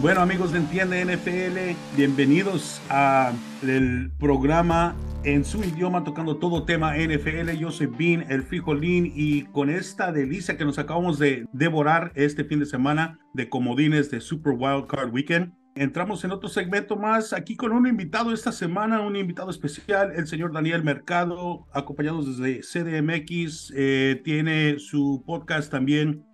Bueno 0.00 0.22
amigos 0.22 0.52
de 0.52 0.58
Entiende 0.60 1.04
NFL, 1.04 1.76
bienvenidos 1.94 2.80
a 2.88 3.34
el 3.62 4.10
programa 4.18 4.96
en 5.24 5.44
su 5.44 5.62
idioma 5.62 6.04
tocando 6.04 6.38
todo 6.38 6.64
tema 6.64 6.96
NFL. 6.96 7.50
Yo 7.58 7.70
soy 7.70 7.86
Bean, 7.86 8.24
el 8.30 8.42
frijolín, 8.42 9.12
y 9.14 9.42
con 9.52 9.68
esta 9.68 10.10
delicia 10.10 10.56
que 10.56 10.64
nos 10.64 10.78
acabamos 10.78 11.18
de 11.18 11.44
devorar 11.52 12.12
este 12.14 12.44
fin 12.44 12.60
de 12.60 12.64
semana 12.64 13.18
de 13.34 13.50
comodines 13.50 14.10
de 14.10 14.22
Super 14.22 14.54
Wild 14.56 14.86
Card 14.86 15.12
Weekend. 15.12 15.52
Entramos 15.74 16.24
en 16.24 16.32
otro 16.32 16.48
segmento 16.48 16.96
más 16.96 17.34
aquí 17.34 17.54
con 17.54 17.72
un 17.72 17.86
invitado 17.86 18.32
esta 18.32 18.52
semana, 18.52 19.02
un 19.02 19.16
invitado 19.16 19.50
especial, 19.50 20.12
el 20.16 20.26
señor 20.26 20.54
Daniel 20.54 20.82
Mercado, 20.82 21.66
acompañado 21.74 22.22
desde 22.22 22.60
CDMX. 22.62 23.70
Eh, 23.76 24.20
tiene 24.24 24.78
su 24.78 25.22
podcast 25.26 25.70
también 25.70 26.24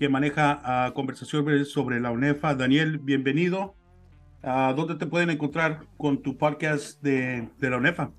que 0.00 0.08
maneja 0.08 0.88
uh, 0.88 0.94
conversaciones 0.94 1.70
sobre 1.70 2.00
la 2.00 2.10
UNEFA. 2.10 2.54
Daniel, 2.54 2.96
bienvenido. 2.96 3.74
Uh, 4.42 4.74
¿Dónde 4.74 4.94
te 4.94 5.04
pueden 5.04 5.28
encontrar 5.28 5.84
con 5.98 6.22
tu 6.22 6.38
podcast 6.38 7.02
de, 7.02 7.50
la 7.60 7.76
UNEFA? 7.76 8.10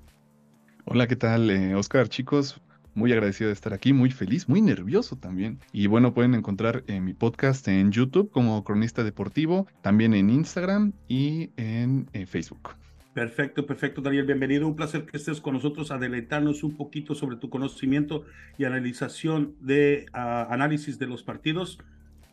Hola, 0.86 1.08
¿qué 1.08 1.16
tal, 1.16 1.50
eh, 1.50 1.74
Oscar? 1.74 2.08
Chicos, 2.08 2.62
muy 2.94 3.12
agradecido 3.12 3.48
de 3.48 3.56
estar 3.56 3.74
aquí, 3.74 3.94
muy 3.94 4.12
feliz, 4.12 4.48
muy 4.48 4.62
nervioso 4.62 5.16
también. 5.16 5.58
Y 5.74 5.88
bueno, 5.88 6.14
pueden 6.14 6.36
encontrar 6.36 6.84
eh, 6.86 7.02
mi 7.02 7.16
podcast 7.16 7.68
en 7.68 7.92
YouTube 7.92 8.30
como 8.30 8.64
Cronista 8.64 9.04
Deportivo, 9.04 9.66
también 9.82 10.14
en 10.14 10.30
Instagram 10.30 10.94
y 11.08 11.50
en 11.58 12.08
eh, 12.14 12.28
Facebook. 12.28 12.76
Perfecto, 13.14 13.66
perfecto, 13.66 14.02
Daniel. 14.02 14.26
Bienvenido. 14.26 14.68
Un 14.68 14.76
placer 14.76 15.06
que 15.06 15.18
estés 15.18 15.42
con 15.42 15.54
nosotros 15.54 15.92
a 15.92 15.98
deleitarnos 15.98 16.64
un 16.64 16.78
poquito 16.78 17.14
sobre 17.14 17.36
tu 17.36 17.50
conocimiento 17.50 18.26
y 18.58 18.64
analización 18.64 19.56
de 19.60 20.06
uh, 20.14 20.52
análisis 20.52 20.98
de 20.98 21.08
los 21.08 21.22
partidos. 21.22 21.78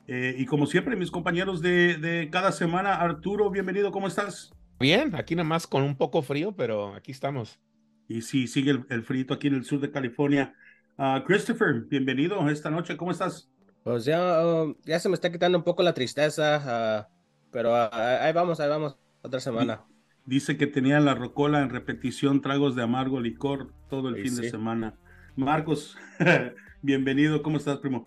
Eh, 0.07 0.37
y 0.39 0.47
como 0.47 0.67
siempre, 0.67 0.95
mis 0.95 1.11
compañeros 1.11 1.61
de, 1.61 1.97
de, 1.97 2.31
cada 2.31 2.53
semana, 2.53 2.95
Arturo, 2.95 3.51
bienvenido. 3.51 3.91
¿Cómo 3.91 4.07
estás? 4.07 4.53
Bien, 4.79 5.17
aquí 5.17 5.35
nada 5.35 5.49
más 5.49 5.67
con 5.67 5.83
un 5.83 5.97
poco 5.97 6.23
frío, 6.23 6.53
pero 6.53 6.95
aquí 6.95 7.11
estamos. 7.11 7.59
Y 8.07 8.23
sí, 8.23 8.47
sigue 8.47 8.71
el, 8.71 8.87
el 8.89 9.03
frío 9.03 9.27
aquí 9.31 9.49
en 9.49 9.55
el 9.55 9.65
sur 9.65 9.81
de 9.81 9.91
California. 9.91 10.55
Uh, 10.97 11.25
Christopher, 11.27 11.87
bienvenido 11.89 12.49
esta 12.49 12.71
noche. 12.71 12.97
¿Cómo 12.97 13.11
estás? 13.11 13.51
Pues 13.83 14.05
ya, 14.05 14.47
uh, 14.47 14.77
ya 14.85 15.01
se 15.01 15.09
me 15.09 15.15
está 15.15 15.33
quitando 15.33 15.59
un 15.59 15.65
poco 15.65 15.83
la 15.83 15.93
tristeza, 15.93 17.09
pero 17.51 17.75
ahí 17.75 18.33
vamos, 18.33 18.61
ahí 18.61 18.69
vamos, 18.69 18.97
otra 19.23 19.41
semana. 19.41 19.88
Dice 20.29 20.59
que 20.59 20.67
tenía 20.67 21.01
la 21.01 21.15
rocola 21.15 21.63
en 21.63 21.71
repetición, 21.71 22.43
tragos 22.43 22.77
de 22.77 22.83
amargo 22.83 23.19
licor 23.19 23.73
todo 23.89 24.11
el 24.11 24.17
Sí, 24.17 24.23
fin 24.25 24.33
sí. 24.37 24.43
de 24.43 24.51
semana. 24.51 24.95
Marcos, 25.37 25.97
bienvenido. 26.83 27.43
¿Cómo 27.43 27.57
estás, 27.57 27.79
primo? 27.79 28.07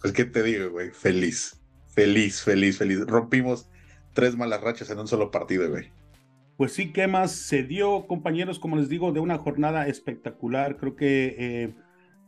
Pues, 0.00 0.14
¿qué 0.14 0.24
te 0.24 0.42
digo, 0.42 0.70
güey? 0.70 0.90
Feliz, 0.90 1.60
feliz, 1.88 2.40
feliz, 2.42 2.78
feliz. 2.78 3.00
Rompimos 3.06 3.68
tres 4.14 4.38
malas 4.38 4.62
rachas 4.62 4.88
en 4.88 4.98
un 4.98 5.06
solo 5.06 5.30
partido, 5.30 5.68
güey. 5.68 5.90
Pues 6.56 6.72
sí, 6.72 6.94
¿qué 6.94 7.08
más 7.08 7.32
se 7.32 7.62
dio, 7.62 8.06
compañeros? 8.06 8.58
Como 8.58 8.76
les 8.76 8.88
digo, 8.88 9.12
de 9.12 9.20
una 9.20 9.36
jornada 9.36 9.86
espectacular. 9.86 10.78
Creo 10.78 10.96
que 10.96 11.36
eh, 11.38 11.74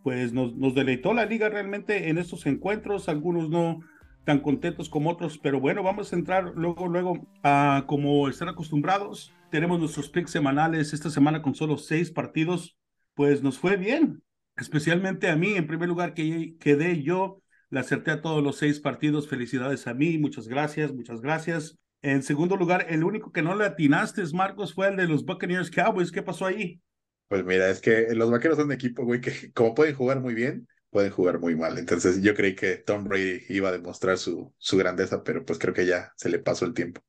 pues 0.02 0.34
nos, 0.34 0.54
nos 0.56 0.74
deleitó 0.74 1.14
la 1.14 1.24
liga 1.24 1.48
realmente 1.48 2.10
en 2.10 2.18
estos 2.18 2.44
encuentros. 2.44 3.08
Algunos 3.08 3.48
no 3.48 3.80
tan 4.26 4.40
contentos 4.40 4.90
como 4.90 5.08
otros, 5.08 5.38
pero 5.38 5.60
bueno, 5.60 5.84
vamos 5.84 6.12
a 6.12 6.16
entrar 6.16 6.52
luego, 6.56 6.88
luego, 6.88 7.26
a 7.44 7.84
como 7.86 8.28
están 8.28 8.48
acostumbrados. 8.48 9.32
Tenemos 9.52 9.78
nuestros 9.78 10.08
picks 10.10 10.32
semanales 10.32 10.92
esta 10.92 11.10
semana 11.10 11.42
con 11.42 11.54
solo 11.54 11.78
seis 11.78 12.10
partidos. 12.10 12.76
Pues 13.14 13.44
nos 13.44 13.56
fue 13.56 13.76
bien, 13.76 14.24
especialmente 14.56 15.28
a 15.28 15.36
mí. 15.36 15.54
En 15.54 15.68
primer 15.68 15.88
lugar, 15.88 16.12
que 16.12 16.56
quedé 16.58 17.02
yo, 17.02 17.40
le 17.70 17.78
acerté 17.78 18.10
a 18.10 18.20
todos 18.20 18.42
los 18.42 18.56
seis 18.56 18.80
partidos. 18.80 19.28
Felicidades 19.28 19.86
a 19.86 19.94
mí, 19.94 20.18
muchas 20.18 20.48
gracias, 20.48 20.92
muchas 20.92 21.20
gracias. 21.20 21.78
En 22.02 22.24
segundo 22.24 22.56
lugar, 22.56 22.86
el 22.88 23.04
único 23.04 23.30
que 23.30 23.42
no 23.42 23.54
le 23.54 23.64
atinaste, 23.64 24.24
Marcos, 24.34 24.74
fue 24.74 24.88
el 24.88 24.96
de 24.96 25.06
los 25.06 25.24
Buccaneers 25.24 25.70
Cowboys. 25.70 26.10
¿Qué 26.10 26.22
pasó 26.22 26.46
ahí? 26.46 26.80
Pues 27.28 27.44
mira, 27.44 27.70
es 27.70 27.80
que 27.80 28.08
los 28.12 28.28
vaqueros 28.28 28.56
son 28.56 28.66
un 28.66 28.72
equipo, 28.72 29.04
güey, 29.04 29.20
que 29.20 29.52
como 29.52 29.72
pueden 29.72 29.94
jugar 29.94 30.20
muy 30.20 30.34
bien, 30.34 30.66
pueden 30.90 31.10
jugar 31.10 31.38
muy 31.38 31.54
mal. 31.56 31.78
Entonces 31.78 32.22
yo 32.22 32.34
creí 32.34 32.54
que 32.54 32.76
Tom 32.76 33.04
Brady 33.04 33.42
iba 33.48 33.68
a 33.68 33.72
demostrar 33.72 34.18
su, 34.18 34.54
su 34.58 34.76
grandeza, 34.76 35.22
pero 35.22 35.44
pues 35.44 35.58
creo 35.58 35.74
que 35.74 35.86
ya 35.86 36.12
se 36.16 36.28
le 36.28 36.38
pasó 36.38 36.64
el 36.64 36.74
tiempo. 36.74 37.02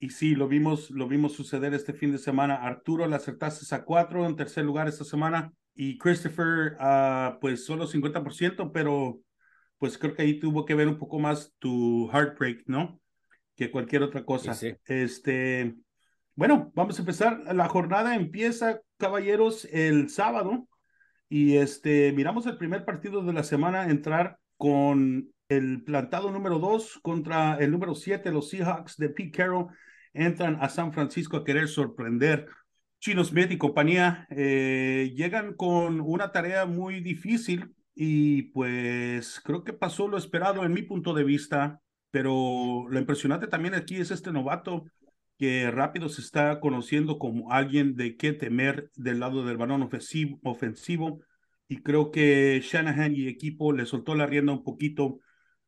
Y 0.00 0.10
sí, 0.10 0.34
lo 0.34 0.46
vimos, 0.46 0.90
lo 0.90 1.08
vimos 1.08 1.32
suceder 1.32 1.74
este 1.74 1.92
fin 1.92 2.12
de 2.12 2.18
semana. 2.18 2.54
Arturo 2.54 3.06
le 3.06 3.16
acertaste 3.16 3.74
a 3.74 3.84
cuatro 3.84 4.26
en 4.26 4.36
tercer 4.36 4.64
lugar 4.64 4.86
esta 4.86 5.04
semana 5.04 5.52
y 5.74 5.98
Christopher, 5.98 6.76
uh, 6.80 7.38
pues 7.40 7.64
solo 7.64 7.86
50%, 7.86 8.72
pero 8.72 9.20
pues 9.78 9.96
creo 9.96 10.14
que 10.14 10.22
ahí 10.22 10.40
tuvo 10.40 10.64
que 10.64 10.74
ver 10.74 10.88
un 10.88 10.98
poco 10.98 11.18
más 11.18 11.54
tu 11.58 12.10
heartbreak, 12.12 12.64
¿no? 12.66 13.00
Que 13.56 13.70
cualquier 13.70 14.02
otra 14.02 14.24
cosa. 14.24 14.54
Sí, 14.54 14.70
sí. 14.70 14.76
Este, 14.86 15.76
bueno, 16.34 16.72
vamos 16.74 16.98
a 16.98 17.02
empezar. 17.02 17.54
La 17.54 17.68
jornada 17.68 18.14
empieza, 18.14 18.80
caballeros, 18.96 19.66
el 19.72 20.10
sábado. 20.10 20.68
Y 21.28 21.56
este, 21.56 22.12
miramos 22.12 22.46
el 22.46 22.56
primer 22.56 22.84
partido 22.84 23.22
de 23.22 23.32
la 23.32 23.42
semana 23.42 23.90
entrar 23.90 24.38
con 24.56 25.32
el 25.48 25.82
plantado 25.84 26.30
número 26.30 26.58
dos 26.58 26.98
contra 27.02 27.56
el 27.56 27.70
número 27.70 27.94
siete, 27.94 28.32
los 28.32 28.50
Seahawks 28.50 28.96
de 28.96 29.10
Pete 29.10 29.30
Carroll. 29.30 29.68
Entran 30.14 30.58
a 30.60 30.68
San 30.68 30.92
Francisco 30.92 31.36
a 31.36 31.44
querer 31.44 31.68
sorprender. 31.68 32.46
Chino 33.00 33.22
Smith 33.22 33.52
y 33.52 33.58
compañía 33.58 34.26
eh, 34.30 35.12
llegan 35.14 35.54
con 35.54 36.00
una 36.00 36.32
tarea 36.32 36.66
muy 36.66 37.00
difícil 37.00 37.74
y 37.94 38.42
pues 38.50 39.40
creo 39.44 39.62
que 39.62 39.72
pasó 39.72 40.08
lo 40.08 40.18
esperado 40.18 40.64
en 40.64 40.72
mi 40.72 40.82
punto 40.82 41.14
de 41.14 41.24
vista, 41.24 41.80
pero 42.10 42.86
lo 42.88 42.98
impresionante 42.98 43.46
también 43.46 43.74
aquí 43.74 43.96
es 43.96 44.10
este 44.10 44.32
novato 44.32 44.84
que 45.38 45.70
rápido 45.70 46.08
se 46.08 46.20
está 46.20 46.60
conociendo 46.60 47.18
como 47.18 47.52
alguien 47.52 47.94
de 47.94 48.16
qué 48.16 48.32
temer 48.32 48.90
del 48.96 49.20
lado 49.20 49.46
del 49.46 49.56
balón 49.56 49.88
ofensivo, 50.42 51.20
y 51.68 51.82
creo 51.82 52.10
que 52.10 52.60
Shanahan 52.62 53.14
y 53.14 53.28
equipo 53.28 53.72
le 53.72 53.86
soltó 53.86 54.14
la 54.14 54.26
rienda 54.26 54.52
un 54.52 54.64
poquito 54.64 55.20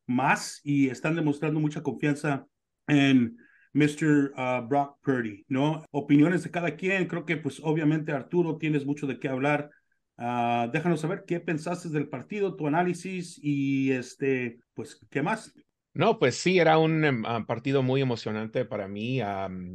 más 0.07 0.59
y 0.63 0.89
están 0.89 1.15
demostrando 1.15 1.59
mucha 1.59 1.83
confianza 1.83 2.47
en 2.87 3.37
Mr. 3.73 4.33
Uh, 4.35 4.67
Brock 4.67 4.97
Purdy, 5.01 5.45
¿no? 5.47 5.85
Opiniones 5.91 6.43
de 6.43 6.51
cada 6.51 6.75
quien, 6.75 7.07
creo 7.07 7.25
que 7.25 7.37
pues 7.37 7.59
obviamente 7.63 8.11
Arturo 8.11 8.57
tienes 8.57 8.85
mucho 8.85 9.07
de 9.07 9.19
qué 9.19 9.29
hablar. 9.29 9.69
Uh, 10.17 10.69
déjanos 10.71 11.01
saber 11.01 11.23
qué 11.25 11.39
pensaste 11.39 11.89
del 11.89 12.09
partido, 12.09 12.55
tu 12.55 12.67
análisis 12.67 13.39
y 13.41 13.91
este, 13.91 14.59
pues, 14.73 14.99
¿qué 15.09 15.21
más? 15.21 15.53
No, 15.93 16.19
pues 16.19 16.37
sí, 16.37 16.57
era 16.59 16.77
un 16.77 17.03
um, 17.03 17.45
partido 17.45 17.83
muy 17.83 18.01
emocionante 18.01 18.63
para 18.65 18.87
mí. 18.87 19.19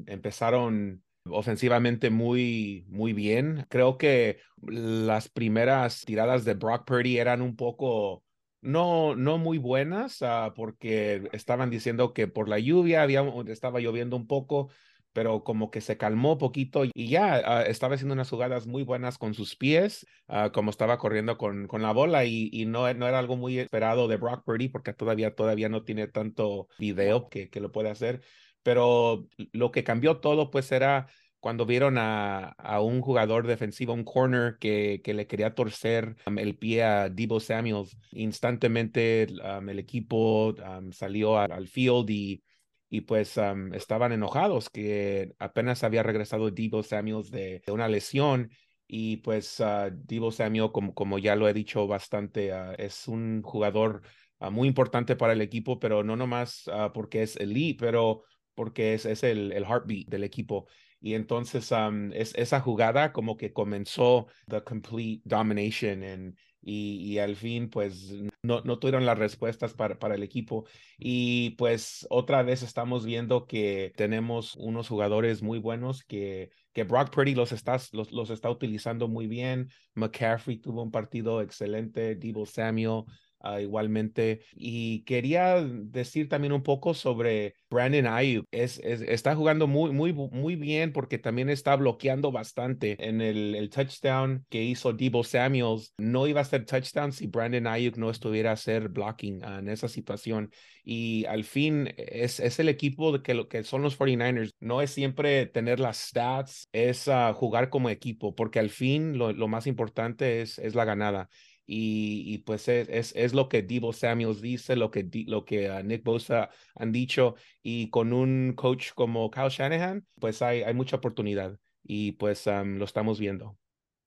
Empezaron 0.07 1.03
ofensivamente 1.29 2.09
muy, 2.11 2.87
muy 2.89 3.13
bien. 3.13 3.67
Creo 3.69 3.99
que 3.99 4.39
las 4.63 5.29
primeras 5.29 6.05
tiradas 6.05 6.45
de 6.45 6.55
Brock 6.55 6.87
Purdy 6.87 7.19
eran 7.19 7.43
un 7.43 7.55
poco, 7.55 8.25
no, 8.63 9.15
no 9.15 9.37
muy 9.37 9.59
buenas, 9.59 10.23
uh, 10.23 10.55
porque 10.55 11.29
estaban 11.33 11.69
diciendo 11.69 12.15
que 12.15 12.29
por 12.29 12.49
la 12.49 12.59
lluvia 12.59 13.03
había, 13.03 13.23
estaba 13.49 13.81
lloviendo 13.81 14.17
un 14.17 14.27
poco, 14.27 14.71
pero 15.17 15.43
como 15.45 15.71
que 15.71 15.81
se 15.81 15.97
calmó 15.97 16.37
poquito 16.37 16.85
y 16.85 17.09
ya 17.09 17.63
uh, 17.65 17.71
estaba 17.71 17.95
haciendo 17.95 18.13
unas 18.13 18.29
jugadas 18.29 18.67
muy 18.67 18.83
buenas 18.83 19.17
con 19.17 19.33
sus 19.33 19.57
pies, 19.57 20.07
uh, 20.29 20.51
como 20.53 20.69
estaba 20.69 20.99
corriendo 20.99 21.39
con, 21.39 21.67
con 21.69 21.81
la 21.81 21.93
bola 21.93 22.27
y, 22.27 22.51
y, 22.53 22.67
no, 22.67 22.93
no 22.93 23.09
era 23.09 23.19
algo 23.19 23.35
muy 23.39 23.59
esperado 23.59 24.09
de 24.09 24.19
Brock 24.19 24.45
Purdy 24.45 24.69
porque 24.69 24.93
todavía, 24.93 25.35
todavía 25.35 25.71
no 25.71 25.85
tiene 25.85 26.07
tanto 26.07 26.69
video 26.79 27.31
que, 27.31 27.49
que 27.49 27.61
lo 27.61 27.73
puede 27.73 27.89
hacer. 27.89 28.21
Pero 28.63 29.27
lo 29.53 29.71
que 29.71 29.85
cambió 29.85 30.19
todo 30.19 30.51
pues 30.51 30.71
era 30.71 31.07
cuando 31.41 31.65
vieron 31.65 31.97
a, 31.97 32.49
a, 32.51 32.83
un 32.83 33.01
jugador 33.01 33.47
defensivo, 33.47 33.95
un 33.95 34.05
corner 34.05 34.59
que, 34.61 35.01
que 35.03 35.15
le 35.15 35.27
quería 35.27 35.55
torcer 35.55 36.15
um, 36.27 36.39
el 36.39 36.59
pie 36.59 36.85
a 36.85 37.09
Debo 37.09 37.41
Samuels, 37.41 37.97
instantemente 38.13 39.29
um, 39.43 39.67
el 39.71 39.79
equipo 39.79 40.49
um, 40.49 40.93
salió 40.93 41.39
al, 41.39 41.53
al 41.53 41.69
field 41.69 42.11
y, 42.11 42.43
y 42.89 43.03
pues 43.03 43.37
estaban 43.73 44.13
enojados 44.13 44.71
que 44.71 45.33
apenas 45.39 45.83
había 45.83 46.03
regresado 46.03 46.51
Debo 46.51 46.83
Samuels 46.83 47.31
de, 47.31 47.63
de 47.67 47.73
una 47.73 47.89
lesión 47.89 48.51
y 48.87 49.19
pues 49.19 49.59
uh, 49.61 49.91
Debo 49.93 50.31
Samuel, 50.31 50.71
como, 50.73 50.95
como 50.95 51.19
ya 51.19 51.35
lo 51.37 51.49
he 51.49 51.53
dicho 51.53 51.87
bastante, 51.87 52.53
uh, 52.53 52.75
es 52.79 53.09
un 53.09 53.43
jugador 53.43 54.03
uh, 54.39 54.51
muy 54.51 54.69
importante 54.69 55.17
para 55.17 55.33
el 55.33 55.41
equipo, 55.41 55.79
pero 55.79 56.05
no 56.05 56.17
nomás 56.17 56.71
porque 56.95 57.23
es 57.23 57.37
elite, 57.37 57.79
pero 57.81 58.23
porque 58.55 58.95
es, 58.95 59.05
es 59.05 59.23
el, 59.25 59.53
el 59.53 59.65
heartbeat 59.65 60.09
del 60.09 60.25
equipo. 60.25 60.67
Y 61.01 61.15
entonces 61.15 61.71
es, 62.13 62.35
esa 62.37 62.61
jugada 62.61 63.13
como 63.13 63.37
que 63.37 63.53
comenzó 63.53 64.27
the 64.49 64.63
complete 64.63 65.21
domination 65.25 66.03
en, 66.03 66.37
y, 66.63 67.13
y, 67.13 67.19
al 67.19 67.37
fin 67.37 67.69
pues 67.69 68.13
no, 68.47 68.63
no 68.63 68.79
tuvieron 68.79 69.05
las 69.05 69.19
respuestas 69.19 69.75
para, 69.75 69.99
para, 69.99 70.15
el 70.15 70.23
equipo. 70.23 70.67
Y 70.99 71.51
pues 71.51 72.07
otra 72.11 72.43
vez 72.43 72.63
estamos 72.63 73.05
viendo 73.05 73.47
que 73.47 73.93
tenemos 73.97 74.57
unos 74.57 74.89
jugadores 74.89 75.43
muy 75.43 75.59
buenos 75.59 76.05
que, 76.05 76.51
que 76.73 76.85
Brock 76.85 77.11
Purdy 77.11 77.35
los 77.35 77.53
está, 77.53 77.79
los, 77.93 78.13
los 78.13 78.31
está 78.31 78.51
utilizando 78.51 79.09
muy 79.09 79.27
bien. 79.27 79.69
McCaffrey 79.95 80.59
tuvo 80.59 80.83
un 80.83 80.91
partido 80.91 81.43
excelente, 81.43 82.15
Debo 82.17 82.47
Samuel. 82.47 83.05
Ah, 83.41 83.61
igualmente. 83.61 84.41
Y 84.55 85.05
quería 85.05 85.63
decir 85.63 86.29
también 86.29 86.53
un 86.53 86.63
poco 86.63 86.95
sobre 86.95 87.55
Brandon 87.71 88.07
Ayuk. 88.07 88.47
Es, 88.51 88.79
está 88.79 89.37
jugando 89.37 89.67
muy, 89.67 89.93
muy, 89.93 90.13
muy 90.13 90.57
bien 90.57 90.93
porque 90.93 91.19
también 91.19 91.51
está 91.51 91.77
bloqueando 91.77 92.33
bastante. 92.33 92.97
En 92.99 93.21
el, 93.21 93.71
touchdown 93.71 94.47
que 94.49 94.63
hizo 94.65 94.93
Debo 94.93 95.23
Samuels, 95.23 95.93
no 95.99 96.27
iba 96.27 96.41
a 96.41 96.45
ser 96.45 96.65
touchdown 96.65 97.13
si 97.13 97.27
Brandon 97.27 97.67
Ayuk 97.67 97.97
no 97.99 98.11
estuviera 98.11 98.51
a 98.51 98.55
hacer 98.55 98.89
blocking 98.89 99.45
ah, 99.45 99.59
en 99.59 99.69
esa 99.69 99.89
situación. 99.89 100.51
Y 100.83 101.25
al 101.27 101.45
fin 101.45 101.93
es, 101.97 102.41
es 102.41 102.59
el 102.59 102.69
equipo 102.69 103.13
de 103.13 103.23
que, 103.23 103.35
lo, 103.35 103.49
que 103.49 103.65
son 103.65 103.83
los 103.83 103.99
49ers. 103.99 104.55
No 104.61 104.83
es 104.83 104.91
siempre 104.91 105.47
tener 105.47 105.79
las 105.79 105.99
stats, 105.99 106.69
es 106.73 107.07
ah, 107.09 107.33
jugar 107.35 107.69
como 107.69 107.91
equipo, 107.91 108.35
porque 108.35 108.59
al 108.59 108.71
fin 108.71 109.19
lo, 109.19 109.33
lo 109.33 109.47
más 109.47 109.67
importante 109.67 110.41
es, 110.41 110.59
es 110.59 110.75
la 110.75 110.85
ganada 110.85 111.29
y, 111.67 112.39
pues 112.39 112.69
es, 112.69 113.13
es, 113.17 113.35
lo 113.35 113.49
que 113.49 113.63
Debo 113.63 113.93
Samuels 113.93 114.41
dice, 114.41 114.77
lo 114.77 114.91
que, 114.91 115.09
lo 115.27 115.45
que 115.45 115.69
ah, 115.69 115.83
Nick 115.83 116.05
Bosa 116.05 116.49
han 116.77 116.93
dicho 116.93 117.35
y 117.63 117.91
con 117.91 118.13
un 118.13 118.53
coach 118.55 118.93
como 118.95 119.31
Kyle 119.31 119.49
Shanahan, 119.49 120.07
pues 120.21 120.43
hay, 120.43 120.63
hay 120.63 120.75
mucha 120.75 120.97
oportunidad 120.97 121.59
y 121.83 122.13
pues 122.13 122.47
lo 122.47 122.85
estamos 122.85 123.19
viendo. 123.19 123.59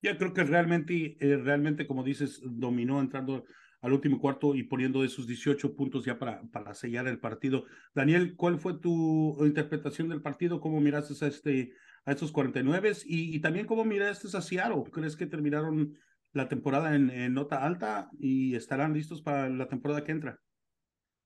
Ya 0.02 0.18
creo 0.18 0.34
que 0.34 0.46
realmente, 0.46 1.18
eh, 1.20 1.38
realmente, 1.38 1.86
como 1.86 2.04
dices, 2.04 2.40
dominó 2.44 3.02
entrando 3.02 3.44
al 3.82 3.94
último 3.94 4.20
cuarto 4.20 4.56
y 4.56 4.64
poniendo 4.64 5.04
esos 5.04 5.28
18 5.28 5.76
puntos 5.76 6.06
ya 6.06 6.18
para, 6.18 6.42
para 6.52 6.74
sellar 6.74 7.08
el 7.08 7.20
partido. 7.20 7.66
Daniel, 7.94 8.36
¿cuál 8.36 8.60
fue 8.60 8.80
tu 8.80 9.38
interpretación 9.46 10.10
del 10.10 10.22
partido? 10.22 10.60
¿Cómo 10.62 10.80
miraste 10.80 11.26
a, 11.26 11.28
este, 11.28 11.74
a 12.06 12.12
estos 12.12 12.32
49? 12.32 12.92
Y, 13.06 13.36
y 13.36 13.40
también 13.40 13.66
cómo 13.66 13.84
miraste 13.84 14.28
a 14.36 14.42
Seattle? 14.42 14.84
¿Crees 14.92 15.16
que 15.16 15.26
terminaron 15.26 15.98
la 16.34 16.48
temporada 16.48 16.96
en, 16.96 17.34
nota 17.34 17.66
alta 17.66 18.10
y 18.20 18.56
estarán 18.56 18.94
listos 18.94 19.22
para 19.22 19.50
la 19.50 19.68
temporada 19.68 20.04
que 20.04 20.12
entra. 20.12 20.40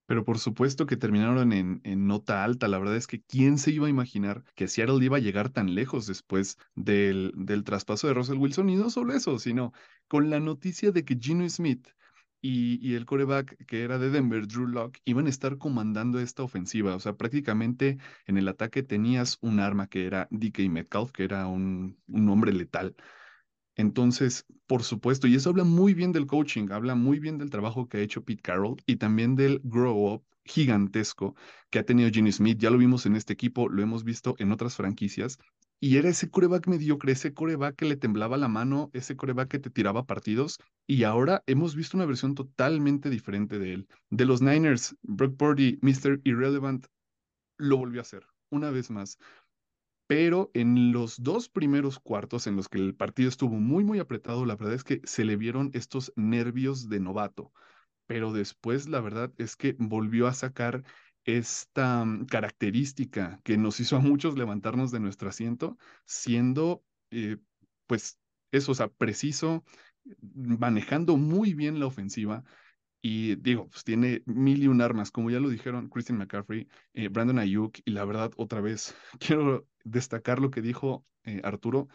Pero 0.05 0.25
por 0.25 0.37
supuesto 0.37 0.85
que 0.85 0.97
terminaron 0.97 1.53
en, 1.53 1.81
en, 1.83 2.07
nota 2.07 2.43
alta. 2.43 2.67
La 2.67 2.77
verdad 2.77 2.97
es 2.97 3.07
que 3.07 3.21
quién 3.21 3.57
se 3.57 3.71
iba 3.71 3.87
a 3.87 3.89
imaginar 3.89 4.43
que 4.55 4.67
Seattle 4.67 5.03
iba 5.03 5.17
a 5.17 5.21
llegar 5.21 5.49
tan 5.49 5.75
lejos 5.75 6.07
después 6.07 6.57
del, 6.75 7.31
del 7.35 7.63
traspaso 7.63 8.07
de 8.07 8.13
Russell 8.13 8.37
Wilson. 8.37 8.69
Y 8.69 8.75
no 8.75 8.89
solo 8.89 9.13
eso, 9.13 9.39
sino 9.39 9.71
con 10.07 10.29
la 10.29 10.39
noticia 10.39 10.91
de 10.91 11.05
que 11.05 11.17
Gino 11.19 11.47
Smith 11.49 11.87
y, 12.41 12.77
y, 12.85 12.95
el 12.95 13.05
coreback 13.05 13.65
que 13.65 13.83
era 13.83 13.97
de 13.97 14.09
Denver, 14.09 14.45
Drew 14.45 14.67
Locke, 14.67 14.99
iban 15.05 15.27
a 15.27 15.29
estar 15.29 15.57
comandando 15.57 16.19
esta 16.19 16.43
ofensiva. 16.43 16.93
O 16.95 16.99
sea, 16.99 17.15
prácticamente 17.15 17.97
en 18.25 18.37
el 18.37 18.49
ataque 18.49 18.83
tenías 18.83 19.37
un 19.41 19.61
arma 19.61 19.87
que 19.87 20.05
era 20.05 20.27
DK 20.29 20.69
Metcalf, 20.69 21.13
que 21.13 21.23
era 21.23 21.47
un, 21.47 21.97
un 22.07 22.29
hombre 22.29 22.51
letal. 22.51 22.95
Entonces, 23.75 24.45
por 24.67 24.83
supuesto, 24.83 25.27
y 25.27 25.35
eso 25.35 25.49
habla 25.49 25.63
muy 25.63 25.93
bien 25.93 26.11
del 26.11 26.27
coaching, 26.27 26.69
habla 26.71 26.95
muy 26.95 27.19
bien 27.19 27.37
del 27.37 27.49
trabajo 27.49 27.87
que 27.87 27.97
ha 27.97 28.01
hecho 28.01 28.23
Pete 28.23 28.41
Carroll 28.41 28.75
y 28.85 28.97
también 28.97 29.35
del 29.35 29.61
grow 29.63 30.13
up 30.13 30.23
gigantesco 30.45 31.35
que 31.69 31.79
ha 31.79 31.85
tenido 31.85 32.09
Gene 32.11 32.31
Smith. 32.31 32.59
Ya 32.59 32.69
lo 32.69 32.77
vimos 32.77 33.05
en 33.05 33.15
este 33.15 33.33
equipo, 33.33 33.69
lo 33.69 33.81
hemos 33.81 34.03
visto 34.03 34.35
en 34.39 34.51
otras 34.51 34.75
franquicias. 34.75 35.37
Y 35.79 35.97
era 35.97 36.07
ese 36.07 36.29
coreback 36.29 36.67
mediocre, 36.67 37.11
ese 37.11 37.33
coreback 37.33 37.75
que 37.75 37.85
le 37.85 37.97
temblaba 37.97 38.37
la 38.37 38.47
mano, 38.47 38.89
ese 38.93 39.17
coreback 39.17 39.49
que 39.49 39.59
te 39.59 39.69
tiraba 39.69 40.05
partidos. 40.05 40.57
Y 40.87 41.03
ahora 41.03 41.43
hemos 41.45 41.75
visto 41.75 41.97
una 41.97 42.05
versión 42.05 42.35
totalmente 42.35 43.09
diferente 43.09 43.59
de 43.59 43.73
él. 43.73 43.87
De 44.09 44.25
los 44.25 44.41
Niners, 44.41 44.95
Brock 45.01 45.35
Purdy, 45.35 45.79
Mr. 45.81 46.21
Irrelevant, 46.23 46.87
lo 47.57 47.77
volvió 47.77 47.99
a 47.99 48.03
hacer 48.03 48.25
una 48.49 48.69
vez 48.69 48.91
más 48.91 49.17
pero 50.07 50.51
en 50.53 50.91
los 50.91 51.21
dos 51.23 51.49
primeros 51.49 51.99
cuartos 51.99 52.47
en 52.47 52.55
los 52.55 52.69
que 52.69 52.77
el 52.79 52.95
partido 52.95 53.29
estuvo 53.29 53.55
muy, 53.55 53.83
muy 53.83 53.99
apretado, 53.99 54.45
la 54.45 54.55
verdad 54.55 54.75
es 54.75 54.83
que 54.83 55.01
se 55.05 55.25
le 55.25 55.37
vieron 55.37 55.71
estos 55.73 56.13
nervios 56.15 56.89
de 56.89 56.99
novato, 56.99 57.51
pero 58.07 58.33
después 58.33 58.87
la 58.89 59.01
verdad 59.01 59.33
es 59.37 59.55
que 59.55 59.75
volvió 59.79 60.27
a 60.27 60.33
sacar 60.33 60.83
esta 61.25 62.03
mm, 62.05 62.25
característica 62.25 63.41
que 63.43 63.57
nos 63.57 63.79
hizo 63.79 63.97
a 63.97 63.99
muchos 63.99 64.37
levantarnos 64.37 64.91
de 64.91 64.99
nuestro 64.99 65.29
asiento, 65.29 65.77
siendo, 66.05 66.83
eh, 67.11 67.37
pues, 67.87 68.19
eso, 68.51 68.73
o 68.73 68.75
sea, 68.75 68.89
preciso, 68.89 69.63
manejando 70.35 71.17
muy 71.17 71.53
bien 71.53 71.79
la 71.79 71.87
ofensiva, 71.87 72.43
y 73.01 73.35
digo, 73.35 73.69
pues 73.69 73.83
tiene 73.83 74.23
mil 74.25 74.63
y 74.63 74.67
un 74.67 74.81
armas, 74.81 75.11
como 75.11 75.29
ya 75.29 75.39
lo 75.39 75.49
dijeron 75.49 75.89
Christian 75.89 76.17
McCaffrey, 76.19 76.67
eh, 76.93 77.09
Brandon 77.09 77.39
Ayuk, 77.39 77.79
y 77.85 77.91
la 77.91 78.05
verdad, 78.05 78.31
otra 78.37 78.61
vez, 78.61 78.95
quiero 79.19 79.67
destacar 79.83 80.39
lo 80.39 80.51
que 80.51 80.61
dijo 80.61 81.05
eh, 81.23 81.41
Arturo, 81.43 81.87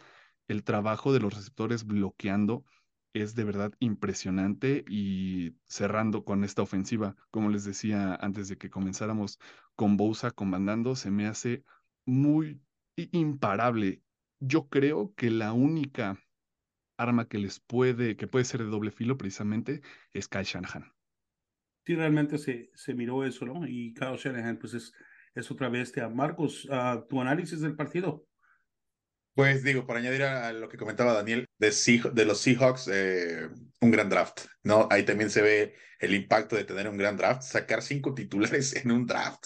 el 0.47 0.63
trabajo 0.63 1.13
de 1.13 1.19
los 1.19 1.33
receptores 1.33 1.85
bloqueando 1.85 2.65
es 3.13 3.35
de 3.35 3.43
verdad 3.43 3.73
impresionante 3.79 4.85
y 4.87 5.55
cerrando 5.67 6.23
con 6.23 6.43
esta 6.43 6.61
ofensiva, 6.61 7.15
como 7.31 7.49
les 7.49 7.63
decía 7.65 8.15
antes 8.15 8.47
de 8.49 8.57
que 8.57 8.69
comenzáramos 8.69 9.39
con 9.75 9.97
Bosa 9.97 10.31
comandando, 10.31 10.95
se 10.95 11.11
me 11.11 11.27
hace 11.27 11.63
muy 12.05 12.61
imparable. 12.95 14.03
Yo 14.39 14.69
creo 14.69 15.13
que 15.15 15.31
la 15.31 15.53
única 15.53 16.19
arma 16.97 17.27
que 17.27 17.39
les 17.39 17.59
puede, 17.59 18.15
que 18.15 18.27
puede 18.27 18.45
ser 18.45 18.61
de 18.61 18.69
doble 18.69 18.91
filo 18.91 19.17
precisamente, 19.17 19.81
es 20.13 20.27
Kyle 20.27 20.43
Shanahan 20.43 20.93
sí 21.89 21.95
realmente 21.95 22.37
se, 22.37 22.69
se 22.75 22.93
miró 22.93 23.25
eso, 23.25 23.45
¿no? 23.45 23.67
Y 23.67 23.95
Kyle 23.95 24.15
Shanahan, 24.15 24.59
pues 24.59 24.75
es, 24.75 24.93
es 25.35 25.49
otra 25.51 25.69
bestia. 25.69 26.09
Marcos, 26.09 26.65
uh, 26.65 27.05
tu 27.07 27.21
análisis 27.21 27.61
del 27.61 27.75
partido. 27.75 28.25
Pues 29.33 29.63
digo, 29.63 29.85
para 29.85 29.99
añadir 29.99 30.23
a 30.23 30.51
lo 30.51 30.67
que 30.67 30.77
comentaba 30.77 31.13
Daniel, 31.13 31.47
de, 31.57 31.71
de 32.13 32.25
los 32.25 32.41
Seahawks, 32.41 32.89
eh, 32.91 33.47
un 33.79 33.91
gran 33.91 34.09
draft, 34.09 34.47
¿no? 34.63 34.87
Ahí 34.91 35.03
también 35.03 35.29
se 35.29 35.41
ve 35.41 35.75
el 35.99 36.13
impacto 36.13 36.55
de 36.55 36.65
tener 36.65 36.89
un 36.89 36.97
gran 36.97 37.15
draft, 37.15 37.43
sacar 37.43 37.81
cinco 37.81 38.13
titulares 38.13 38.75
en 38.83 38.91
un 38.91 39.05
draft. 39.05 39.45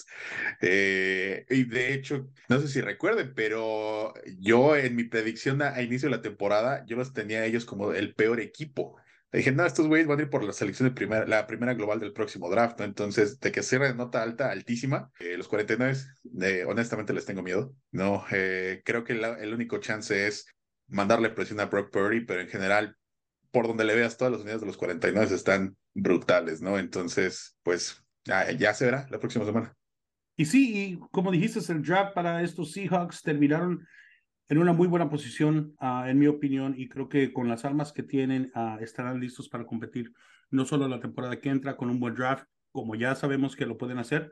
Eh, 0.60 1.46
y 1.48 1.64
de 1.64 1.94
hecho, 1.94 2.28
no 2.48 2.60
sé 2.60 2.68
si 2.68 2.80
recuerden, 2.80 3.34
pero 3.36 4.14
yo 4.38 4.76
en 4.76 4.96
mi 4.96 5.04
predicción 5.04 5.62
a, 5.62 5.74
a, 5.74 5.82
inicio 5.82 6.08
de 6.08 6.16
la 6.16 6.22
temporada, 6.22 6.84
yo 6.86 6.96
los 6.96 7.12
tenía 7.12 7.40
a 7.40 7.44
ellos 7.44 7.64
como 7.64 7.92
el 7.92 8.14
peor 8.14 8.40
equipo 8.40 8.96
dije, 9.38 9.52
no, 9.52 9.66
estos 9.66 9.86
güeyes 9.88 10.06
van 10.06 10.18
a 10.18 10.22
ir 10.22 10.30
por 10.30 10.44
la 10.44 10.52
selección 10.52 10.88
de 10.88 10.94
primera, 10.94 11.26
la 11.26 11.46
primera 11.46 11.74
global 11.74 12.00
del 12.00 12.12
próximo 12.12 12.48
draft, 12.50 12.80
Entonces, 12.80 13.40
de 13.40 13.52
que 13.52 13.62
cierre 13.62 13.88
de 13.88 13.94
nota 13.94 14.22
alta, 14.22 14.50
altísima, 14.50 15.10
eh, 15.18 15.36
los 15.36 15.48
49, 15.48 15.96
eh, 16.42 16.64
honestamente 16.66 17.12
les 17.12 17.24
tengo 17.26 17.42
miedo, 17.42 17.74
¿no? 17.90 18.24
Eh, 18.30 18.82
creo 18.84 19.04
que 19.04 19.12
el 19.12 19.54
único 19.54 19.78
chance 19.78 20.26
es 20.26 20.46
mandarle 20.86 21.30
presión 21.30 21.60
a 21.60 21.66
Brock 21.66 21.90
Purdy, 21.90 22.20
pero 22.20 22.40
en 22.40 22.48
general, 22.48 22.96
por 23.50 23.66
donde 23.66 23.84
le 23.84 23.94
veas, 23.94 24.16
todas 24.16 24.32
las 24.32 24.40
unidades 24.42 24.60
de 24.60 24.66
los 24.68 24.76
49 24.76 25.34
están 25.34 25.76
brutales, 25.94 26.60
¿no? 26.60 26.78
Entonces, 26.78 27.56
pues, 27.62 28.04
ya 28.24 28.74
se 28.74 28.84
verá 28.84 29.06
la 29.10 29.18
próxima 29.18 29.44
semana. 29.44 29.74
Y 30.36 30.46
sí, 30.46 30.72
y 30.76 30.98
como 31.10 31.30
dijiste, 31.30 31.60
el 31.72 31.82
draft 31.82 32.14
para 32.14 32.42
estos 32.42 32.72
Seahawks 32.72 33.22
terminaron 33.22 33.86
en 34.48 34.58
una 34.58 34.72
muy 34.72 34.88
buena 34.88 35.08
posición, 35.08 35.74
uh, 35.80 36.06
en 36.06 36.18
mi 36.18 36.26
opinión, 36.26 36.74
y 36.76 36.88
creo 36.88 37.08
que 37.08 37.32
con 37.32 37.48
las 37.48 37.64
armas 37.64 37.92
que 37.92 38.02
tienen 38.02 38.50
uh, 38.54 38.82
estarán 38.82 39.20
listos 39.20 39.48
para 39.48 39.64
competir 39.64 40.12
no 40.50 40.64
solo 40.64 40.86
la 40.88 41.00
temporada 41.00 41.40
que 41.40 41.48
entra 41.48 41.76
con 41.76 41.90
un 41.90 41.98
buen 41.98 42.14
draft, 42.14 42.46
como 42.70 42.94
ya 42.94 43.14
sabemos 43.14 43.56
que 43.56 43.66
lo 43.66 43.78
pueden 43.78 43.98
hacer, 43.98 44.30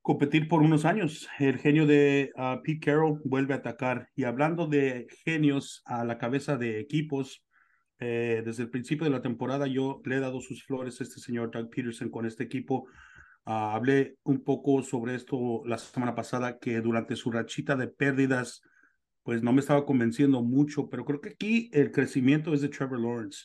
competir 0.00 0.46
por 0.46 0.62
unos 0.62 0.84
años. 0.84 1.28
El 1.38 1.58
genio 1.58 1.86
de 1.86 2.30
uh, 2.36 2.62
Pete 2.62 2.78
Carroll 2.78 3.20
vuelve 3.24 3.54
a 3.54 3.56
atacar. 3.56 4.08
Y 4.14 4.24
hablando 4.24 4.68
de 4.68 5.08
genios 5.24 5.82
a 5.84 6.04
la 6.04 6.18
cabeza 6.18 6.56
de 6.56 6.78
equipos, 6.78 7.44
eh, 7.98 8.42
desde 8.44 8.62
el 8.62 8.70
principio 8.70 9.04
de 9.04 9.10
la 9.10 9.22
temporada 9.22 9.66
yo 9.66 10.02
le 10.04 10.16
he 10.16 10.20
dado 10.20 10.40
sus 10.40 10.62
flores 10.64 11.00
a 11.00 11.04
este 11.04 11.18
señor 11.18 11.50
Doug 11.50 11.70
Peterson 11.70 12.10
con 12.10 12.26
este 12.26 12.44
equipo. 12.44 12.86
hablé 13.44 14.16
un 14.22 14.44
poco 14.44 14.82
sobre 14.82 15.14
esto 15.14 15.62
la 15.66 15.78
semana 15.78 16.14
pasada, 16.14 16.58
que 16.58 16.80
durante 16.80 17.16
su 17.16 17.30
rachita 17.30 17.74
de 17.76 17.88
pérdidas, 17.88 18.62
pues 19.26 19.42
no 19.42 19.52
me 19.52 19.58
estaba 19.58 19.84
convenciendo 19.84 20.40
mucho, 20.40 20.88
pero 20.88 21.04
creo 21.04 21.20
que 21.20 21.30
aquí 21.30 21.68
el 21.72 21.90
crecimiento 21.90 22.54
es 22.54 22.60
de 22.60 22.68
Trevor 22.68 23.00
Lawrence. 23.00 23.44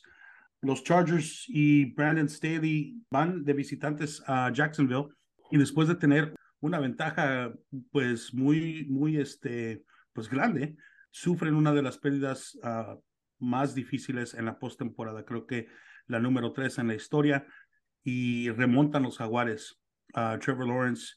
Los 0.62 0.84
Chargers 0.84 1.46
y 1.48 1.92
Brandon 1.96 2.30
Staley 2.30 3.02
van 3.10 3.44
de 3.44 3.54
visitantes 3.54 4.22
a 4.28 4.52
Jacksonville 4.54 5.08
y 5.50 5.58
después 5.58 5.88
de 5.88 5.96
tener 5.96 6.36
una 6.60 6.80
ventaja 6.80 7.52
pues 7.92 8.32
muy, 8.32 8.86
muy 8.92 9.18
este, 9.18 9.84
pues 10.14 10.30
grande, 10.30 10.78
sufren 11.10 11.56
una 11.56 11.74
de 11.74 11.82
las 11.82 11.98
pérdidas 11.98 12.60
uh, 12.62 13.02
más 13.40 13.74
difíciles 13.74 14.36
en 14.36 14.46
la 14.46 14.60
postemporada. 14.60 15.26
Creo 15.26 15.48
que 15.48 15.66
la 16.06 16.20
número 16.20 16.54
tres 16.54 16.78
en 16.78 16.90
la 16.90 16.94
historia 16.94 17.48
y 18.04 18.52
remontan 18.52 19.02
los 19.02 19.18
jaguares. 19.18 19.80
Trevor 20.42 20.68
Lawrence 20.68 21.16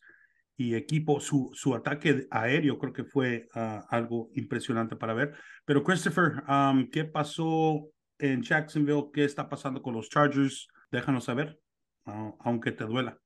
y 0.57 0.75
equipo, 0.75 1.21
su, 1.21 1.51
su 1.53 1.75
ataque 1.75 2.27
aéreo 2.31 2.79
creo 2.79 2.93
que 2.93 3.05
fue 3.05 3.49
uh, 3.55 3.81
algo 3.89 4.31
impresionante 4.35 4.97
para 4.97 5.15
ver. 5.15 5.35
Pero 5.65 5.83
Christopher, 5.83 6.43
um, 6.49 6.89
¿qué 6.91 7.05
pasó 7.05 7.89
en 8.19 8.43
Jacksonville? 8.43 9.11
¿Qué 9.13 9.25
está 9.25 9.49
pasando 9.49 9.83
con 9.83 9.95
los 9.95 10.09
Chargers? 10.09 10.69
Déjanos 10.91 11.25
saber, 11.25 11.59
uh, 12.07 12.33
aunque 12.41 12.73
te 12.73 12.85
duela. 12.85 13.19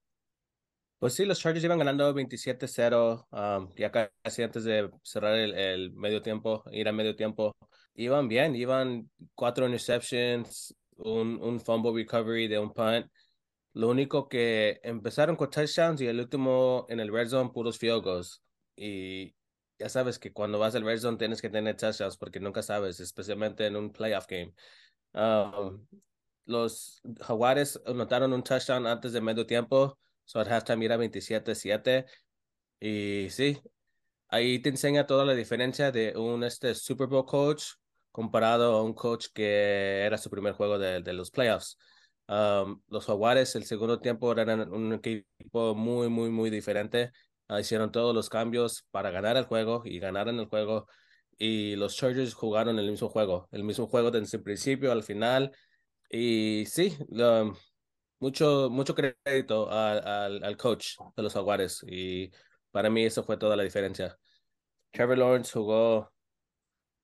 Pues 0.98 1.14
sí, 1.14 1.24
los 1.24 1.38
Chargers 1.38 1.64
iban 1.64 1.78
ganando 1.78 2.12
27-0, 2.12 3.26
um, 3.30 3.72
ya 3.76 3.92
casi 3.92 4.42
antes 4.42 4.64
de 4.64 4.90
cerrar 5.02 5.34
el, 5.34 5.54
el, 5.54 5.92
medio 5.92 6.22
tiempo, 6.22 6.64
ir 6.72 6.88
a 6.88 6.92
medio 6.92 7.14
tiempo. 7.14 7.54
Iban 7.94 8.26
bien, 8.28 8.56
iban 8.56 9.08
cuatro 9.34 9.66
interceptions, 9.66 10.74
un, 10.96 11.38
un 11.42 11.60
fumble 11.60 11.92
recovery 11.92 12.48
de 12.48 12.58
un 12.58 12.72
punt 12.72 13.06
Lo 13.72 13.88
único 13.88 14.28
que 14.28 14.80
empezaron 14.82 15.36
con 15.36 15.50
touchdowns 15.50 16.00
y 16.00 16.06
el 16.06 16.20
último 16.20 16.86
en 16.88 17.00
el 17.00 17.12
red 17.12 17.28
zone 17.28 17.50
puros 17.50 17.78
field 17.78 18.02
goals. 18.02 18.42
Y 18.76 19.34
ya 19.78 19.88
sabes 19.88 20.18
que 20.18 20.32
cuando 20.32 20.58
vas 20.58 20.74
al 20.74 20.84
red 20.84 20.98
zone 20.98 21.18
tienes 21.18 21.40
que 21.40 21.50
tener 21.50 21.76
touchdowns 21.76 22.16
porque 22.16 22.40
nunca 22.40 22.62
sabes, 22.62 23.00
especialmente 23.00 23.66
en 23.66 23.76
un 23.76 23.92
playoff 23.92 24.26
game. 24.26 24.54
Um, 25.12 25.86
los 26.44 27.00
Jaguares 27.20 27.80
anotaron 27.86 28.32
un 28.32 28.42
touchdown 28.42 28.86
antes 28.86 29.12
de 29.12 29.20
medio 29.20 29.46
tiempo, 29.46 29.98
so 30.24 30.40
at 30.40 30.48
halftime 30.48 30.84
era 30.84 30.96
27-7. 30.96 32.06
Y 32.80 33.28
sí, 33.30 33.60
ahí 34.28 34.60
te 34.60 34.70
enseña 34.70 35.06
toda 35.06 35.24
la 35.24 35.34
diferencia 35.34 35.92
de 35.92 36.16
un 36.16 36.44
este 36.44 36.74
Super 36.74 37.06
Bowl 37.06 37.26
coach 37.26 37.74
comparado 38.10 38.76
a 38.76 38.82
un 38.82 38.94
coach 38.94 39.26
que 39.32 40.02
era 40.04 40.18
su 40.18 40.30
primer 40.30 40.54
juego 40.54 40.78
de, 40.78 41.02
de 41.02 41.12
los 41.12 41.30
playoffs. 41.30 41.78
Um, 42.28 42.82
los 42.88 43.06
Jaguares 43.06 43.56
el 43.56 43.64
segundo 43.64 44.00
tiempo 44.00 44.30
eran 44.32 44.70
un 44.72 44.92
equipo 44.92 45.74
muy, 45.74 46.08
muy, 46.08 46.30
muy 46.30 46.50
diferente. 46.50 47.10
Uh, 47.48 47.58
hicieron 47.58 47.90
todos 47.90 48.14
los 48.14 48.28
cambios 48.28 48.84
para 48.90 49.10
ganar 49.10 49.36
el 49.36 49.44
juego 49.44 49.82
y 49.84 49.98
ganaron 49.98 50.38
el 50.38 50.46
juego. 50.46 50.86
Y 51.38 51.76
los 51.76 51.96
Chargers 51.96 52.34
jugaron 52.34 52.78
el 52.78 52.90
mismo 52.90 53.08
juego, 53.08 53.48
el 53.52 53.64
mismo 53.64 53.86
juego 53.86 54.10
desde 54.10 54.36
el 54.38 54.42
principio 54.42 54.92
al 54.92 55.02
final. 55.02 55.52
Y 56.10 56.64
sí, 56.66 56.96
mucho, 58.20 58.68
mucho 58.70 58.94
crédito 58.94 59.70
al, 59.70 60.42
al 60.42 60.56
coach 60.56 60.96
de 61.16 61.22
los 61.22 61.32
Jaguares. 61.32 61.84
Y 61.86 62.30
para 62.70 62.90
mí 62.90 63.04
eso 63.04 63.22
fue 63.24 63.36
toda 63.36 63.56
la 63.56 63.62
diferencia. 63.62 64.18
Trevor 64.90 65.18
Lawrence 65.18 65.52
jugó 65.52 66.12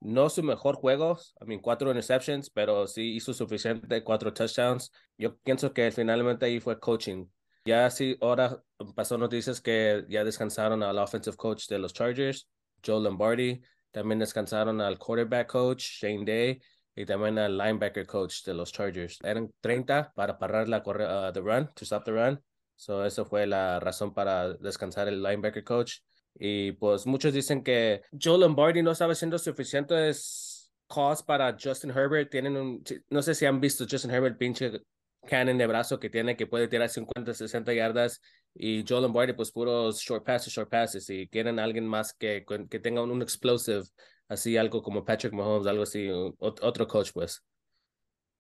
no 0.04 0.28
su 0.28 0.42
mejor 0.42 0.76
juego, 0.76 1.18
I 1.40 1.46
mean, 1.46 1.60
cuatro 1.60 1.90
interceptions, 1.90 2.50
pero 2.50 2.86
sí 2.86 3.16
hizo 3.16 3.32
suficiente, 3.32 4.04
cuatro 4.04 4.32
touchdowns. 4.32 4.92
Yo 5.16 5.36
pienso 5.38 5.72
que 5.72 5.90
finalmente 5.90 6.44
ahí 6.46 6.60
fue 6.60 6.78
coaching. 6.78 7.26
Ya 7.64 7.90
sí, 7.90 8.16
ahora 8.20 8.62
pasó 8.94 9.16
noticias 9.16 9.62
que 9.62 10.04
ya 10.08 10.22
descansaron 10.22 10.82
al 10.82 10.98
offensive 10.98 11.36
coach 11.36 11.66
de 11.68 11.78
los 11.78 11.94
Chargers, 11.94 12.46
Joe 12.84 13.02
Lombardi. 13.02 13.62
También 13.90 14.18
descansaron 14.18 14.82
al 14.82 14.98
quarterback 14.98 15.48
coach, 15.48 15.82
Shane 15.82 16.24
Day, 16.26 16.60
y 16.94 17.06
también 17.06 17.38
al 17.38 17.56
linebacker 17.56 18.06
coach 18.06 18.44
de 18.44 18.52
los 18.52 18.72
Chargers. 18.72 19.18
Eran 19.22 19.50
30 19.60 20.12
para 20.14 20.38
parar 20.38 20.68
la 20.68 20.82
corre 20.82 21.06
uh, 21.06 21.32
the 21.32 21.40
run, 21.40 21.70
to 21.74 21.84
stop 21.86 22.04
the 22.04 22.12
run. 22.12 22.42
So, 22.76 23.06
eso 23.06 23.24
fue 23.24 23.46
la 23.46 23.80
razón 23.80 24.12
para 24.12 24.52
descansar 24.54 25.08
el 25.08 25.22
linebacker 25.22 25.64
coach. 25.64 26.00
Y 26.36 26.72
pues 26.72 27.06
muchos 27.06 27.32
dicen 27.32 27.62
que 27.62 28.02
Joe 28.20 28.38
Lombardi 28.38 28.82
no 28.82 28.90
estaba 28.90 29.12
haciendo 29.12 29.38
suficientes 29.38 30.72
calls 30.88 31.22
para 31.22 31.56
Justin 31.60 31.90
Herbert. 31.90 32.30
Tienen 32.30 32.56
un, 32.56 32.82
no 33.10 33.22
sé 33.22 33.34
si 33.34 33.46
han 33.46 33.60
visto 33.60 33.86
Justin 33.88 34.10
Herbert, 34.10 34.36
pinche 34.38 34.82
cannon 35.26 35.56
de 35.56 35.66
brazo 35.66 35.98
que 35.98 36.10
tiene, 36.10 36.36
que 36.36 36.46
puede 36.46 36.68
tirar 36.68 36.88
50, 36.88 37.34
60 37.34 37.72
yardas. 37.72 38.20
Y 38.54 38.84
Joe 38.86 39.00
Lombardi, 39.00 39.32
pues 39.32 39.50
puros 39.50 40.00
short 40.00 40.24
passes, 40.24 40.52
short 40.52 40.70
passes. 40.70 41.08
Y 41.10 41.28
quieren 41.28 41.58
alguien 41.58 41.86
más 41.86 42.12
que, 42.12 42.44
que 42.68 42.78
tenga 42.78 43.02
un, 43.02 43.10
un 43.10 43.22
explosive 43.22 43.84
así 44.28 44.56
algo 44.56 44.82
como 44.82 45.04
Patrick 45.04 45.32
Mahomes, 45.32 45.66
algo 45.66 45.82
así, 45.82 46.08
otro 46.38 46.86
coach, 46.86 47.10
pues. 47.12 47.44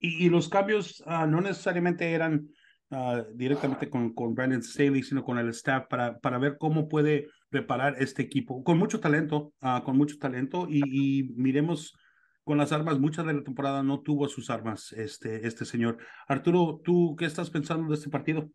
Y, 0.00 0.26
y 0.26 0.28
los 0.28 0.48
cambios 0.48 1.02
uh, 1.06 1.26
no 1.26 1.40
necesariamente 1.40 2.12
eran 2.12 2.48
uh, 2.90 3.22
directamente 3.34 3.88
con, 3.88 4.14
con 4.14 4.34
Brandon 4.34 4.62
Staley, 4.62 5.02
sino 5.02 5.24
con 5.24 5.38
el 5.38 5.48
staff 5.50 5.86
para, 5.88 6.18
para 6.18 6.38
ver 6.38 6.56
cómo 6.58 6.88
puede 6.88 7.28
preparar 7.54 7.94
este 8.00 8.20
equipo. 8.20 8.64
Con 8.64 8.78
mucho 8.78 8.98
talento, 8.98 9.52
uh, 9.62 9.80
con 9.84 9.96
mucho 9.96 10.18
talento. 10.18 10.66
Y, 10.68 10.82
y, 10.90 11.22
miremos 11.36 11.94
con 12.42 12.58
las 12.58 12.72
armas, 12.72 12.98
muchas 12.98 13.24
de 13.26 13.32
la 13.32 13.44
temporada 13.44 13.84
no 13.84 14.00
tuvo 14.00 14.26
sus 14.26 14.50
armas 14.50 14.92
este, 14.92 15.46
este 15.46 15.64
señor. 15.64 15.98
Arturo, 16.26 16.80
¿tú 16.84 17.14
qué 17.16 17.26
estás 17.26 17.50
pensando 17.50 17.88
de 17.88 17.94
este 17.94 18.10
partido? 18.10 18.50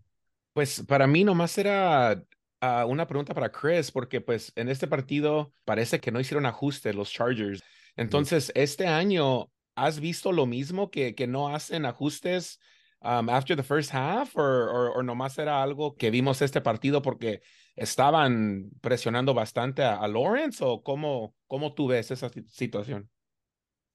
Pues 0.52 0.84
para 0.86 1.08
mí 1.08 1.24
nomás 1.24 1.58
era 1.58 2.22
uh, 2.62 2.86
una 2.90 3.08
pregunta 3.08 3.34
para 3.34 3.50
Chris, 3.50 3.90
porque 3.90 4.20
pues 4.20 4.52
en 4.58 4.68
este 4.68 4.86
partido 4.86 5.54
parece 5.64 6.02
que 6.02 6.12
no 6.12 6.20
hicieron 6.20 6.46
ajustes 6.46 6.94
los 6.94 7.10
Chargers. 7.10 7.64
Entonces, 7.96 8.52
este 8.54 8.86
año, 8.86 9.50
¿has 9.76 10.02
visto 10.02 10.34
lo 10.34 10.46
mismo 10.46 10.92
que, 10.92 11.16
que 11.16 11.26
no 11.26 11.56
hacen 11.56 11.86
ajustes 11.86 12.60
um, 13.00 13.30
after 13.30 13.56
the 13.56 13.64
first 13.64 13.94
half? 13.94 14.36
¿O 14.36 14.42
o 14.42 15.04
nomás 15.04 15.38
era 15.38 15.64
algo 15.64 15.96
que 15.96 16.12
vimos 16.12 16.42
este 16.42 16.60
partido 16.60 17.02
porque 17.02 17.42
estaban 17.80 18.70
presionando 18.82 19.34
bastante 19.34 19.84
a, 19.84 19.96
a 19.96 20.08
Lawrence? 20.08 20.64
¿O 20.64 20.84
cómo, 20.84 21.36
cómo 21.48 21.74
tú 21.74 21.88
ves 21.88 22.12
esa 22.12 22.30
situación? 22.30 23.10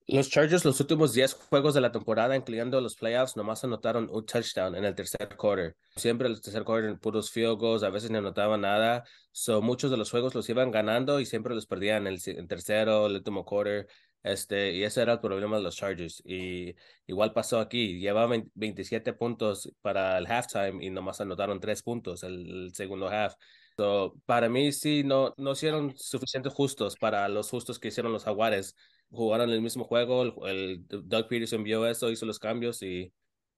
Los 0.06 0.28
Chargers 0.28 0.66
los 0.66 0.78
últimos 0.80 1.14
10 1.14 1.32
juegos 1.32 1.72
de 1.72 1.80
la 1.80 1.90
temporada, 1.90 2.36
incluyendo 2.36 2.78
los 2.82 2.94
playoffs, 2.94 3.36
nomás 3.36 3.64
anotaron 3.64 4.10
un 4.12 4.26
touchdown 4.26 4.74
en 4.76 4.84
el 4.84 4.94
tercer 4.94 5.34
quarter. 5.34 5.76
Siempre 5.96 6.28
el 6.28 6.42
tercer 6.42 6.62
quarter 6.62 6.98
puros 6.98 7.30
field 7.30 7.58
goals, 7.58 7.82
a 7.82 7.88
veces 7.88 8.10
no 8.10 8.18
anotaban 8.18 8.60
nada. 8.60 9.04
So, 9.32 9.62
muchos 9.62 9.90
de 9.90 9.96
los 9.96 10.10
juegos 10.10 10.34
los 10.34 10.46
iban 10.50 10.70
ganando 10.70 11.20
y 11.20 11.26
siempre 11.26 11.54
los 11.54 11.66
perdían 11.66 12.06
en 12.06 12.18
el, 12.22 12.46
tercero, 12.46 13.06
el 13.06 13.14
último 13.14 13.46
quarter. 13.46 13.86
Este, 14.22 14.72
y 14.74 14.84
ese 14.84 15.00
era 15.00 15.14
el 15.14 15.20
problema 15.20 15.56
de 15.56 15.62
los 15.62 15.76
Chargers. 15.76 16.22
Y 16.26 16.74
igual 17.06 17.32
pasó 17.32 17.58
aquí. 17.58 17.98
Llevaban 17.98 18.50
27 18.54 19.14
puntos 19.14 19.72
para 19.80 20.18
el 20.18 20.26
halftime 20.26 20.84
y 20.84 20.90
nomás 20.90 21.22
anotaron 21.22 21.60
3 21.60 21.82
puntos 21.82 22.22
el, 22.24 22.64
el 22.66 22.74
segundo 22.74 23.08
half. 23.08 23.36
So, 23.76 24.14
para 24.24 24.48
mí 24.48 24.70
sí, 24.72 25.02
no, 25.04 25.34
no 25.36 25.52
hicieron 25.52 25.94
suficientes 25.96 26.52
justos 26.52 26.94
para 26.96 27.28
los 27.28 27.50
justos 27.50 27.78
que 27.78 27.88
hicieron 27.88 28.12
los 28.12 28.24
Jaguares 28.24 28.76
jugaron 29.14 29.50
el 29.50 29.62
mismo 29.62 29.84
juego, 29.84 30.46
el, 30.46 30.86
Doug 30.88 31.28
Peterson 31.28 31.62
vio 31.62 31.86
eso, 31.86 32.10
hizo 32.10 32.26
los 32.26 32.38
cambios 32.38 32.82
y, 32.82 33.12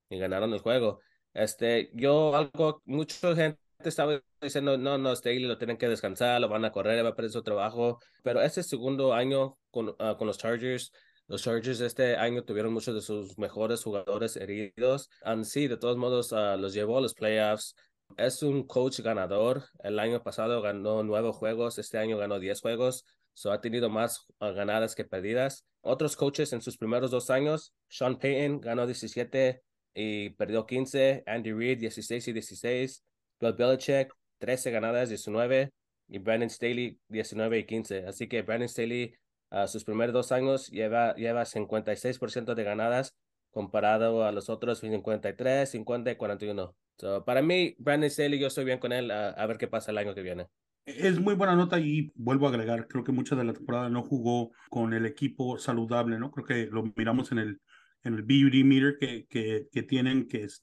y, 0.08 0.18
ganaron 0.18 0.52
el 0.52 0.60
juego. 0.60 1.00
Este, 1.34 1.90
yo 1.94 2.34
algo, 2.36 2.82
mucha 2.84 3.34
gente 3.34 3.58
estaba 3.84 4.22
diciendo, 4.40 4.78
no, 4.78 4.98
no, 4.98 5.14
Staley 5.14 5.44
lo 5.44 5.58
tienen 5.58 5.76
que 5.76 5.88
descansar, 5.88 6.40
lo 6.40 6.48
van 6.48 6.64
a 6.64 6.72
correr, 6.72 7.04
va 7.04 7.10
a 7.10 7.14
perder 7.14 7.32
su 7.32 7.42
trabajo, 7.42 7.98
pero 8.22 8.40
este 8.42 8.62
segundo 8.62 9.12
año 9.14 9.58
con, 9.70 9.88
uh, 9.90 10.16
con 10.16 10.26
los 10.26 10.38
Chargers, 10.38 10.92
los 11.26 11.42
Chargers 11.42 11.80
este 11.80 12.16
año 12.16 12.44
tuvieron 12.44 12.72
muchos 12.72 12.94
de 12.94 13.00
sus 13.00 13.36
mejores 13.36 13.82
jugadores 13.82 14.36
heridos. 14.36 15.10
And 15.22 15.44
sí, 15.44 15.66
de 15.66 15.76
todos 15.76 15.96
modos, 15.96 16.30
uh, 16.30 16.56
los 16.56 16.72
llevó 16.72 16.98
a 16.98 17.00
los 17.00 17.14
playoffs. 17.14 17.74
Es 18.16 18.42
un 18.42 18.66
coach 18.66 19.00
ganador. 19.00 19.64
El 19.82 19.98
año 19.98 20.22
pasado 20.22 20.62
ganó 20.62 21.02
nueve 21.02 21.32
juegos, 21.32 21.78
este 21.78 21.98
año 21.98 22.16
ganó 22.16 22.38
diez 22.38 22.60
juegos. 22.60 23.04
So 23.34 23.52
ha 23.52 23.60
tenido 23.60 23.90
más 23.90 24.24
ganadas 24.40 24.94
que 24.94 25.04
perdidas. 25.04 25.66
Otros 25.82 26.16
coaches 26.16 26.52
en 26.52 26.62
sus 26.62 26.78
primeros 26.78 27.10
dos 27.10 27.28
años, 27.30 27.74
Sean 27.88 28.18
Payton 28.18 28.60
ganó 28.60 28.86
17 28.86 29.62
y 29.94 30.30
perdió 30.30 30.66
15, 30.66 31.22
Andy 31.26 31.52
Reid 31.52 31.78
16 31.78 32.28
y 32.28 32.32
16, 32.32 33.04
Bill 33.40 33.52
Belichick 33.52 34.12
13 34.38 34.70
ganadas, 34.70 35.10
19 35.10 35.70
y 36.08 36.18
Brandon 36.18 36.50
Staley 36.50 36.98
19 37.08 37.58
y 37.58 37.66
15. 37.66 38.06
Así 38.06 38.28
que 38.28 38.42
Brandon 38.42 38.68
Staley 38.68 39.14
a 39.50 39.66
sus 39.68 39.84
primeros 39.84 40.12
dos 40.12 40.32
años 40.32 40.68
lleva, 40.68 41.14
lleva 41.14 41.44
56% 41.44 42.54
de 42.54 42.64
ganadas 42.64 43.14
comparado 43.50 44.24
a 44.24 44.32
los 44.32 44.48
otros 44.48 44.80
53, 44.80 45.70
50 45.70 46.10
y 46.10 46.16
41. 46.16 46.74
So, 46.98 47.24
para 47.24 47.42
mí, 47.42 47.74
Brandon 47.78 48.10
Staley, 48.10 48.38
yo 48.38 48.46
estoy 48.46 48.64
bien 48.64 48.78
con 48.78 48.92
él, 48.92 49.10
uh, 49.10 49.38
a 49.38 49.46
ver 49.46 49.58
qué 49.58 49.68
pasa 49.68 49.90
el 49.90 49.98
año 49.98 50.14
que 50.14 50.22
viene. 50.22 50.46
Es 50.86 51.18
muy 51.18 51.34
buena 51.34 51.56
nota 51.56 51.80
y 51.80 52.12
vuelvo 52.14 52.46
a 52.46 52.50
agregar, 52.50 52.86
creo 52.86 53.02
que 53.02 53.12
mucha 53.12 53.34
de 53.34 53.44
la 53.44 53.52
temporada 53.52 53.88
no 53.88 54.02
jugó 54.02 54.52
con 54.70 54.94
el 54.94 55.04
equipo 55.04 55.58
saludable, 55.58 56.18
¿no? 56.18 56.30
Creo 56.30 56.46
que 56.46 56.66
lo 56.70 56.84
miramos 56.96 57.32
en 57.32 57.38
el, 57.38 57.60
en 58.04 58.14
el 58.14 58.22
beauty 58.22 58.62
meter 58.62 58.96
que, 58.98 59.26
que, 59.28 59.66
que 59.70 59.82
tienen, 59.82 60.28
que 60.28 60.44
es 60.44 60.60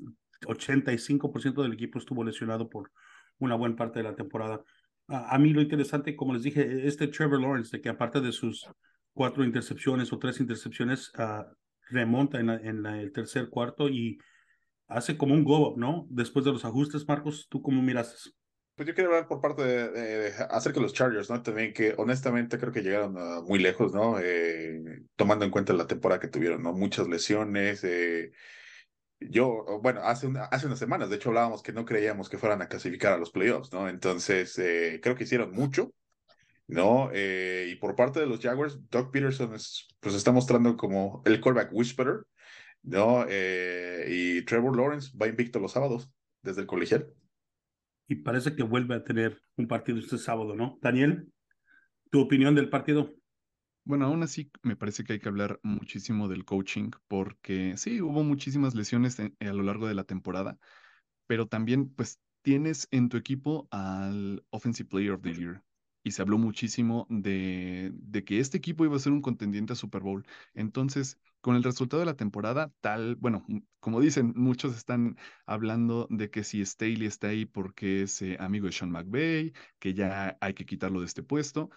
85% 0.48 1.62
del 1.62 1.74
equipo 1.74 2.00
estuvo 2.00 2.24
lesionado 2.24 2.70
por 2.70 2.92
una 3.40 3.56
buena 3.56 3.76
parte 3.76 4.00
de 4.00 4.04
la 4.04 4.16
temporada. 4.16 4.64
A, 5.08 5.36
a, 5.36 5.40
mí 5.40 5.52
lo 5.52 5.62
interesante, 5.62 6.16
como 6.16 6.34
les 6.34 6.44
dije, 6.44 6.88
este 6.88 7.08
Trevor 7.08 7.42
Lawrence, 7.42 7.76
de 7.76 7.82
que 7.82 7.90
aparte 7.90 8.22
de 8.22 8.32
sus 8.32 8.66
cuatro 9.14 9.44
intercepciones 9.44 10.12
o 10.14 10.20
tres 10.20 10.40
intercepciones, 10.40 11.12
uh, 11.18 11.44
remonta 11.90 12.40
en, 12.40 12.48
la, 12.48 12.56
en 12.56 12.82
la, 12.82 13.02
el 13.02 13.12
tercer 13.12 13.50
cuarto 13.50 13.90
y 13.90 14.18
hace 14.94 15.18
como 15.18 15.34
un 15.34 15.44
go-up, 15.44 15.78
¿no? 15.78 16.06
Después 16.10 16.46
de 16.46 16.52
los 16.52 16.66
ajustes, 16.66 17.08
Marcos, 17.08 17.48
¿tú 17.50 17.62
cómo 17.62 17.82
miras 17.82 18.34
pues 18.76 18.88
yo 18.88 18.96
quiero 18.96 19.12
hablar 19.12 19.28
por 19.28 19.40
parte 19.40 19.64
de, 19.64 19.90
de, 19.92 20.34
acerca 20.50 20.80
de 20.80 20.82
los 20.82 20.94
Chargers, 20.94 21.30
¿no? 21.30 21.42
También 21.44 21.74
que 21.74 21.94
honestamente 21.98 22.58
creo 22.58 22.72
que 22.72 22.82
llegaron 22.82 23.16
uh, 23.16 23.44
muy 23.44 23.60
lejos, 23.60 23.94
¿no? 23.94 24.18
Eh, 24.20 24.82
tomando 25.16 25.46
en 25.46 25.52
cuenta 25.52 25.74
la 25.74 25.86
temporada 25.86 26.20
que 26.20 26.28
tuvieron, 26.28 26.64
¿no? 26.64 26.74
Muchas 26.74 27.08
lesiones. 27.08 27.84
Eh, 27.84 28.32
yo, 29.20 29.80
bueno, 29.82 30.02
hace, 30.04 30.28
una, 30.28 30.46
hace 30.46 30.66
unas 30.66 30.80
semanas, 30.80 31.10
de 31.10 31.18
hecho, 31.18 31.30
hablábamos 31.30 31.62
que 31.62 31.72
no 31.72 31.86
creíamos 31.86 32.30
que 32.30 32.40
fueran 32.40 32.62
a 32.64 32.68
clasificar 32.68 33.14
a 33.14 33.18
los 33.18 33.32
playoffs, 33.32 33.72
¿no? 33.72 33.88
Entonces, 33.88 34.58
eh, 34.58 35.00
creo 35.04 35.16
que 35.16 35.26
hicieron 35.26 35.52
mucho, 35.52 35.94
¿no? 36.68 37.12
y 37.14 37.76
por 37.76 37.96
parte 37.96 38.20
de 38.22 38.26
los 38.26 38.40
Jaguars, 38.40 38.80
Doug 38.90 39.12
Peterson 39.12 39.54
es, 39.54 39.88
pues 40.00 40.16
está 40.16 40.32
mostrando 40.32 40.76
como 40.78 41.22
el 41.26 41.42
callback 41.42 41.72
whisperer, 41.74 42.22
¿no? 42.84 43.26
y 43.26 44.42
Trevor 44.46 44.76
Lawrence 44.76 45.18
va 45.18 45.28
invicto 45.28 45.60
los 45.60 45.72
sábados 45.72 46.12
desde 46.42 46.62
el 46.62 46.68
colegial 46.68 47.14
y 48.08 48.16
parece 48.16 48.56
que 48.56 48.64
vuelve 48.64 48.96
a 48.96 49.04
tener 49.04 49.42
un 49.58 49.68
partido 49.68 49.98
este 49.98 50.18
sábado, 50.18 50.56
¿no? 50.56 50.78
Daniel, 50.82 51.32
¿tu 52.10 52.20
opinión 52.22 52.56
del 52.56 52.70
partido? 52.70 53.14
Bueno, 53.86 54.06
aún 54.06 54.24
así 54.24 54.52
me 54.62 54.76
parece 54.76 55.04
que 55.04 55.14
hay 55.14 55.20
que 55.20 55.30
hablar 55.30 55.60
muchísimo 55.64 56.28
del 56.28 56.46
coaching 56.46 56.92
porque 57.08 57.76
sí, 57.78 58.02
hubo 58.02 58.24
muchísimas 58.24 58.76
lesiones 58.76 59.20
a 59.20 59.54
lo 59.54 59.64
largo 59.64 59.88
de 59.88 59.96
la 59.96 60.06
temporada, 60.06 60.58
pero 61.28 61.48
también 61.48 61.90
pues 61.90 62.20
tienes 62.44 62.88
en 62.92 63.10
tu 63.10 63.18
equipo 63.18 63.68
al 63.72 64.46
Offensive 64.52 64.90
Player 64.90 65.12
of 65.12 65.22
the 65.22 65.34
Year. 65.34 65.64
Y 66.04 66.12
se 66.12 66.22
habló 66.22 66.38
muchísimo 66.38 67.08
de, 67.10 67.92
de 67.94 68.24
que 68.24 68.40
este 68.40 68.58
equipo 68.58 68.86
iba 68.86 68.96
a 68.96 69.00
ser 69.00 69.14
un 69.14 69.22
contendiente 69.22 69.74
a 69.74 69.76
Super 69.76 70.02
Bowl. 70.02 70.26
Entonces, 70.54 71.20
con 71.42 71.56
el 71.56 71.64
resultado 71.64 72.00
de 72.02 72.06
la 72.06 72.16
temporada, 72.18 72.74
tal, 72.82 73.16
bueno, 73.16 73.46
como 73.80 74.02
dicen, 74.02 74.34
muchos 74.36 74.76
están 74.76 75.18
hablando 75.46 76.08
de 76.10 76.30
que 76.30 76.44
si 76.44 76.66
Staley 76.66 77.06
está 77.08 77.28
ahí 77.30 77.46
porque 77.46 78.04
es 78.04 78.22
eh, 78.22 78.38
amigo 78.40 78.68
de 78.68 78.74
Sean 78.74 78.92
McVay, 78.92 79.54
que 79.80 79.94
ya 79.94 80.38
hay 80.42 80.54
que 80.54 80.66
quitarlo 80.66 81.00
de 81.00 81.06
este 81.08 81.24
puesto. 81.24 81.70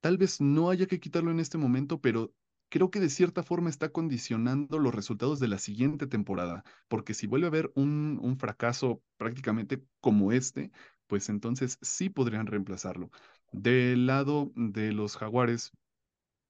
Tal 0.00 0.18
vez 0.18 0.40
no 0.40 0.70
haya 0.70 0.86
que 0.86 1.00
quitarlo 1.00 1.30
en 1.30 1.40
este 1.40 1.58
momento, 1.58 2.00
pero 2.00 2.34
creo 2.68 2.90
que 2.90 3.00
de 3.00 3.08
cierta 3.10 3.42
forma 3.42 3.70
está 3.70 3.90
condicionando 3.90 4.78
los 4.78 4.94
resultados 4.94 5.40
de 5.40 5.48
la 5.48 5.58
siguiente 5.58 6.06
temporada, 6.06 6.64
porque 6.88 7.14
si 7.14 7.26
vuelve 7.26 7.46
a 7.46 7.48
haber 7.48 7.72
un, 7.74 8.18
un 8.22 8.38
fracaso 8.38 9.02
prácticamente 9.16 9.82
como 10.00 10.32
este, 10.32 10.72
pues 11.06 11.28
entonces 11.28 11.78
sí 11.82 12.10
podrían 12.10 12.46
reemplazarlo. 12.46 13.10
Del 13.54 14.06
lado 14.08 14.50
de 14.56 14.92
los 14.92 15.16
jaguares, 15.16 15.70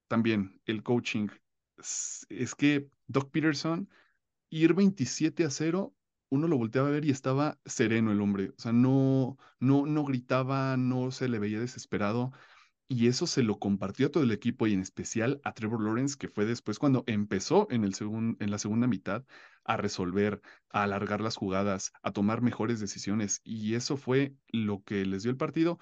también 0.07 0.59
el 0.65 0.81
coaching. 0.81 1.27
Es 2.29 2.55
que 2.55 2.89
Doc 3.05 3.29
Peterson, 3.29 3.87
ir 4.49 4.73
27 4.73 5.45
a 5.45 5.51
0, 5.51 5.93
uno 6.29 6.47
lo 6.47 6.57
volteaba 6.57 6.87
a 6.87 6.91
ver 6.91 7.05
y 7.05 7.11
estaba 7.11 7.59
sereno 7.63 8.11
el 8.11 8.21
hombre. 8.21 8.53
O 8.57 8.59
sea, 8.59 8.71
no, 8.73 9.37
no, 9.59 9.85
no 9.85 10.03
gritaba, 10.03 10.77
no 10.77 11.11
se 11.11 11.29
le 11.29 11.37
veía 11.37 11.59
desesperado. 11.59 12.31
Y 12.87 13.07
eso 13.07 13.27
se 13.27 13.43
lo 13.43 13.59
compartió 13.59 14.07
a 14.07 14.11
todo 14.11 14.23
el 14.23 14.31
equipo 14.31 14.65
y 14.65 14.73
en 14.73 14.81
especial 14.81 15.39
a 15.43 15.53
Trevor 15.53 15.83
Lawrence, 15.83 16.17
que 16.17 16.27
fue 16.27 16.45
después 16.45 16.79
cuando 16.79 17.03
empezó 17.05 17.67
en, 17.69 17.83
el 17.83 17.93
en 18.39 18.51
la 18.51 18.57
segunda 18.57 18.87
mitad 18.87 19.23
a 19.63 19.77
resolver, 19.77 20.41
a 20.71 20.83
alargar 20.83 21.21
las 21.21 21.35
jugadas, 21.35 21.93
a 22.01 22.11
tomar 22.11 22.41
mejores 22.41 22.79
decisiones. 22.79 23.41
Y 23.43 23.75
eso 23.75 23.95
fue 23.95 24.35
lo 24.47 24.83
que 24.83 25.05
les 25.05 25.21
dio 25.21 25.31
el 25.31 25.37
partido. 25.37 25.77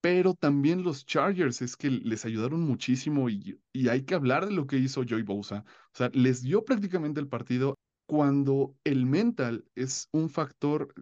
Pero 0.00 0.34
también 0.34 0.82
los 0.82 1.04
Chargers 1.04 1.62
es 1.62 1.76
que 1.76 1.90
les 1.90 2.24
ayudaron 2.24 2.60
muchísimo 2.62 3.28
y, 3.28 3.60
y 3.72 3.88
hay 3.88 4.02
que 4.02 4.14
hablar 4.14 4.46
de 4.46 4.52
lo 4.52 4.66
que 4.66 4.78
hizo 4.78 5.04
Joey 5.08 5.22
Bosa. 5.22 5.64
O 5.92 5.96
sea, 5.96 6.10
les 6.12 6.42
dio 6.42 6.64
prácticamente 6.64 7.20
el 7.20 7.28
partido 7.28 7.74
cuando 8.06 8.76
el 8.84 9.06
mental 9.06 9.64
es 9.74 10.08
un 10.12 10.30
factor 10.30 10.94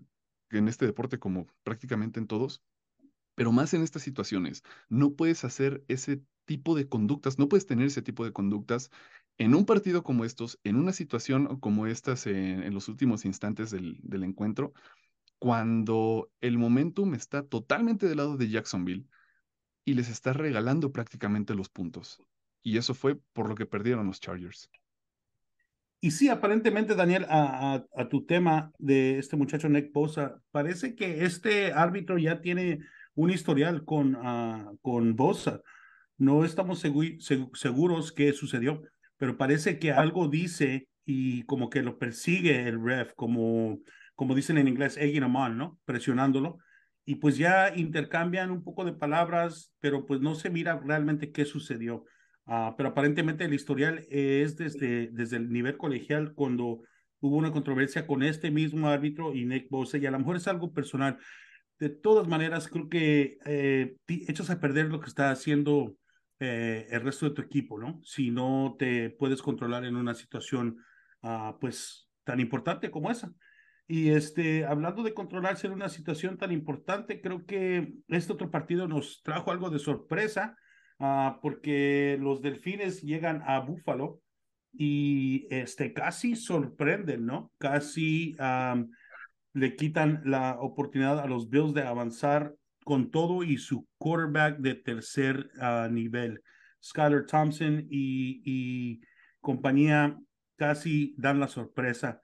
en 0.50 0.68
este 0.68 0.86
deporte 0.86 1.18
como 1.18 1.46
prácticamente 1.64 2.18
en 2.18 2.26
todos 2.26 2.62
pero 3.34 3.52
más 3.52 3.74
en 3.74 3.82
estas 3.82 4.02
situaciones. 4.02 4.62
No 4.88 5.14
puedes 5.14 5.44
hacer 5.44 5.84
ese 5.88 6.22
tipo 6.44 6.74
de 6.76 6.88
conductas, 6.88 7.38
no 7.38 7.48
puedes 7.48 7.66
tener 7.66 7.86
ese 7.86 8.02
tipo 8.02 8.24
de 8.24 8.32
conductas 8.32 8.90
en 9.38 9.54
un 9.54 9.66
partido 9.66 10.02
como 10.02 10.24
estos, 10.24 10.60
en 10.62 10.76
una 10.76 10.92
situación 10.92 11.58
como 11.58 11.86
estas 11.86 12.26
en, 12.26 12.72
los 12.72 12.88
últimos 12.88 13.24
instantes 13.24 13.70
del, 13.70 13.98
del, 14.02 14.22
encuentro, 14.22 14.72
cuando 15.38 16.30
el 16.40 16.58
momentum 16.58 17.14
está 17.14 17.42
totalmente 17.44 18.08
del 18.08 18.18
lado 18.18 18.36
de 18.36 18.48
Jacksonville 18.48 19.06
y 19.84 19.94
les 19.94 20.08
está 20.08 20.32
regalando 20.32 20.92
prácticamente 20.92 21.54
los 21.54 21.68
puntos. 21.68 22.22
Y 22.62 22.78
eso 22.78 22.94
fue 22.94 23.18
por 23.32 23.48
lo 23.48 23.54
que 23.54 23.66
perdieron 23.66 24.06
los 24.06 24.20
Chargers. 24.20 24.70
Y 26.00 26.10
sí, 26.10 26.28
aparentemente, 26.28 26.94
Daniel, 26.94 27.26
a, 27.28 27.82
tu 28.10 28.26
tema 28.26 28.72
de 28.78 29.18
este 29.18 29.36
muchacho 29.36 29.68
Nick 29.68 29.92
Bosa, 29.92 30.38
parece 30.50 30.94
que 30.94 31.24
este 31.24 31.72
árbitro 31.72 32.18
ya 32.18 32.40
tiene 32.40 32.80
un 33.14 33.30
historial 33.30 33.84
con, 33.84 34.14
uh, 34.14 34.76
con 34.82 35.16
Bosa. 35.16 35.62
No 36.18 36.44
estamos 36.44 36.80
seguros 36.80 38.12
qué 38.12 38.32
sucedió, 38.32 38.82
pero 39.16 39.36
parece 39.38 39.78
que 39.78 39.92
algo 39.92 40.28
dice 40.28 40.88
y 41.06 41.42
como 41.44 41.70
que 41.70 41.82
lo 41.82 41.98
persigue 41.98 42.68
el 42.68 42.82
ref, 42.82 43.12
como, 43.14 43.78
como 44.14 44.34
dicen 44.34 44.58
en 44.58 44.68
inglés, 44.68 44.96
egging 44.96 45.24
him 45.24 45.36
on, 45.36 45.58
¿no? 45.58 45.78
Presionándolo. 45.84 46.58
Y 47.04 47.16
pues 47.16 47.36
ya 47.36 47.74
intercambian 47.74 48.50
un 48.50 48.64
poco 48.64 48.84
de 48.84 48.92
palabras, 48.92 49.74
pero 49.80 50.06
pues 50.06 50.20
no 50.20 50.34
se 50.34 50.50
mira 50.50 50.80
realmente 50.84 51.32
qué 51.32 51.44
sucedió. 51.44 52.04
Uh, 52.46 52.74
pero 52.76 52.90
aparentemente 52.90 53.44
el 53.44 53.54
historial 53.54 54.06
es 54.10 54.56
desde, 54.56 55.08
desde 55.12 55.36
el 55.36 55.50
nivel 55.50 55.76
colegial 55.76 56.34
cuando 56.34 56.82
hubo 57.20 57.36
una 57.36 57.52
controversia 57.52 58.06
con 58.06 58.22
este 58.22 58.50
mismo 58.50 58.88
árbitro 58.88 59.34
y 59.34 59.46
Nick 59.46 59.68
Bosa, 59.70 59.96
y 59.96 60.06
a 60.06 60.10
lo 60.10 60.18
mejor 60.18 60.36
es 60.36 60.46
algo 60.46 60.72
personal 60.72 61.18
de 61.78 61.88
todas 61.88 62.28
maneras, 62.28 62.68
creo 62.68 62.88
que 62.88 63.38
eh, 63.44 63.96
echas 64.06 64.50
a 64.50 64.60
perder 64.60 64.86
lo 64.86 65.00
que 65.00 65.08
está 65.08 65.30
haciendo 65.30 65.96
eh, 66.38 66.86
el 66.90 67.02
resto 67.02 67.28
de 67.28 67.34
tu 67.34 67.42
equipo, 67.42 67.78
¿no? 67.78 68.00
Si 68.04 68.30
no 68.30 68.76
te 68.78 69.10
puedes 69.10 69.42
controlar 69.42 69.84
en 69.84 69.96
una 69.96 70.14
situación, 70.14 70.78
uh, 71.22 71.58
pues, 71.60 72.08
tan 72.24 72.40
importante 72.40 72.90
como 72.90 73.10
esa. 73.10 73.32
Y 73.86 74.10
este, 74.10 74.64
hablando 74.64 75.02
de 75.02 75.12
controlarse 75.12 75.66
en 75.66 75.74
una 75.74 75.88
situación 75.88 76.38
tan 76.38 76.52
importante, 76.52 77.20
creo 77.20 77.44
que 77.44 77.94
este 78.08 78.32
otro 78.32 78.50
partido 78.50 78.88
nos 78.88 79.22
trajo 79.22 79.50
algo 79.50 79.68
de 79.70 79.78
sorpresa, 79.78 80.56
uh, 80.98 81.40
porque 81.42 82.16
los 82.20 82.40
delfines 82.40 83.02
llegan 83.02 83.42
a 83.46 83.60
Búfalo 83.60 84.20
y 84.72 85.46
este, 85.50 85.92
casi 85.92 86.34
sorprenden, 86.34 87.26
¿no? 87.26 87.52
Casi 87.58 88.34
um, 88.40 88.90
le 89.52 89.76
quitan 89.76 90.22
la 90.24 90.56
oportunidad 90.60 91.20
a 91.20 91.26
los 91.26 91.48
Bills 91.48 91.74
de 91.74 91.82
avanzar 91.82 92.54
con 92.84 93.10
todo 93.10 93.42
y 93.42 93.56
su 93.56 93.86
quarterback 93.98 94.58
de 94.58 94.74
tercer 94.74 95.50
uh, 95.60 95.90
nivel. 95.90 96.40
Skyler 96.82 97.24
Thompson 97.26 97.86
y, 97.88 99.00
compañía 99.40 100.18
casi 100.56 101.14
dan 101.18 101.40
la 101.40 101.48
sorpresa. 101.48 102.20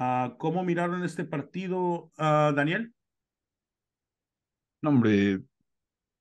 Uh, 0.00 0.34
¿Cómo 0.38 0.64
miraron 0.64 1.04
este 1.04 1.24
partido, 1.24 2.10
uh, 2.16 2.54
Daniel? 2.54 2.94
No, 4.80 4.88
hombre, 4.88 5.42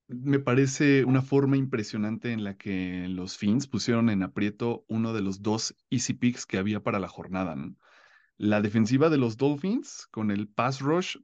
me 0.07 0.39
parece 0.39 1.05
una 1.05 1.21
forma 1.21 1.55
impresionante 1.55 2.33
en 2.33 2.43
la 2.43 2.57
que 2.57 3.07
los 3.07 3.37
Fins 3.37 3.67
pusieron 3.67 4.09
en 4.09 4.21
aprieto 4.21 4.83
uno 4.89 5.13
de 5.13 5.21
los 5.21 5.41
dos 5.41 5.77
easy 5.89 6.13
picks 6.13 6.45
que 6.45 6.57
había 6.57 6.83
para 6.83 6.99
la 6.99 7.07
jornada. 7.07 7.55
La 8.35 8.61
defensiva 8.61 9.09
de 9.09 9.17
los 9.17 9.37
Dolphins 9.37 10.07
con 10.11 10.29
el 10.29 10.49
pass 10.49 10.81
rush, 10.81 11.15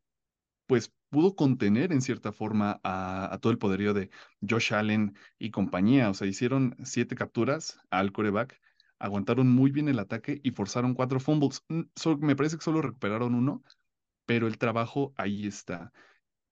pues 0.66 0.94
pudo 1.10 1.36
contener 1.36 1.92
en 1.92 2.02
cierta 2.02 2.32
forma 2.32 2.80
a, 2.86 3.38
todo 3.42 3.52
el 3.52 3.58
poderío 3.58 3.94
de 3.94 4.10
Josh 4.48 4.74
Allen 4.74 5.18
y 5.38 5.52
compañía. 5.52 6.10
O 6.10 6.14
sea, 6.14 6.26
hicieron 6.26 6.78
siete 6.86 7.16
capturas 7.16 7.80
al 7.90 8.14
coreback, 8.14 8.62
aguantaron 9.00 9.50
muy 9.50 9.72
bien 9.72 9.90
el 9.90 10.00
ataque 10.00 10.40
y 10.44 10.52
forzaron 10.52 10.94
cuatro 10.94 11.20
fumbles. 11.20 11.64
Mm, 11.70 11.84
me 12.20 12.36
parece 12.36 12.58
que 12.58 12.64
solo 12.64 12.82
recuperaron 12.82 13.36
uno, 13.36 13.64
pero 14.26 14.48
el 14.48 14.58
trabajo 14.58 15.14
ahí 15.18 15.48
está. 15.48 15.92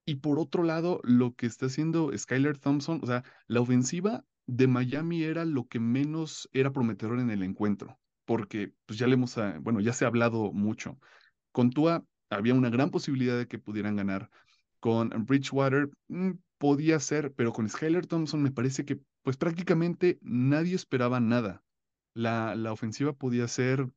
Y 0.06 0.15
por 0.15 0.39
otro 0.39 0.63
lado, 0.63 0.99
lo 1.03 1.34
que 1.36 1.45
está 1.45 1.67
haciendo 1.67 2.12
Skyler 2.17 2.58
Thompson, 2.60 2.99
o 3.03 3.08
sea, 3.08 3.23
la 3.47 3.62
ofensiva 3.62 4.25
de 4.47 4.67
Miami 4.67 5.23
era 5.23 5.45
lo 5.45 5.67
que 5.67 5.79
menos 5.79 6.49
era 6.53 6.71
prometedor 6.73 7.19
en 7.19 7.29
el 7.29 7.43
encuentro 7.43 7.99
porque 8.25 8.73
pues 8.86 8.99
ya 8.99 9.08
le 9.08 9.13
hemos, 9.15 9.38
ah, 9.38 9.58
bueno, 9.62 9.79
ya 9.79 9.93
se 9.93 10.06
ha 10.06 10.08
hablado 10.08 10.51
mucho. 10.53 10.99
Con 11.51 11.69
Tua 11.69 12.06
había 12.29 12.53
una 12.53 12.69
gran 12.69 12.89
posibilidad 12.89 13.38
de 13.38 13.47
que 13.47 13.60
pudieran 13.60 13.95
ganar. 13.95 14.29
Con 14.79 15.10
Bridgewater 15.25 15.89
mm, 16.08 16.32
podía 16.58 16.99
ser, 16.99 17.34
pero 17.34 17.53
con 17.53 17.69
Skyler 17.69 18.08
Thompson 18.08 18.41
me 18.41 18.51
parece 18.51 18.86
que 18.86 18.99
pues 19.23 19.38
prácticamente 19.38 20.19
nadie 20.21 20.75
esperaba 20.75 21.19
nada. 21.19 21.62
La, 22.13 22.56
la 22.56 22.71
ofensiva 22.73 23.13
podía 23.13 23.47
ser 23.47 23.89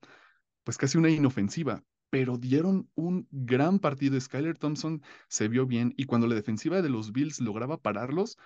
pues 0.65 0.79
casi 0.79 0.99
una 0.99 1.11
inofensiva, 1.11 1.85
pero 2.11 2.39
dieron 2.39 2.91
un 2.95 3.29
gran 3.31 3.79
partido. 3.79 4.21
Skyler 4.21 4.59
Thompson 4.59 5.03
se 5.29 5.49
vio 5.49 5.67
bien 5.67 5.95
y 5.97 6.05
cuando 6.05 6.27
la 6.27 6.35
defensiva 6.35 6.83
de 6.83 6.91
los 6.91 7.13
Bills 7.13 7.41
lograba 7.41 7.81
pararlos, 7.83 8.37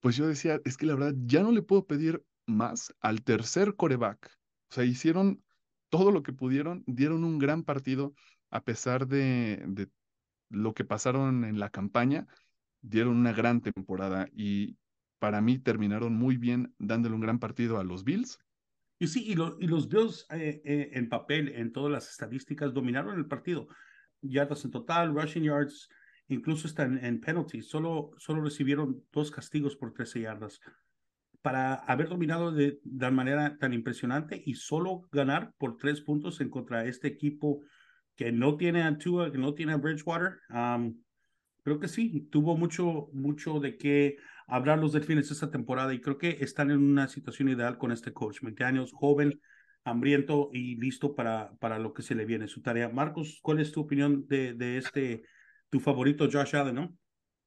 pues 0.00 0.16
yo 0.16 0.26
decía, 0.26 0.60
es 0.64 0.76
que 0.76 0.86
la 0.86 0.94
verdad 0.94 1.14
ya 1.24 1.42
no 1.42 1.52
le 1.52 1.62
puedo 1.62 1.86
pedir 1.86 2.24
más 2.46 2.94
al 3.00 3.22
tercer 3.22 3.76
coreback 3.76 4.38
o 4.70 4.74
sea, 4.74 4.84
hicieron 4.84 5.42
todo 5.88 6.10
lo 6.12 6.22
que 6.22 6.32
pudieron, 6.32 6.84
dieron 6.86 7.24
un 7.24 7.38
gran 7.38 7.64
partido 7.64 8.14
a 8.50 8.64
pesar 8.64 9.06
de, 9.06 9.64
de 9.66 9.88
lo 10.50 10.74
que 10.74 10.84
pasaron 10.84 11.44
en 11.44 11.60
la 11.60 11.70
campaña, 11.70 12.26
dieron 12.82 13.16
una 13.16 13.32
gran 13.32 13.62
temporada 13.62 14.28
y 14.32 14.78
para 15.18 15.40
mí 15.40 15.58
terminaron 15.58 16.14
muy 16.14 16.36
bien 16.36 16.74
dándole 16.78 17.14
un 17.14 17.22
gran 17.22 17.38
partido 17.38 17.78
a 17.78 17.84
los 17.84 18.04
Bills. 18.04 18.38
Y 18.98 19.06
sí, 19.06 19.24
y, 19.26 19.32
y 19.32 19.66
los 19.66 19.88
Bills 19.88 20.26
eh, 20.30 20.60
eh, 20.64 20.90
en 20.92 21.08
papel, 21.08 21.48
en 21.54 21.72
todas 21.72 21.92
las 21.92 22.10
estadísticas, 22.10 22.74
dominaron 22.74 23.18
el 23.18 23.26
partido. 23.26 23.68
Yardas 24.20 24.64
en 24.64 24.72
total, 24.72 25.14
rushing 25.14 25.44
yards, 25.44 25.88
incluso 26.26 26.66
están 26.66 27.02
en, 27.04 27.20
penalty. 27.20 27.62
Solo, 27.62 28.10
solo 28.18 28.42
recibieron 28.42 29.04
dos 29.12 29.30
castigos 29.30 29.76
por 29.76 29.92
13 29.92 30.22
yardas 30.22 30.60
para 31.40 31.74
haber 31.74 32.08
dominado 32.08 32.50
de, 32.50 32.80
de 32.82 33.10
manera 33.12 33.56
tan 33.58 33.72
impresionante 33.72 34.42
y 34.44 34.54
solo 34.54 35.08
ganar 35.12 35.54
por 35.56 35.76
tres 35.76 36.00
puntos 36.00 36.40
en 36.40 36.50
contra 36.50 36.82
de 36.82 36.90
este 36.90 37.06
equipo 37.06 37.62
que 38.16 38.32
no 38.32 38.56
tiene 38.56 38.82
a 38.82 38.98
que 38.98 39.38
no 39.38 39.54
tiene 39.54 39.76
Bridgewater. 39.76 40.40
creo 41.62 41.78
que 41.78 41.86
sí, 41.86 42.28
tuvo 42.32 42.56
mucho, 42.56 43.08
mucho 43.12 43.60
de 43.60 43.78
qué 43.78 44.16
hablar 44.48 44.78
los 44.78 44.92
delfines 44.92 45.30
esta 45.30 45.50
temporada 45.50 45.94
y 45.94 46.00
creo 46.00 46.18
que 46.18 46.38
están 46.40 46.70
en 46.70 46.78
una 46.78 47.06
situación 47.06 47.50
ideal 47.50 47.78
con 47.78 47.92
este 47.92 48.12
coach. 48.12 48.40
20 48.40 48.64
años, 48.64 48.92
joven, 48.92 49.40
hambriento 49.84 50.50
y 50.52 50.76
listo 50.76 51.14
para, 51.14 51.52
para 51.60 51.78
lo 51.78 51.92
que 51.92 52.02
se 52.02 52.14
le 52.14 52.24
viene 52.24 52.48
su 52.48 52.62
tarea. 52.62 52.88
Marcos, 52.88 53.38
¿cuál 53.42 53.60
es 53.60 53.70
tu 53.70 53.82
opinión 53.82 54.26
de, 54.26 54.54
de 54.54 54.78
este, 54.78 55.22
tu 55.70 55.80
favorito 55.80 56.28
Josh 56.30 56.56
Allen, 56.56 56.74
no? 56.74 56.96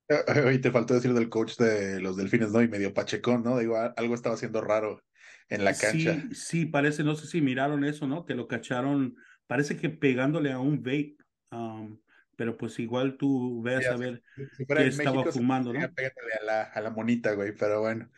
Y 0.53 0.59
te 0.59 0.71
faltó 0.71 0.93
decir 0.93 1.13
del 1.13 1.29
coach 1.29 1.57
de 1.57 1.99
los 2.01 2.17
Delfines, 2.17 2.51
¿no? 2.51 2.61
Y 2.61 2.67
medio 2.67 2.93
pachecón, 2.93 3.43
¿no? 3.43 3.57
Digo, 3.57 3.77
algo 3.77 4.15
estaba 4.15 4.35
haciendo 4.35 4.61
raro 4.61 5.01
en 5.49 5.63
la 5.63 5.73
cancha. 5.73 6.21
Sí, 6.29 6.35
sí, 6.35 6.65
parece, 6.65 7.03
no 7.03 7.15
sé 7.15 7.27
si 7.27 7.41
miraron 7.41 7.83
eso, 7.83 8.07
¿no? 8.07 8.25
Que 8.25 8.35
lo 8.35 8.47
cacharon, 8.47 9.15
parece 9.47 9.77
que 9.77 9.89
pegándole 9.89 10.51
a 10.51 10.59
un 10.59 10.83
vape. 10.83 11.17
Um, 11.51 11.99
pero 12.41 12.57
pues 12.57 12.79
igual 12.79 13.17
tú 13.17 13.61
ves 13.61 13.85
a 13.87 13.97
ver 13.97 14.23
qué 14.67 14.87
estaba 14.87 15.23
fumando, 15.31 15.71
¿no? 15.71 15.79
A 15.79 16.43
la, 16.43 16.63
a 16.63 16.81
la 16.81 16.89
monita, 16.89 17.33
güey, 17.33 17.51
pero 17.51 17.81
bueno, 17.81 18.09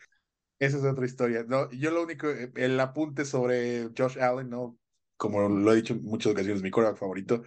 esa 0.58 0.78
es 0.78 0.84
otra 0.84 1.04
historia. 1.04 1.44
No, 1.46 1.70
yo 1.72 1.90
lo 1.90 2.02
único, 2.02 2.30
eh, 2.30 2.50
el 2.56 2.80
apunte 2.80 3.26
sobre 3.26 3.90
Josh 3.94 4.18
Allen, 4.18 4.48
¿no? 4.48 4.78
Como 5.18 5.46
lo 5.46 5.70
he 5.70 5.76
dicho 5.76 5.92
en 5.92 6.04
muchas 6.04 6.32
ocasiones, 6.32 6.62
mi 6.62 6.70
quarterback 6.70 7.00
favorito, 7.00 7.42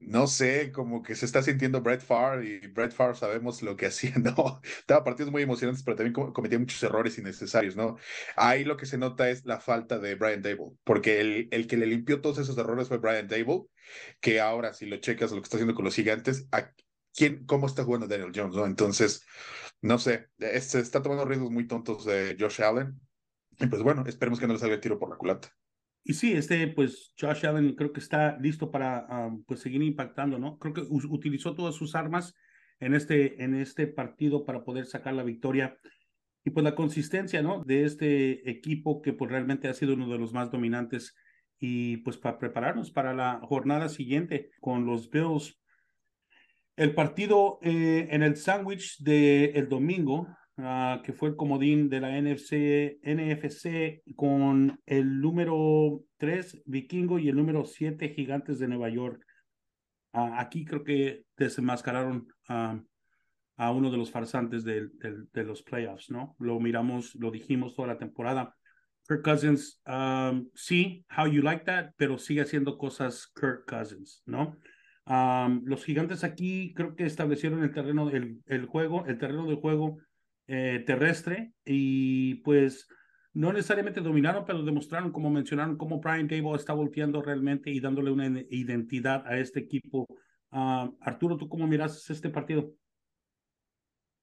no 0.00 0.26
sé, 0.28 0.70
como 0.72 1.02
que 1.02 1.14
se 1.16 1.26
está 1.26 1.42
sintiendo 1.42 1.82
Brett 1.82 2.02
Favre 2.02 2.46
y 2.46 2.66
Brett 2.68 2.92
Favre 2.92 3.16
sabemos 3.16 3.62
lo 3.62 3.76
que 3.76 3.86
hacía, 3.88 4.14
¿no? 4.16 4.60
Estaba 4.78 5.04
partidos 5.04 5.32
muy 5.32 5.42
emocionantes, 5.42 5.82
pero 5.82 5.96
también 5.96 6.32
cometía 6.32 6.58
muchos 6.58 6.82
errores 6.82 7.18
innecesarios, 7.18 7.76
¿no? 7.76 7.96
Ahí 8.36 8.64
lo 8.64 8.76
que 8.76 8.86
se 8.86 8.98
nota 8.98 9.28
es 9.30 9.44
la 9.44 9.60
falta 9.60 9.98
de 9.98 10.14
Brian 10.14 10.42
Dable, 10.42 10.72
porque 10.84 11.20
el, 11.20 11.48
el 11.50 11.66
que 11.66 11.76
le 11.76 11.86
limpió 11.86 12.20
todos 12.20 12.38
esos 12.38 12.56
errores 12.58 12.88
fue 12.88 12.98
Brian 12.98 13.28
Dable, 13.28 13.64
que 14.20 14.40
ahora 14.40 14.72
si 14.74 14.86
lo 14.86 14.98
checas 14.98 15.30
lo 15.32 15.38
que 15.38 15.44
está 15.44 15.56
haciendo 15.56 15.74
con 15.74 15.84
los 15.84 15.94
gigantes, 15.94 16.46
¿a 16.52 16.72
quién, 17.14 17.44
¿cómo 17.46 17.66
está 17.66 17.84
jugando 17.84 18.06
Daniel 18.06 18.32
Jones, 18.34 18.56
no? 18.56 18.66
Entonces, 18.66 19.24
no 19.80 19.98
sé, 19.98 20.28
se 20.38 20.80
está 20.80 21.02
tomando 21.02 21.24
riesgos 21.24 21.50
muy 21.50 21.66
tontos 21.66 22.04
de 22.04 22.36
Josh 22.38 22.62
Allen, 22.62 23.00
y 23.58 23.66
pues 23.66 23.82
bueno, 23.82 24.04
esperemos 24.06 24.38
que 24.40 24.46
no 24.46 24.52
le 24.54 24.58
salga 24.60 24.76
el 24.76 24.80
tiro 24.80 24.98
por 24.98 25.10
la 25.10 25.16
culata. 25.16 25.50
Y 26.08 26.14
sí, 26.14 26.32
este, 26.32 26.66
pues 26.68 27.12
Josh 27.20 27.44
Allen 27.44 27.74
creo 27.74 27.92
que 27.92 28.00
está 28.00 28.38
listo 28.38 28.70
para 28.70 29.06
pues 29.46 29.60
seguir 29.60 29.82
impactando, 29.82 30.38
¿no? 30.38 30.58
Creo 30.58 30.72
que 30.72 30.80
utilizó 30.80 31.54
todas 31.54 31.74
sus 31.74 31.94
armas 31.94 32.34
en 32.80 32.94
este, 32.94 33.44
en 33.44 33.54
este 33.54 33.86
partido 33.86 34.46
para 34.46 34.64
poder 34.64 34.86
sacar 34.86 35.12
la 35.12 35.22
victoria. 35.22 35.76
Y 36.44 36.48
pues 36.48 36.64
la 36.64 36.74
consistencia, 36.74 37.42
¿no? 37.42 37.62
De 37.62 37.84
este 37.84 38.48
equipo 38.48 39.02
que 39.02 39.12
pues 39.12 39.30
realmente 39.30 39.68
ha 39.68 39.74
sido 39.74 39.92
uno 39.92 40.08
de 40.08 40.16
los 40.16 40.32
más 40.32 40.50
dominantes 40.50 41.14
y 41.58 41.98
pues 41.98 42.16
para 42.16 42.38
prepararnos 42.38 42.90
para 42.90 43.12
la 43.12 43.40
jornada 43.42 43.90
siguiente 43.90 44.52
con 44.60 44.86
los 44.86 45.10
Bills. 45.10 45.60
El 46.76 46.94
partido 46.94 47.58
eh, 47.60 48.08
en 48.12 48.22
el 48.22 48.36
sándwich 48.36 48.96
del 49.02 49.54
el 49.54 49.68
domingo 49.68 50.26
Ah, 50.60 51.02
que 51.04 51.12
fue 51.12 51.28
el 51.28 51.36
comodín 51.36 51.88
de 51.88 52.00
la 52.00 52.20
NFC, 52.20 52.98
NFC 53.04 54.02
con 54.16 54.80
el 54.86 55.20
número 55.20 56.02
3 56.16 56.62
Vikingo 56.66 57.20
y 57.20 57.28
el 57.28 57.36
número 57.36 57.64
7 57.64 58.08
Gigantes 58.08 58.58
de 58.58 58.66
Nueva 58.66 58.88
York. 58.88 59.24
Ah, 60.12 60.40
aquí 60.40 60.64
creo 60.64 60.82
que 60.82 61.22
desenmascararon 61.36 62.26
a 62.48 63.70
uno 63.70 63.90
de 63.92 63.98
los 63.98 64.10
farsantes 64.10 64.64
de, 64.64 64.88
los 65.32 65.62
playoffs, 65.62 66.10
¿no? 66.10 66.34
Lo 66.40 66.58
miramos, 66.58 67.14
lo 67.14 67.30
dijimos 67.30 67.76
toda 67.76 67.88
la 67.88 67.98
temporada. 67.98 68.56
Kirk 69.06 69.22
Cousins, 69.22 69.80
um, 69.86 70.50
sí, 70.54 71.04
how 71.16 71.28
you 71.28 71.40
like 71.40 71.64
that, 71.66 71.92
pero 71.96 72.18
sigue 72.18 72.40
haciendo 72.40 72.78
cosas 72.78 73.30
Kirk 73.32 73.64
Cousins, 73.64 74.22
¿no? 74.26 74.56
los 75.64 75.86
gigantes 75.86 76.22
aquí 76.22 76.74
creo 76.74 76.94
que 76.94 77.06
establecieron 77.06 77.62
el 77.62 77.72
terreno, 77.72 78.10
el, 78.10 78.42
el 78.44 78.66
juego, 78.66 79.06
el 79.06 79.16
terreno 79.16 79.46
del 79.46 79.56
juego 79.56 79.96
eh, 80.48 80.82
terrestre 80.86 81.52
y 81.64 82.36
pues 82.36 82.88
no 83.34 83.52
necesariamente 83.52 84.00
dominaron, 84.00 84.44
pero 84.44 84.62
demostraron, 84.62 85.12
como 85.12 85.30
mencionaron, 85.30 85.76
cómo 85.76 86.00
Brian 86.00 86.26
Dable 86.26 86.56
está 86.56 86.72
volteando 86.72 87.22
realmente 87.22 87.70
y 87.70 87.80
dándole 87.80 88.10
una 88.10 88.26
identidad 88.50 89.26
a 89.26 89.38
este 89.38 89.60
equipo. 89.60 90.06
Uh, 90.50 90.96
Arturo, 91.00 91.36
¿tú 91.36 91.48
cómo 91.48 91.66
miras 91.66 92.08
este 92.10 92.30
partido? 92.30 92.72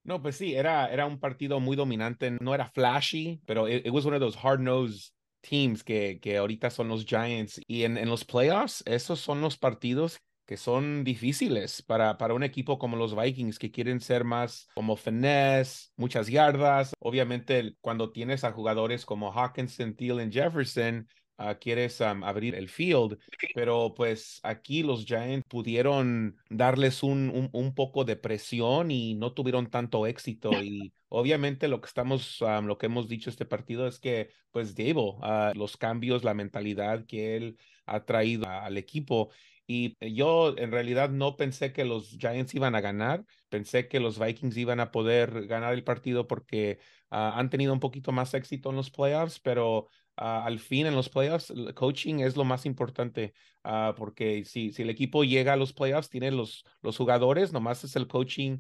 No, 0.04 0.22
pues 0.22 0.36
sí, 0.36 0.54
era, 0.56 0.88
era 0.92 1.06
un 1.06 1.20
partido 1.20 1.60
muy 1.60 1.76
dominante, 1.76 2.32
no 2.42 2.54
era 2.54 2.68
flashy, 2.68 3.40
pero 3.46 3.68
it, 3.70 3.90
was 3.90 4.06
one 4.06 4.16
of 4.16 4.22
those 4.22 4.38
hard-nosed 4.38 5.14
teams 5.42 5.84
que, 5.84 6.20
que 6.20 6.38
ahorita 6.38 6.70
son 6.70 6.90
los 6.90 7.06
Giants. 7.06 7.62
Y 7.68 7.84
en, 7.84 7.98
en 7.98 8.10
los 8.10 8.26
playoffs, 8.26 8.84
esos 8.86 9.20
son 9.20 9.42
los 9.42 9.58
partidos 9.58 10.20
que 10.46 10.58
son 10.58 11.04
difíciles 11.04 11.82
para, 11.82 12.18
para 12.18 12.34
un 12.34 12.44
equipo 12.44 12.78
como 12.78 12.96
los 12.96 13.16
Vikings 13.16 13.60
que 13.60 13.72
quieren 13.72 14.00
ser 14.00 14.24
más 14.24 14.68
como 14.76 14.96
finesse, 14.96 15.90
muchas 15.98 16.28
yardas. 16.28 16.94
Obviamente, 17.00 17.76
cuando 17.82 18.12
tienes 18.12 18.44
a 18.44 18.52
jugadores 18.52 19.06
como 19.06 19.32
Hawkinson, 19.32 19.96
Thielen, 19.96 20.32
Jefferson, 20.32 21.08
uh, 21.40 21.54
quieres 21.60 22.00
abrir 22.02 22.56
el 22.56 22.70
field, 22.70 23.18
pero 23.54 23.94
pues 23.96 24.40
aquí 24.44 24.84
los 24.84 25.06
Giants 25.06 25.46
pudieron 25.48 26.38
darles 26.50 27.04
un, 27.04 27.30
un, 27.30 27.50
un, 27.52 27.74
poco 27.74 28.06
de 28.06 28.16
presión 28.16 28.92
y 28.92 29.16
no 29.16 29.34
tuvieron 29.34 29.70
tanto 29.70 30.06
éxito. 30.06 30.52
Y 30.62 30.94
obviamente 31.10 31.68
lo 31.68 31.82
que 31.82 31.88
estamos, 31.88 32.40
lo 32.64 32.78
que 32.78 32.86
hemos 32.86 33.08
dicho 33.08 33.30
este 33.30 33.46
partido 33.46 33.88
es 33.88 34.00
que 34.00 34.30
pues 34.52 34.76
Dable, 34.76 35.16
uh, 35.20 35.54
los 35.56 35.76
cambios, 35.76 36.24
la 36.24 36.34
mentalidad 36.34 37.06
que 37.06 37.36
él 37.36 37.58
ha 37.86 38.06
traído 38.06 38.48
al 38.48 38.78
equipo 38.78 39.32
y 39.68 39.96
yo 40.14 40.56
en 40.58 40.72
realidad 40.72 41.10
no 41.10 41.36
pensé 41.36 41.74
que 41.74 41.86
los 41.86 42.10
Giants 42.10 42.54
iban 42.54 42.76
a 42.76 42.82
ganar, 42.82 43.26
pensé 43.50 43.88
que 43.88 44.00
los 44.00 44.20
Vikings 44.20 44.58
iban 44.58 44.80
a 44.80 44.92
poder 44.92 45.48
ganar 45.48 45.74
el 45.74 45.84
partido 45.84 46.28
porque 46.28 46.80
ah, 47.10 47.34
han 47.36 47.50
tenido 47.50 47.74
un 47.74 47.80
poquito 47.80 48.12
más 48.12 48.34
éxito 48.34 48.70
en 48.70 48.76
los 48.76 48.92
playoffs, 48.92 49.40
pero 49.40 49.88
ah, 50.18 50.46
al 50.46 50.60
fin 50.60 50.86
en 50.86 50.96
los 50.96 51.10
playoffs 51.10 51.50
el 51.50 51.74
coaching 51.74 52.20
es 52.20 52.36
lo 52.36 52.44
más 52.44 52.66
importante 52.66 53.34
uh, 53.64 53.96
porque 53.96 54.46
si, 54.46 54.72
si 54.72 54.84
el 54.84 54.90
equipo 54.90 55.24
llega 55.24 55.54
a 55.54 55.58
los 55.58 55.74
playoffs, 55.74 56.10
tiene 56.10 56.30
los, 56.32 56.64
los 56.82 56.98
jugadores, 56.98 57.52
nomás 57.52 57.84
es 57.84 57.96
el 57.96 58.08
coaching 58.08 58.60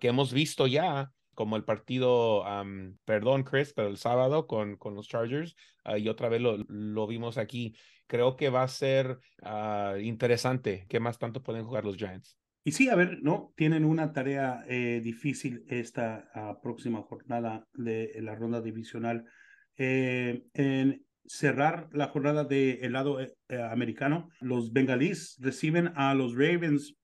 que 0.00 0.08
hemos 0.08 0.32
visto 0.32 0.68
ya 0.68 1.10
como 1.34 1.56
el 1.56 1.64
partido, 1.64 2.44
perdón 3.04 3.42
Chris, 3.42 3.72
pero 3.74 3.88
el 3.88 3.96
sábado 3.96 4.46
con, 4.46 4.76
con 4.76 4.94
los 4.94 5.08
Chargers 5.08 5.56
y 5.96 6.08
otra 6.08 6.28
vez 6.28 6.40
lo, 6.40 6.58
lo 6.68 7.08
vimos 7.08 7.38
aquí 7.38 7.74
creo 8.06 8.36
que 8.36 8.48
va 8.48 8.62
a 8.62 8.68
ser 8.68 9.18
uh, 9.42 9.96
interesante 10.00 10.86
qué 10.88 11.00
más 11.00 11.18
tanto 11.18 11.42
pueden 11.42 11.64
jugar 11.64 11.84
los 11.84 11.96
Giants. 11.96 12.38
Y 12.66 12.72
sí, 12.72 12.88
a 12.88 12.94
ver, 12.94 13.18
¿no? 13.22 13.52
Tienen 13.56 13.84
una 13.84 14.12
tarea 14.12 14.64
eh, 14.66 15.02
difícil 15.04 15.64
esta 15.68 16.30
uh, 16.34 16.62
próxima 16.62 17.02
jornada 17.02 17.66
de 17.74 18.10
la 18.22 18.34
ronda 18.34 18.62
divisional. 18.62 19.26
Eh, 19.76 20.44
en 20.54 21.04
cerrar 21.26 21.88
la 21.92 22.08
jornada 22.08 22.44
del 22.44 22.80
de 22.80 22.90
lado 22.90 23.20
eh, 23.20 23.34
americano, 23.70 24.30
los 24.40 24.72
bengalíes 24.72 25.36
reciben 25.40 25.92
a 25.94 26.14
los 26.14 26.34
Ravens 26.34 26.96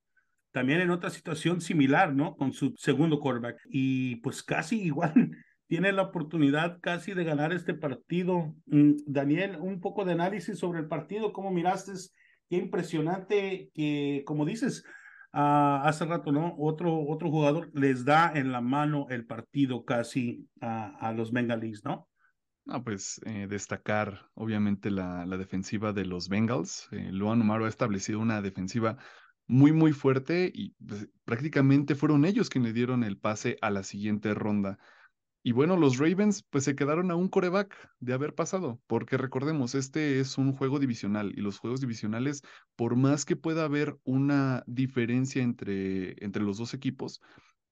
también 0.50 0.80
en 0.80 0.90
otra 0.90 1.10
situación 1.10 1.60
similar, 1.60 2.14
¿no? 2.14 2.36
Con 2.36 2.54
su 2.54 2.74
segundo 2.76 3.20
quarterback. 3.20 3.60
Y 3.66 4.16
pues 4.16 4.42
casi 4.42 4.80
igual 4.86 5.30
tiene 5.70 5.92
la 5.92 6.02
oportunidad 6.02 6.80
casi 6.80 7.14
de 7.14 7.22
ganar 7.22 7.52
este 7.52 7.74
partido. 7.74 8.56
Mm, 8.66 8.94
Daniel, 9.06 9.56
un 9.60 9.80
poco 9.80 10.04
de 10.04 10.14
análisis 10.14 10.58
sobre 10.58 10.80
el 10.80 10.88
partido, 10.88 11.32
¿cómo 11.32 11.52
miraste? 11.52 11.92
Qué 12.48 12.56
impresionante 12.56 13.70
que, 13.72 14.24
como 14.26 14.44
dices, 14.44 14.82
uh, 15.32 15.86
hace 15.86 16.06
rato, 16.06 16.32
¿no? 16.32 16.56
Otro, 16.58 17.06
otro 17.06 17.30
jugador 17.30 17.70
les 17.72 18.04
da 18.04 18.32
en 18.34 18.50
la 18.50 18.60
mano 18.60 19.06
el 19.10 19.26
partido 19.26 19.84
casi 19.84 20.48
a 20.60 21.12
los 21.16 21.30
Bengals, 21.30 21.84
¿no? 21.84 22.08
No, 22.64 22.82
pues 22.82 23.20
eh, 23.24 23.46
destacar 23.48 24.28
obviamente 24.34 24.90
la, 24.90 25.24
defensiva 25.26 25.92
de 25.92 26.04
los 26.04 26.28
Bengals. 26.28 26.88
Eh, 26.90 27.10
Luan 27.12 27.42
Umaro 27.42 27.66
ha 27.66 27.68
establecido 27.68 28.18
una 28.18 28.42
defensiva 28.42 28.96
muy, 29.46 29.70
muy 29.70 29.92
fuerte 29.92 30.50
y 30.52 30.74
pues, 30.84 31.08
prácticamente 31.24 31.94
fueron 31.94 32.24
ellos 32.24 32.50
quienes 32.50 32.70
le 32.70 32.74
dieron 32.74 33.04
el 33.04 33.18
pase 33.18 33.56
a 33.62 33.70
la 33.70 33.84
siguiente 33.84 34.34
ronda. 34.34 34.80
Y 35.42 35.52
bueno, 35.52 35.76
los 35.76 35.96
Ravens 35.96 36.42
pues 36.50 36.64
se 36.64 36.74
quedaron 36.74 37.10
a 37.10 37.16
un 37.16 37.28
coreback 37.28 37.74
de 37.98 38.12
haber 38.12 38.34
pasado, 38.34 38.78
porque 38.86 39.16
recordemos, 39.16 39.74
este 39.74 40.20
es 40.20 40.36
un 40.36 40.52
juego 40.52 40.78
divisional 40.78 41.32
y 41.34 41.40
los 41.40 41.58
juegos 41.58 41.80
divisionales, 41.80 42.42
por 42.76 42.94
más 42.94 43.24
que 43.24 43.36
pueda 43.36 43.64
haber 43.64 43.98
una 44.04 44.62
diferencia 44.66 45.42
entre, 45.42 46.22
entre 46.22 46.42
los 46.42 46.58
dos 46.58 46.74
equipos, 46.74 47.22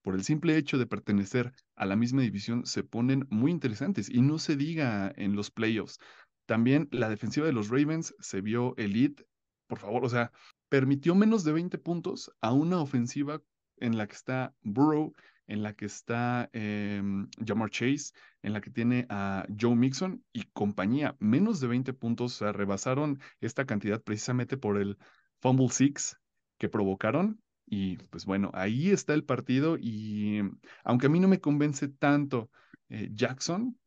por 0.00 0.14
el 0.14 0.24
simple 0.24 0.56
hecho 0.56 0.78
de 0.78 0.86
pertenecer 0.86 1.52
a 1.76 1.84
la 1.84 1.96
misma 1.96 2.22
división, 2.22 2.64
se 2.64 2.84
ponen 2.84 3.26
muy 3.28 3.50
interesantes 3.50 4.08
y 4.08 4.22
no 4.22 4.38
se 4.38 4.56
diga 4.56 5.12
en 5.16 5.36
los 5.36 5.50
playoffs. 5.50 5.98
También 6.46 6.88
la 6.90 7.10
defensiva 7.10 7.46
de 7.46 7.52
los 7.52 7.68
Ravens 7.68 8.14
se 8.18 8.40
vio 8.40 8.74
elite, 8.78 9.26
por 9.66 9.78
favor, 9.78 10.06
o 10.06 10.08
sea, 10.08 10.32
permitió 10.70 11.14
menos 11.14 11.44
de 11.44 11.52
20 11.52 11.76
puntos 11.76 12.32
a 12.40 12.54
una 12.54 12.80
ofensiva 12.80 13.42
en 13.76 13.98
la 13.98 14.06
que 14.06 14.14
está 14.14 14.54
Burrow, 14.62 15.12
en 15.48 15.62
la 15.62 15.74
que 15.74 15.86
está 15.86 16.48
eh, 16.52 17.02
Jamar 17.44 17.70
Chase, 17.70 18.12
en 18.42 18.52
la 18.52 18.60
que 18.60 18.70
tiene 18.70 19.06
a 19.08 19.46
Joe 19.58 19.74
Mixon 19.74 20.24
y 20.32 20.44
compañía. 20.52 21.16
Menos 21.18 21.58
de 21.60 21.66
20 21.66 21.92
puntos, 21.94 22.34
o 22.34 22.38
sea, 22.38 22.52
rebasaron 22.52 23.18
esta 23.40 23.64
cantidad 23.64 24.00
precisamente 24.02 24.56
por 24.56 24.78
el 24.78 24.98
fumble 25.40 25.70
six 25.70 26.16
que 26.58 26.68
provocaron. 26.68 27.40
Y 27.66 27.96
pues 28.10 28.24
bueno, 28.24 28.50
ahí 28.54 28.90
está 28.90 29.14
el 29.14 29.24
partido 29.24 29.76
y 29.78 30.40
aunque 30.84 31.06
a 31.06 31.10
mí 31.10 31.20
no 31.20 31.28
me 31.28 31.40
convence 31.40 31.88
tanto 31.88 32.50
eh, 32.88 33.10
Jackson, 33.12 33.78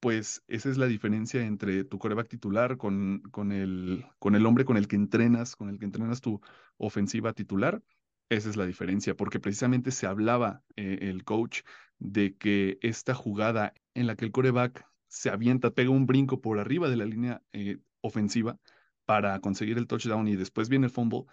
pues 0.00 0.42
esa 0.46 0.70
es 0.70 0.78
la 0.78 0.86
diferencia 0.86 1.44
entre 1.44 1.84
tu 1.84 1.98
coreback 1.98 2.28
titular 2.28 2.76
con, 2.76 3.20
con, 3.30 3.52
el, 3.52 4.06
con 4.18 4.34
el 4.34 4.46
hombre 4.46 4.64
con 4.64 4.76
el 4.76 4.88
que 4.88 4.96
entrenas, 4.96 5.56
con 5.56 5.68
el 5.68 5.78
que 5.78 5.84
entrenas 5.84 6.20
tu 6.20 6.40
ofensiva 6.78 7.32
titular. 7.32 7.82
Esa 8.28 8.50
es 8.50 8.56
la 8.56 8.66
diferencia, 8.66 9.14
porque 9.14 9.38
precisamente 9.38 9.90
se 9.92 10.06
hablaba 10.06 10.64
eh, 10.74 10.98
el 11.02 11.24
coach 11.24 11.62
de 11.98 12.36
que 12.36 12.78
esta 12.82 13.14
jugada 13.14 13.72
en 13.94 14.06
la 14.06 14.16
que 14.16 14.24
el 14.24 14.32
coreback 14.32 14.84
se 15.08 15.30
avienta, 15.30 15.70
pega 15.70 15.90
un 15.90 16.06
brinco 16.06 16.40
por 16.40 16.58
arriba 16.58 16.88
de 16.88 16.96
la 16.96 17.04
línea 17.04 17.42
eh, 17.52 17.78
ofensiva 18.00 18.58
para 19.04 19.40
conseguir 19.40 19.78
el 19.78 19.86
touchdown 19.86 20.26
y 20.26 20.36
después 20.36 20.68
viene 20.68 20.86
el 20.86 20.92
fumble, 20.92 21.24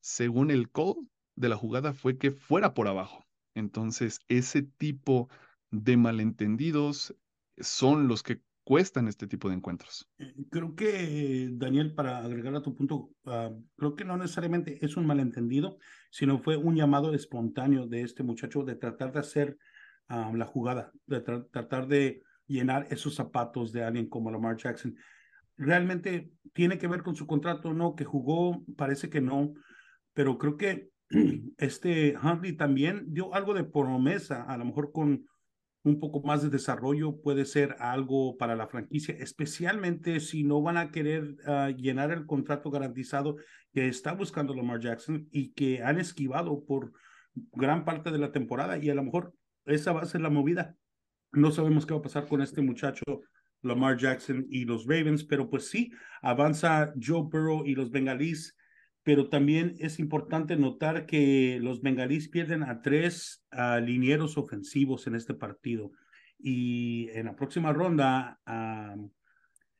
según 0.00 0.50
el 0.50 0.70
call 0.70 0.94
de 1.34 1.48
la 1.48 1.56
jugada 1.56 1.92
fue 1.92 2.18
que 2.18 2.30
fuera 2.30 2.72
por 2.72 2.88
abajo. 2.88 3.26
Entonces, 3.54 4.20
ese 4.28 4.62
tipo 4.62 5.28
de 5.70 5.96
malentendidos 5.96 7.14
son 7.58 8.06
los 8.06 8.22
que 8.22 8.40
cuestan 8.68 9.08
este 9.08 9.26
tipo 9.26 9.48
de 9.48 9.54
encuentros. 9.54 10.10
Eh, 10.18 10.34
creo 10.50 10.74
que, 10.74 11.48
Daniel, 11.52 11.94
para 11.94 12.18
agregar 12.18 12.54
a 12.54 12.60
tu 12.60 12.74
punto, 12.74 13.08
ah, 13.24 13.50
creo 13.76 13.96
que 13.96 14.04
no 14.04 14.18
necesariamente 14.18 14.84
es 14.84 14.98
un 14.98 15.06
malentendido, 15.06 15.78
sino 16.10 16.38
fue 16.38 16.58
un 16.58 16.76
llamado 16.76 17.14
espontáneo 17.14 17.86
de 17.86 18.02
este 18.02 18.22
muchacho 18.22 18.64
de 18.64 18.74
tratar 18.74 19.10
de 19.10 19.20
hacer 19.20 19.56
ah, 20.08 20.30
la 20.34 20.44
jugada, 20.44 20.92
de 21.06 21.22
tratar 21.22 21.88
de 21.88 22.20
llenar 22.46 22.86
esos 22.90 23.14
zapatos 23.14 23.72
de 23.72 23.84
alguien 23.84 24.06
como 24.06 24.30
Lamar 24.30 24.58
Jackson. 24.58 24.94
Realmente 25.56 26.30
tiene 26.52 26.76
que 26.76 26.88
ver 26.88 27.02
con 27.02 27.16
su 27.16 27.26
contrato, 27.26 27.72
no, 27.72 27.94
que 27.94 28.04
jugó, 28.04 28.66
parece 28.76 29.08
que 29.08 29.22
no, 29.22 29.54
pero 30.12 30.36
creo 30.36 30.58
que 30.58 30.90
este 31.56 32.18
Huntley 32.22 32.52
también 32.52 33.14
dio 33.14 33.32
algo 33.32 33.54
de 33.54 33.64
promesa, 33.64 34.42
a 34.42 34.58
lo 34.58 34.66
mejor 34.66 34.92
con 34.92 35.24
un 35.88 36.00
poco 36.00 36.22
más 36.22 36.42
de 36.42 36.50
desarrollo 36.50 37.20
puede 37.20 37.44
ser 37.44 37.76
algo 37.80 38.36
para 38.36 38.56
la 38.56 38.68
franquicia, 38.68 39.14
especialmente 39.18 40.20
si 40.20 40.44
no 40.44 40.62
van 40.62 40.76
a 40.76 40.90
querer 40.90 41.36
ah, 41.46 41.70
llenar 41.70 42.10
el 42.12 42.26
contrato 42.26 42.70
garantizado 42.70 43.36
que 43.72 43.88
está 43.88 44.12
buscando 44.12 44.54
Lamar 44.54 44.80
Jackson 44.80 45.28
y 45.30 45.52
que 45.52 45.82
han 45.82 45.98
esquivado 45.98 46.64
por 46.64 46.92
gran 47.52 47.84
parte 47.84 48.10
de 48.10 48.18
la 48.18 48.32
temporada 48.32 48.78
y 48.78 48.90
a 48.90 48.94
lo 48.94 49.02
mejor 49.02 49.34
esa 49.64 49.92
va 49.92 50.02
a 50.02 50.06
ser 50.06 50.20
la 50.20 50.30
movida. 50.30 50.76
No 51.32 51.50
sabemos 51.50 51.86
qué 51.86 51.94
va 51.94 52.00
a 52.00 52.02
pasar 52.02 52.26
con 52.26 52.40
este 52.42 52.62
muchacho 52.62 53.04
Lamar 53.62 53.96
Jackson 53.98 54.46
y 54.48 54.64
los 54.64 54.86
Ravens, 54.86 55.24
pero 55.24 55.50
pues 55.50 55.68
sí, 55.68 55.90
avanza 56.22 56.92
Joe 57.00 57.22
Burrow 57.22 57.66
y 57.66 57.74
los 57.74 57.90
Bengalís 57.90 58.56
pero 59.08 59.30
también 59.30 59.74
es 59.78 60.00
importante 60.00 60.54
notar 60.56 61.06
que 61.06 61.58
los 61.62 61.80
bengalíes 61.80 62.28
pierden 62.28 62.62
a 62.62 62.82
tres 62.82 63.42
uh, 63.52 63.80
linieros 63.80 64.36
ofensivos 64.36 65.06
en 65.06 65.14
este 65.14 65.32
partido. 65.32 65.92
Y 66.38 67.08
en 67.14 67.24
la 67.24 67.34
próxima 67.34 67.72
ronda, 67.72 68.38
uh, 68.46 69.10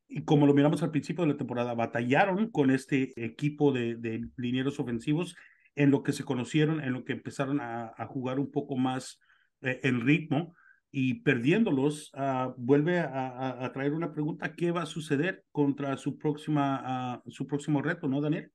y 0.09 0.25
como 0.25 0.47
lo 0.47 0.55
miramos 0.55 0.83
al 0.83 0.93
principio 0.93 1.25
de 1.25 1.33
la 1.33 1.37
temporada, 1.37 1.75
batallaron 1.75 2.51
con 2.51 2.71
este 2.71 3.13
equipo 3.23 3.71
de, 3.71 3.97
de 3.97 4.27
linieros 4.39 4.81
ofensivos 4.81 5.37
en 5.75 5.91
lo 5.91 6.03
que 6.03 6.15
se 6.15 6.25
conocieron, 6.25 6.83
en 6.83 6.95
lo 6.95 7.05
que 7.05 7.13
empezaron 7.13 7.61
a, 7.61 7.93
jugar 8.07 8.41
un 8.41 8.51
poco 8.51 8.79
más 8.79 9.21
eh, 9.61 9.79
en 9.83 10.07
ritmo 10.07 10.55
y 10.91 11.21
perdiéndolos, 11.21 12.15
uh, 12.15 12.55
vuelve 12.57 13.01
a, 13.01 13.63
a, 13.63 13.73
traer 13.75 13.93
una 13.93 14.11
pregunta, 14.11 14.55
¿qué 14.55 14.71
va 14.71 14.85
a 14.85 14.87
suceder 14.87 15.45
contra 15.53 15.99
su, 15.99 16.17
próxima, 16.17 17.23
su 17.27 17.47
próximo 17.47 17.83
reto, 17.83 18.09
no, 18.09 18.23
Daniel? 18.23 18.51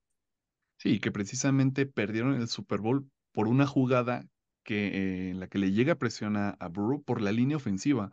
Sí, 0.78 1.00
que 1.00 1.12
precisamente 1.12 1.86
perdieron 1.86 2.36
el 2.36 2.48
Super 2.48 2.80
Bowl 2.80 3.10
por 3.32 3.48
una 3.48 3.66
jugada 3.66 4.28
que, 4.64 4.88
eh, 4.88 5.30
en 5.32 5.40
la 5.40 5.48
que 5.48 5.60
le 5.60 5.72
llega 5.72 5.96
presión 5.96 6.38
a, 6.38 6.50
a 6.60 6.72
por 6.72 7.22
la 7.22 7.32
línea 7.32 7.58
ofensiva. 7.58 8.12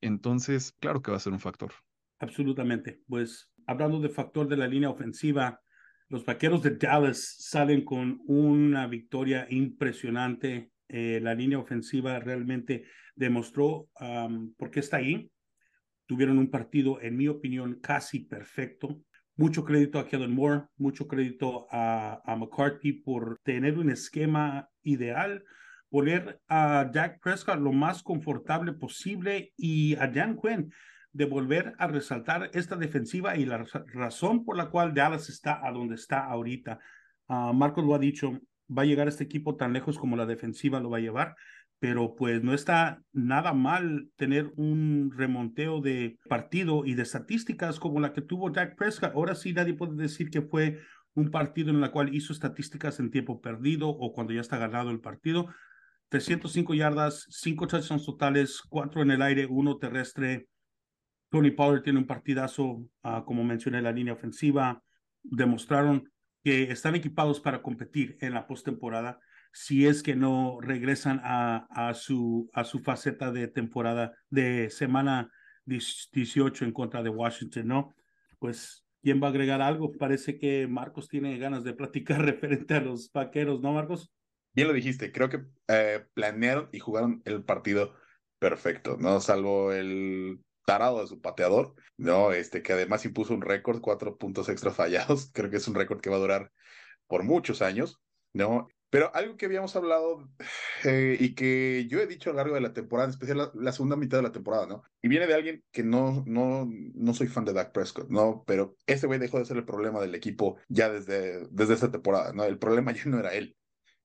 Entonces, 0.00 0.72
claro 0.72 1.02
que 1.02 1.10
va 1.10 1.16
a 1.16 1.20
ser 1.20 1.32
un 1.32 1.40
factor. 1.40 1.72
Absolutamente. 2.18 3.00
Pues 3.06 3.50
hablando 3.66 4.00
de 4.00 4.08
factor 4.08 4.48
de 4.48 4.56
la 4.56 4.68
línea 4.68 4.90
ofensiva, 4.90 5.60
los 6.08 6.24
vaqueros 6.24 6.62
de 6.62 6.76
Dallas 6.76 7.36
salen 7.38 7.84
con 7.84 8.20
una 8.26 8.86
victoria 8.86 9.46
impresionante. 9.50 10.70
Eh, 10.88 11.18
la 11.20 11.34
línea 11.34 11.58
ofensiva 11.58 12.18
realmente 12.20 12.84
demostró 13.14 13.88
por 14.56 14.70
qué 14.70 14.80
está 14.80 14.98
ahí. 14.98 15.30
Tuvieron 16.06 16.38
un 16.38 16.50
partido, 16.50 17.00
en 17.00 17.16
mi 17.16 17.26
opinión, 17.26 17.80
casi 17.80 18.20
perfecto. 18.20 19.02
Mucho 19.36 19.64
crédito 19.64 19.98
a 19.98 20.06
Kellen 20.06 20.34
Moore, 20.34 20.64
mucho 20.78 21.06
crédito 21.06 21.66
a, 21.70 22.22
a 22.24 22.36
McCarthy 22.36 22.92
por 22.92 23.38
tener 23.42 23.78
un 23.78 23.90
esquema 23.90 24.68
ideal, 24.82 25.44
poner 25.90 26.40
a 26.48 26.84
Dak 26.90 27.20
Prescott 27.20 27.58
lo 27.58 27.72
más 27.72 28.02
confortable 28.02 28.72
posible 28.72 29.52
y 29.56 29.94
a 29.96 30.06
Dan 30.06 30.38
Quinn 30.40 30.72
de 31.12 31.24
volver 31.24 31.74
a 31.78 31.86
resaltar 31.86 32.50
esta 32.52 32.76
defensiva 32.76 33.36
y 33.36 33.46
la 33.46 33.64
razón 33.94 34.44
por 34.44 34.56
la 34.56 34.70
cual 34.70 34.92
Dallas 34.92 35.28
está 35.28 35.66
a 35.66 35.72
donde 35.72 35.94
está 35.94 36.26
ahorita. 36.26 36.78
Uh, 37.26 37.54
Marcos 37.54 37.84
lo 37.84 37.94
ha 37.94 37.98
dicho, 37.98 38.38
va 38.68 38.82
a 38.82 38.84
llegar 38.86 39.08
este 39.08 39.24
equipo 39.24 39.56
tan 39.56 39.72
lejos 39.72 39.98
como 39.98 40.16
la 40.16 40.26
defensiva 40.26 40.80
lo 40.80 40.90
va 40.90 40.98
a 40.98 41.00
llevar 41.00 41.36
pero 41.78 42.14
pues 42.14 42.42
no 42.42 42.54
está 42.54 43.02
nada 43.12 43.52
mal 43.52 44.10
tener 44.16 44.52
un 44.56 45.12
remonteo 45.14 45.80
de 45.80 46.18
partido 46.28 46.84
y 46.86 46.94
de 46.94 47.02
estadísticas 47.02 47.78
como 47.78 48.00
la 48.00 48.12
que 48.12 48.22
tuvo 48.22 48.50
Dak 48.50 48.76
Prescott. 48.76 49.12
Ahora 49.14 49.34
sí 49.34 49.52
nadie 49.52 49.74
puede 49.74 49.94
decir 49.94 50.30
que 50.30 50.42
fue 50.42 50.80
un 51.14 51.30
partido 51.30 51.70
en 51.70 51.82
el 51.82 51.90
cual 51.90 52.14
hizo 52.14 52.32
estadísticas 52.32 52.98
en 53.00 53.10
tiempo 53.10 53.40
perdido 53.40 53.88
o 53.88 54.12
cuando 54.12 54.32
ya 54.32 54.40
está 54.40 54.58
ganado 54.58 54.90
el 54.90 55.00
partido. 55.00 55.48
305 56.08 56.74
yardas, 56.74 57.26
5 57.30 57.66
touchdowns 57.66 58.06
totales, 58.06 58.62
4 58.68 59.02
en 59.02 59.10
el 59.10 59.22
aire, 59.22 59.46
1 59.46 59.78
terrestre. 59.78 60.48
Tony 61.30 61.50
Pollard 61.50 61.82
tiene 61.82 61.98
un 61.98 62.06
partidazo, 62.06 62.64
uh, 63.02 63.24
como 63.24 63.44
mencioné, 63.44 63.82
la 63.82 63.92
línea 63.92 64.14
ofensiva. 64.14 64.82
Demostraron 65.22 66.10
que 66.44 66.70
están 66.70 66.94
equipados 66.94 67.40
para 67.40 67.60
competir 67.60 68.16
en 68.20 68.32
la 68.34 68.46
postemporada 68.46 69.18
si 69.52 69.86
es 69.86 70.02
que 70.02 70.16
no 70.16 70.58
regresan 70.60 71.20
a, 71.24 71.66
a, 71.70 71.94
su, 71.94 72.50
a 72.52 72.64
su 72.64 72.80
faceta 72.80 73.32
de 73.32 73.48
temporada 73.48 74.14
de 74.30 74.70
semana 74.70 75.30
18 75.64 76.64
en 76.64 76.72
contra 76.72 77.02
de 77.02 77.10
Washington, 77.10 77.66
¿no? 77.66 77.94
Pues, 78.38 78.84
¿quién 79.02 79.22
va 79.22 79.28
a 79.28 79.30
agregar 79.30 79.62
algo? 79.62 79.92
Parece 79.92 80.38
que 80.38 80.66
Marcos 80.66 81.08
tiene 81.08 81.38
ganas 81.38 81.64
de 81.64 81.74
platicar 81.74 82.20
referente 82.24 82.74
a 82.74 82.80
los 82.80 83.10
vaqueros, 83.12 83.60
¿no, 83.60 83.72
Marcos? 83.72 84.12
Bien 84.54 84.68
lo 84.68 84.74
dijiste, 84.74 85.12
creo 85.12 85.28
que 85.28 85.44
eh, 85.68 86.06
planearon 86.14 86.70
y 86.72 86.78
jugaron 86.78 87.20
el 87.26 87.44
partido 87.44 87.94
perfecto, 88.38 88.96
¿no? 88.98 89.20
Salvo 89.20 89.72
el 89.72 90.40
tarado 90.64 91.00
de 91.00 91.06
su 91.06 91.20
pateador, 91.20 91.74
¿no? 91.96 92.32
Este 92.32 92.62
que 92.62 92.72
además 92.72 93.04
impuso 93.04 93.34
un 93.34 93.42
récord, 93.42 93.80
cuatro 93.80 94.16
puntos 94.16 94.48
extra 94.48 94.70
fallados, 94.70 95.30
creo 95.34 95.50
que 95.50 95.56
es 95.56 95.68
un 95.68 95.74
récord 95.74 96.00
que 96.00 96.10
va 96.10 96.16
a 96.16 96.20
durar 96.20 96.52
por 97.06 97.22
muchos 97.22 97.62
años, 97.62 98.00
¿no? 98.32 98.68
Pero 98.96 99.14
algo 99.14 99.36
que 99.36 99.44
habíamos 99.44 99.76
hablado 99.76 100.26
eh, 100.84 101.18
y 101.20 101.34
que 101.34 101.86
yo 101.86 102.00
he 102.00 102.06
dicho 102.06 102.30
a 102.30 102.32
lo 102.32 102.38
largo 102.38 102.54
de 102.54 102.62
la 102.62 102.72
temporada, 102.72 103.04
en 103.04 103.10
especial 103.10 103.50
la, 103.52 103.72
segunda 103.72 103.94
mitad 103.94 104.16
de 104.16 104.22
la 104.22 104.32
temporada, 104.32 104.66
¿no? 104.66 104.84
Y 105.02 105.08
viene 105.08 105.26
de 105.26 105.34
alguien 105.34 105.62
que 105.70 105.82
no, 105.82 106.24
no, 106.26 106.66
no 106.66 107.12
soy 107.12 107.26
fan 107.26 107.44
de 107.44 107.52
Dak 107.52 107.72
Prescott, 107.72 108.08
¿no? 108.08 108.42
Pero 108.46 108.74
ese 108.86 109.06
güey 109.06 109.18
dejó 109.18 109.38
de 109.38 109.44
ser 109.44 109.58
el 109.58 109.66
problema 109.66 110.00
del 110.00 110.14
equipo 110.14 110.56
ya 110.68 110.88
desde, 110.88 111.46
desde 111.50 111.74
esta 111.74 111.90
temporada, 111.92 112.32
¿no? 112.32 112.44
El 112.44 112.58
problema 112.58 112.92
ya 112.94 113.04
no 113.04 113.18
era 113.18 113.34
él. 113.34 113.54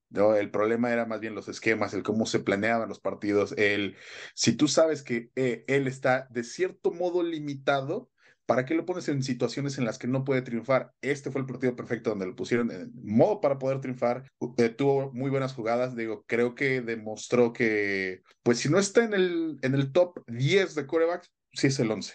¿no? 0.10 0.36
El 0.36 0.52
problema 0.52 0.92
era 0.92 1.06
más 1.06 1.22
bien 1.22 1.36
los 1.36 1.48
esquemas, 1.48 1.94
el 1.94 2.04
cómo 2.04 2.26
se 2.26 2.42
planeaban 2.42 2.90
los 2.90 3.00
partidos, 3.00 3.54
el 3.58 3.96
si 4.36 4.58
tú 4.58 4.68
sabes 4.68 5.04
que 5.04 5.32
eh, 5.38 5.64
él 5.68 5.88
está 5.88 6.28
de 6.32 6.44
cierto 6.44 6.92
modo 6.92 7.24
limitado, 7.24 8.12
¿Para 8.52 8.66
qué 8.66 8.76
lo 8.76 8.86
pones 8.86 9.08
en 9.08 9.24
situaciones 9.24 9.78
en 9.78 9.86
las 9.86 9.98
que 9.98 10.10
no 10.10 10.26
puede 10.26 10.42
triunfar? 10.42 10.92
Este 11.00 11.32
fue 11.32 11.40
el 11.40 11.48
partido 11.48 11.74
perfecto 11.74 12.10
donde 12.10 12.26
lo 12.26 12.36
pusieron 12.36 12.70
en 12.70 12.92
modo 13.02 13.40
para 13.40 13.58
poder 13.58 13.80
triunfar. 13.80 14.30
Eh, 14.58 14.68
tuvo 14.68 15.10
muy 15.14 15.30
buenas 15.30 15.54
jugadas. 15.54 15.96
Digo, 15.96 16.26
creo 16.28 16.54
que 16.54 16.82
demostró 16.82 17.54
que, 17.54 18.24
pues 18.44 18.60
si 18.60 18.68
no 18.68 18.78
está 18.78 19.06
en 19.06 19.14
el, 19.14 19.58
en 19.62 19.74
el 19.74 19.94
top 19.94 20.20
10 20.28 20.76
de 20.76 20.86
corebacks, 20.86 21.32
sí 21.54 21.68
es 21.68 21.80
el 21.80 21.92
11. 21.92 22.14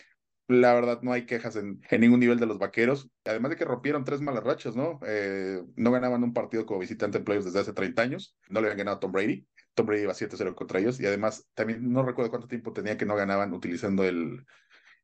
La 0.49 0.75
verdad, 0.75 1.01
no 1.01 1.15
hay 1.15 1.25
quejas 1.25 1.57
en, 1.57 1.81
en, 1.89 2.01
ningún 2.03 2.21
nivel 2.21 2.39
de 2.39 2.45
los 2.45 2.59
vaqueros. 2.59 3.09
Además 3.25 3.53
de 3.53 3.57
que 3.57 3.65
rompieron 3.65 4.05
tres 4.05 4.21
malas 4.21 4.45
rachas, 4.45 4.77
¿no? 4.77 5.01
Eh, 5.07 5.63
no 5.77 5.91
ganaban 5.91 6.23
un 6.23 6.35
partido 6.35 6.67
como 6.67 6.81
visitante 6.81 7.17
en 7.17 7.25
playoffs 7.25 7.47
desde 7.47 7.61
hace 7.61 7.73
30 7.73 8.03
años. 8.03 8.37
No 8.51 8.61
le 8.61 8.67
habían 8.67 8.77
ganado 8.77 8.99
a 8.99 9.01
Tom 9.01 9.13
Brady. 9.13 9.47
Tom 9.73 9.87
Brady 9.87 10.03
iba 10.03 10.13
7-0 10.13 10.55
contra 10.55 10.81
ellos. 10.81 11.01
Y 11.01 11.07
además, 11.07 11.49
también 11.55 11.91
no 11.91 12.03
recuerdo 12.03 12.31
cuánto 12.31 12.47
tiempo 12.47 12.75
tenía 12.75 12.99
que 12.99 13.07
no 13.07 13.17
ganaban 13.17 13.55
utilizando 13.55 14.05
el, 14.05 14.45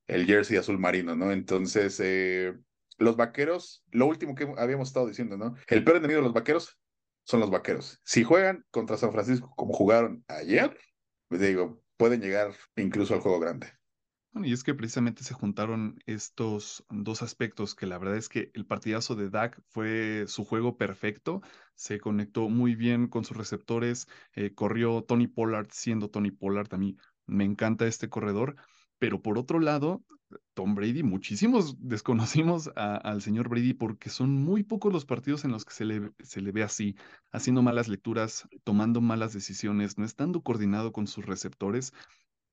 el 0.06 0.26
jersey 0.26 0.56
azul 0.56 0.78
marino, 0.78 1.14
¿no? 1.16 1.32
Entonces, 1.32 2.00
eh, 2.02 2.54
los 2.98 3.16
vaqueros, 3.16 3.84
lo 3.90 4.06
último 4.06 4.34
que 4.34 4.52
habíamos 4.58 4.88
estado 4.88 5.06
diciendo, 5.06 5.36
¿no? 5.36 5.54
El 5.68 5.84
peor 5.84 5.98
enemigo 5.98 6.20
de 6.20 6.24
los 6.24 6.34
vaqueros 6.34 6.78
son 7.24 7.40
los 7.40 7.50
vaqueros. 7.50 8.00
Si 8.04 8.24
juegan 8.24 8.64
contra 8.70 8.96
San 8.96 9.12
Francisco 9.12 9.52
como 9.56 9.72
jugaron 9.72 10.24
ayer, 10.28 10.76
pues 11.28 11.40
digo, 11.40 11.82
pueden 11.96 12.20
llegar 12.20 12.52
incluso 12.76 13.14
al 13.14 13.20
juego 13.20 13.40
grande. 13.40 13.68
Y 14.34 14.52
es 14.54 14.64
que 14.64 14.74
precisamente 14.74 15.24
se 15.24 15.34
juntaron 15.34 15.98
estos 16.06 16.86
dos 16.88 17.22
aspectos, 17.22 17.74
que 17.74 17.86
la 17.86 17.98
verdad 17.98 18.16
es 18.16 18.30
que 18.30 18.50
el 18.54 18.64
partidazo 18.64 19.14
de 19.14 19.28
Dak 19.28 19.60
fue 19.68 20.24
su 20.26 20.46
juego 20.46 20.78
perfecto, 20.78 21.42
se 21.74 22.00
conectó 22.00 22.48
muy 22.48 22.74
bien 22.74 23.08
con 23.08 23.26
sus 23.26 23.36
receptores, 23.36 24.08
eh, 24.32 24.54
corrió 24.54 25.02
Tony 25.02 25.26
Pollard 25.26 25.68
siendo 25.70 26.08
Tony 26.08 26.30
Pollard, 26.30 26.72
a 26.72 26.78
mí 26.78 26.96
me 27.26 27.44
encanta 27.44 27.86
este 27.86 28.08
corredor, 28.08 28.56
Pero 29.02 29.20
por 29.20 29.36
otro 29.36 29.58
lado, 29.58 30.04
Tom 30.54 30.76
Brady, 30.76 31.02
muchísimos 31.02 31.74
desconocimos 31.80 32.70
al 32.76 33.20
señor 33.20 33.48
Brady 33.48 33.74
porque 33.74 34.10
son 34.10 34.30
muy 34.30 34.62
pocos 34.62 34.92
los 34.92 35.04
partidos 35.04 35.44
en 35.44 35.50
los 35.50 35.64
que 35.64 35.74
se 35.74 35.84
le, 35.84 36.12
se 36.20 36.40
le 36.40 36.52
ve 36.52 36.62
así, 36.62 36.94
haciendo 37.32 37.62
malas 37.62 37.88
lecturas, 37.88 38.46
tomando 38.62 39.00
malas 39.00 39.32
decisiones, 39.32 39.98
no 39.98 40.04
estando 40.04 40.40
coordinado 40.40 40.92
con 40.92 41.08
sus 41.08 41.26
receptores. 41.26 41.92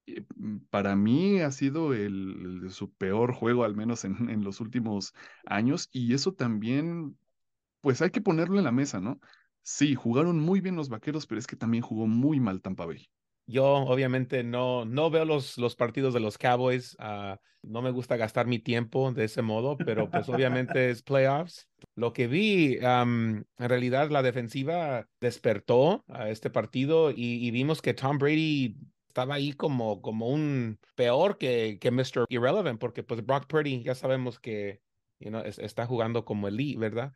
Eh, 0.07 0.23
para 0.71 0.95
mí 0.95 1.39
ha 1.39 1.51
sido 1.51 1.93
el, 1.93 2.71
su 2.71 2.91
peor 2.95 3.35
juego, 3.35 3.63
al 3.63 3.75
menos 3.75 4.03
en, 4.03 4.31
en 4.31 4.43
los 4.43 4.59
últimos 4.59 5.13
años, 5.45 5.87
y 5.91 6.15
eso 6.15 6.33
también, 6.33 7.19
pues 7.81 8.01
hay 8.01 8.09
que 8.09 8.21
ponerlo 8.21 8.57
en 8.57 8.63
la 8.65 8.71
mesa, 8.71 8.99
¿no? 8.99 9.19
Sí, 9.61 9.93
jugaron 9.93 10.39
muy 10.39 10.61
bien 10.61 10.75
los 10.75 10.89
vaqueros, 10.89 11.27
pero 11.27 11.37
es 11.37 11.45
que 11.45 11.57
también 11.57 11.83
jugó 11.83 12.07
muy 12.07 12.39
mal 12.39 12.59
Tampa 12.63 12.87
Bay. 12.87 13.07
Yo 13.49 13.65
obviamente 13.65 14.43
no, 14.43 14.85
no 14.85 15.09
veo 15.09 15.25
los, 15.25 15.57
los 15.57 15.75
partidos 15.75 16.13
de 16.13 16.19
los 16.19 16.37
Cowboys. 16.37 16.95
Ah, 16.99 17.39
no 17.63 17.81
me 17.81 17.89
gusta 17.89 18.15
gastar 18.15 18.45
mi 18.45 18.59
tiempo 18.59 19.11
de 19.11 19.23
ese 19.23 19.41
modo, 19.41 19.75
pero 19.75 20.07
pues 20.07 20.29
obviamente 20.29 20.91
es 20.91 21.01
playoffs. 21.01 21.67
Lo 21.95 22.13
que 22.13 22.27
vi, 22.27 22.77
en 22.79 23.45
realidad 23.57 24.11
la 24.11 24.21
defensiva 24.21 25.07
despertó 25.19 26.05
a 26.07 26.29
este 26.29 26.51
partido 26.51 27.09
y, 27.09 27.49
vimos 27.49 27.81
que 27.81 27.95
Tom 27.95 28.19
Brady 28.19 28.77
estaba 29.07 29.33
ahí 29.33 29.53
como, 29.53 29.99
como 29.99 30.27
un 30.27 30.77
peor 30.95 31.39
que, 31.39 31.79
que 31.81 31.89
Mr. 31.89 32.25
Irrelevant, 32.29 32.79
porque 32.79 33.01
pues 33.01 33.25
Brock 33.25 33.47
Purdy 33.47 33.81
ya 33.81 33.95
sabemos 33.95 34.39
que 34.39 34.79
you 35.19 35.35
está 35.57 35.87
jugando 35.87 36.23
como 36.23 36.47
elite, 36.47 36.79
¿verdad? 36.79 37.13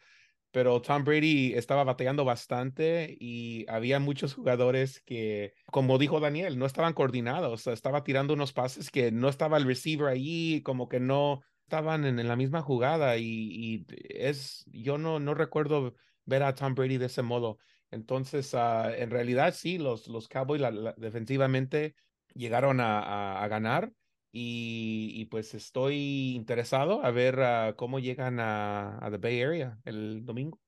Pero 0.53 0.79
Tom 0.83 1.03
Brady 1.03 1.55
estaba 1.55 1.83
batallando 1.83 2.25
bastante 2.25 3.17
y 3.19 3.65
había 3.67 3.99
muchos 3.99 4.35
jugadores 4.35 5.01
que, 5.01 5.55
como 5.71 5.97
dijo 5.97 6.19
Daniel, 6.19 6.59
no 6.59 6.67
estaban 6.67 6.93
coordinados, 6.93 7.65
estaba 7.65 8.03
tirando 8.03 8.35
unos 8.35 8.53
pases 8.53 8.91
que 8.91 9.11
no 9.11 9.29
estaba 9.29 9.57
el 9.57 9.65
receiver 9.65 10.09
ahí, 10.09 10.61
como 10.61 10.87
que 10.87 10.99
no 10.99 11.41
estaban 11.63 12.05
en, 12.05 12.27
la 12.27 12.35
misma 12.35 12.61
jugada 12.61 13.17
y, 13.17 13.83
es, 13.89 14.63
yo 14.67 14.99
no, 14.99 15.19
no 15.19 15.33
recuerdo 15.33 15.95
ver 16.25 16.43
a 16.43 16.53
Tom 16.53 16.75
Brady 16.75 16.99
de 16.99 17.07
ese 17.07 17.23
modo. 17.23 17.57
Entonces, 17.89 18.53
ah, 18.53 18.95
en 18.95 19.09
realidad 19.09 19.55
sí, 19.57 19.79
los, 19.79 20.07
los 20.07 20.27
Cowboys 20.27 20.61
defensivamente 20.97 21.95
llegaron 22.35 22.79
a 22.79 23.47
ganar 23.49 23.91
y, 24.35 25.25
pues 25.25 25.53
estoy 25.53 26.33
interesado 26.35 27.05
a 27.05 27.11
ver 27.11 27.39
ah, 27.39 27.75
cómo 27.77 27.99
llegan 27.99 28.39
a, 28.39 28.97
a, 29.05 29.11
The 29.11 29.17
Bay 29.17 29.41
Area 29.41 29.77
el 29.85 30.25
domingo. 30.25 30.59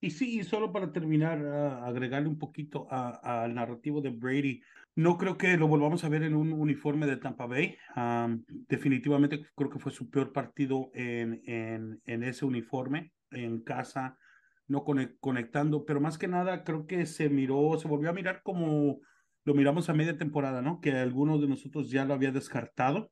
Y 0.00 0.10
sí, 0.10 0.38
y 0.38 0.44
solo 0.44 0.72
para 0.72 0.92
terminar, 0.92 1.42
uh, 1.42 1.84
agregarle 1.84 2.28
un 2.28 2.38
poquito 2.38 2.86
al 2.90 3.54
narrativo 3.54 4.00
de 4.00 4.10
Brady, 4.10 4.62
no 4.94 5.18
creo 5.18 5.36
que 5.36 5.56
lo 5.56 5.66
volvamos 5.66 6.04
a 6.04 6.08
ver 6.08 6.22
en 6.22 6.36
un 6.36 6.52
uniforme 6.52 7.06
de 7.06 7.16
Tampa 7.16 7.46
Bay. 7.46 7.76
definitivamente 8.68 9.44
creo 9.56 9.70
que 9.70 9.78
fue 9.80 9.90
su 9.90 10.08
peor 10.08 10.32
partido 10.32 10.90
en, 10.94 11.42
en, 11.46 12.00
en 12.04 12.22
ese 12.22 12.44
uniforme, 12.44 13.12
en 13.30 13.62
casa, 13.62 14.18
no 14.68 14.84
conectando, 15.20 15.84
pero 15.84 16.00
más 16.00 16.16
que 16.16 16.28
nada 16.28 16.62
creo 16.62 16.86
que 16.86 17.06
se 17.06 17.28
miró, 17.28 17.76
se 17.78 17.88
volvió 17.88 18.10
a 18.10 18.14
mirar 18.14 18.42
como 18.42 19.00
lo 19.44 19.54
miramos 19.54 19.88
a 19.88 19.94
media 19.94 20.16
temporada, 20.16 20.62
¿no? 20.62 20.80
Que 20.80 20.92
algunos 20.92 21.40
de 21.40 21.48
nosotros 21.48 21.90
ya 21.90 22.04
lo 22.04 22.14
había 22.14 22.32
descartado 22.32 23.10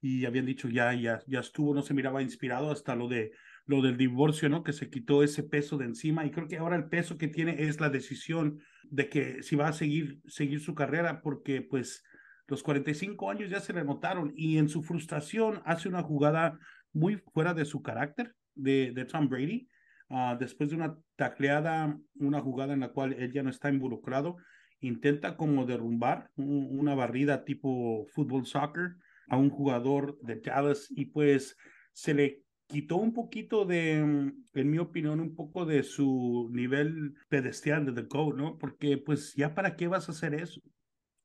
y 0.00 0.24
habían 0.24 0.46
dicho 0.46 0.68
ya, 0.68 0.92
ya, 0.94 1.20
ya 1.26 1.40
estuvo, 1.40 1.74
no 1.74 1.82
se 1.82 1.94
miraba 1.94 2.22
inspirado 2.22 2.70
hasta 2.70 2.96
lo 2.96 3.08
de 3.08 3.32
lo 3.66 3.80
del 3.80 3.96
divorcio, 3.96 4.48
¿no? 4.48 4.64
Que 4.64 4.72
se 4.72 4.90
quitó 4.90 5.22
ese 5.22 5.42
peso 5.42 5.78
de 5.78 5.84
encima 5.84 6.26
y 6.26 6.30
creo 6.30 6.48
que 6.48 6.58
ahora 6.58 6.76
el 6.76 6.88
peso 6.88 7.16
que 7.16 7.28
tiene 7.28 7.62
es 7.62 7.80
la 7.80 7.90
decisión 7.90 8.60
de 8.84 9.08
que 9.08 9.42
si 9.42 9.56
va 9.56 9.68
a 9.68 9.72
seguir, 9.72 10.20
seguir 10.26 10.60
su 10.60 10.74
carrera 10.74 11.22
porque 11.22 11.62
pues 11.62 12.02
los 12.48 12.62
45 12.62 13.30
años 13.30 13.50
ya 13.50 13.60
se 13.60 13.72
le 13.72 13.84
notaron 13.84 14.32
y 14.36 14.58
en 14.58 14.68
su 14.68 14.82
frustración 14.82 15.62
hace 15.64 15.88
una 15.88 16.02
jugada 16.02 16.58
muy 16.92 17.16
fuera 17.32 17.54
de 17.54 17.64
su 17.64 17.82
carácter 17.82 18.34
de, 18.54 18.92
de 18.92 19.04
Tom 19.04 19.28
Brady. 19.28 19.68
Uh, 20.08 20.36
después 20.38 20.68
de 20.68 20.76
una 20.76 20.94
tacleada, 21.16 21.96
una 22.16 22.40
jugada 22.40 22.74
en 22.74 22.80
la 22.80 22.88
cual 22.88 23.14
él 23.14 23.32
ya 23.32 23.42
no 23.42 23.48
está 23.48 23.70
involucrado, 23.70 24.36
intenta 24.82 25.36
como 25.36 25.64
derrumbar 25.64 26.30
una 26.36 26.94
barrida 26.94 27.44
tipo 27.44 28.06
fútbol 28.12 28.46
soccer 28.46 28.96
a 29.28 29.36
un 29.36 29.50
jugador 29.50 30.18
de 30.20 30.36
Dallas 30.36 30.88
y 30.90 31.06
pues 31.06 31.56
se 31.92 32.14
le 32.14 32.42
quitó 32.66 32.96
un 32.96 33.12
poquito 33.12 33.64
de, 33.64 33.98
en 33.98 34.70
mi 34.70 34.78
opinión, 34.78 35.20
un 35.20 35.34
poco 35.34 35.64
de 35.66 35.82
su 35.82 36.50
nivel 36.52 37.14
pedestal 37.28 37.86
de 37.86 37.92
The 37.92 38.08
GOAT, 38.08 38.36
¿no? 38.36 38.58
Porque 38.58 38.98
pues 38.98 39.34
ya 39.34 39.54
para 39.54 39.76
qué 39.76 39.88
vas 39.88 40.08
a 40.08 40.12
hacer 40.12 40.34
eso 40.34 40.60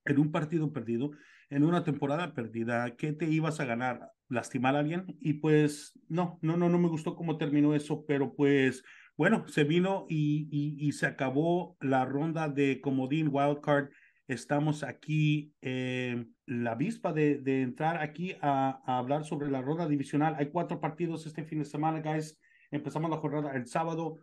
en 0.05 0.19
un 0.19 0.31
partido 0.31 0.71
perdido, 0.71 1.11
en 1.49 1.63
una 1.63 1.83
temporada 1.83 2.33
perdida, 2.33 2.95
¿qué 2.95 3.13
te 3.13 3.25
ibas 3.25 3.59
a 3.59 3.65
ganar? 3.65 4.11
¿Lastimar 4.29 4.75
a 4.75 4.79
alguien? 4.79 5.05
Y 5.19 5.35
pues 5.35 5.97
no, 6.09 6.37
no, 6.41 6.57
no, 6.57 6.69
no 6.69 6.77
me 6.79 6.89
gustó 6.89 7.15
cómo 7.15 7.37
terminó 7.37 7.73
eso, 7.73 8.05
pero 8.05 8.33
pues 8.35 8.83
bueno, 9.17 9.47
se 9.47 9.63
vino 9.63 10.05
y, 10.09 10.91
se 10.93 11.05
acabó 11.07 11.75
la 11.81 12.05
ronda 12.05 12.47
de 12.47 12.79
comodín 12.81 13.29
wildcard. 13.31 13.89
Estamos 14.27 14.83
aquí, 14.83 15.53
eh, 15.61 16.25
la 16.45 16.75
vispa 16.75 17.13
de, 17.13 17.41
entrar 17.61 18.01
aquí 18.01 18.35
a, 18.41 18.81
a, 18.85 18.97
hablar 18.97 19.25
sobre 19.25 19.49
la 19.49 19.61
ronda 19.61 19.87
divisional. 19.87 20.35
Hay 20.37 20.49
cuatro 20.51 20.79
partidos 20.79 21.25
este 21.25 21.43
fin 21.43 21.59
de 21.59 21.65
semana, 21.65 22.01
guys. 22.01 22.39
Empezamos 22.71 23.09
la 23.09 23.17
jornada 23.17 23.55
el 23.55 23.67
sábado. 23.67 24.19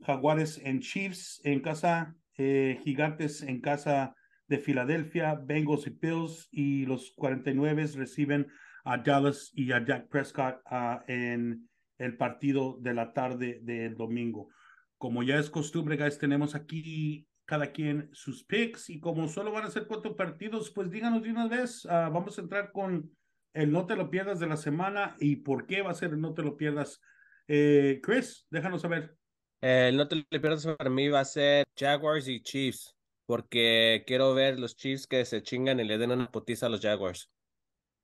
Jaguares 0.00 0.60
en 0.64 0.80
Chiefs 0.80 1.40
en 1.44 1.60
casa, 1.60 2.14
eh, 2.36 2.80
Gigantes 2.84 3.42
en 3.42 3.60
casa 3.60 4.14
de 4.46 4.58
Filadelfia, 4.58 5.34
Bengals 5.34 5.86
y 5.86 5.90
Bills 5.90 6.48
y 6.50 6.86
los 6.86 7.12
49 7.16 7.86
reciben 7.96 8.46
a 8.84 8.96
Dallas 8.98 9.50
y 9.54 9.72
a 9.72 9.84
Jack 9.84 10.08
Prescott 10.08 10.60
uh, 10.70 11.00
en 11.06 11.67
el 11.98 12.16
partido 12.16 12.78
de 12.80 12.94
la 12.94 13.12
tarde 13.12 13.60
del 13.62 13.96
domingo. 13.96 14.48
Como 14.96 15.22
ya 15.22 15.38
es 15.38 15.50
costumbre, 15.50 15.96
guys, 15.96 16.18
tenemos 16.18 16.54
aquí 16.54 17.28
cada 17.44 17.72
quien 17.72 18.10
sus 18.12 18.44
picks 18.44 18.90
y 18.90 19.00
como 19.00 19.26
solo 19.28 19.52
van 19.52 19.64
a 19.64 19.70
ser 19.70 19.86
cuatro 19.86 20.16
partidos, 20.16 20.70
pues 20.70 20.90
díganos 20.90 21.22
de 21.22 21.30
una 21.30 21.48
vez, 21.48 21.84
uh, 21.86 22.10
vamos 22.12 22.38
a 22.38 22.42
entrar 22.42 22.72
con 22.72 23.10
el 23.54 23.72
no 23.72 23.86
te 23.86 23.96
lo 23.96 24.10
pierdas 24.10 24.38
de 24.38 24.46
la 24.46 24.56
semana 24.56 25.16
y 25.18 25.36
por 25.36 25.66
qué 25.66 25.82
va 25.82 25.90
a 25.90 25.94
ser 25.94 26.10
el 26.10 26.20
no 26.20 26.34
te 26.34 26.42
lo 26.42 26.56
pierdas. 26.56 27.00
Eh, 27.48 28.00
Chris, 28.02 28.46
déjanos 28.50 28.82
saber. 28.82 29.16
El 29.60 29.96
no 29.96 30.06
te 30.06 30.16
lo 30.16 30.24
pierdas 30.28 30.66
para 30.66 30.90
mí 30.90 31.08
va 31.08 31.20
a 31.20 31.24
ser 31.24 31.64
Jaguars 31.76 32.28
y 32.28 32.42
Chiefs, 32.42 32.94
porque 33.26 34.04
quiero 34.06 34.34
ver 34.34 34.60
los 34.60 34.76
Chiefs 34.76 35.06
que 35.06 35.24
se 35.24 35.42
chingan 35.42 35.80
y 35.80 35.84
le 35.84 35.98
den 35.98 36.12
una 36.12 36.30
potiza 36.30 36.66
a 36.66 36.68
los 36.68 36.82
Jaguars. 36.82 37.30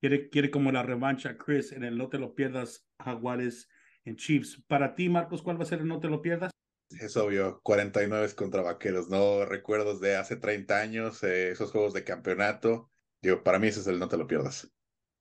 Quiere, 0.00 0.30
quiere 0.30 0.50
como 0.50 0.72
la 0.72 0.83
revancha, 0.83 1.37
Chris, 1.37 1.72
en 1.72 1.85
el 1.85 1.98
no 1.98 2.09
te 2.09 2.18
lo 2.18 2.35
pierdas, 2.35 2.87
Jaguares 2.98 3.68
en 4.04 4.16
Chiefs. 4.16 4.62
Para 4.66 4.94
ti, 4.94 5.08
Marcos, 5.08 5.42
¿cuál 5.42 5.58
va 5.58 5.62
a 5.62 5.66
ser 5.66 5.80
el 5.80 5.88
no 5.88 6.00
te 6.00 6.08
lo 6.08 6.22
pierdas? 6.22 6.50
Es 7.00 7.16
obvio, 7.16 7.60
49 7.62 8.34
contra 8.34 8.62
Vaqueros, 8.62 9.08
no 9.08 9.44
recuerdos 9.44 10.00
de 10.00 10.16
hace 10.16 10.36
30 10.36 10.80
años, 10.80 11.22
eh, 11.22 11.50
esos 11.50 11.70
juegos 11.70 11.92
de 11.92 12.04
campeonato. 12.04 12.90
Digo, 13.20 13.42
para 13.42 13.58
mí 13.58 13.68
ese 13.68 13.80
es 13.80 13.86
el 13.86 13.98
no 13.98 14.08
te 14.08 14.16
lo 14.16 14.26
pierdas. 14.26 14.70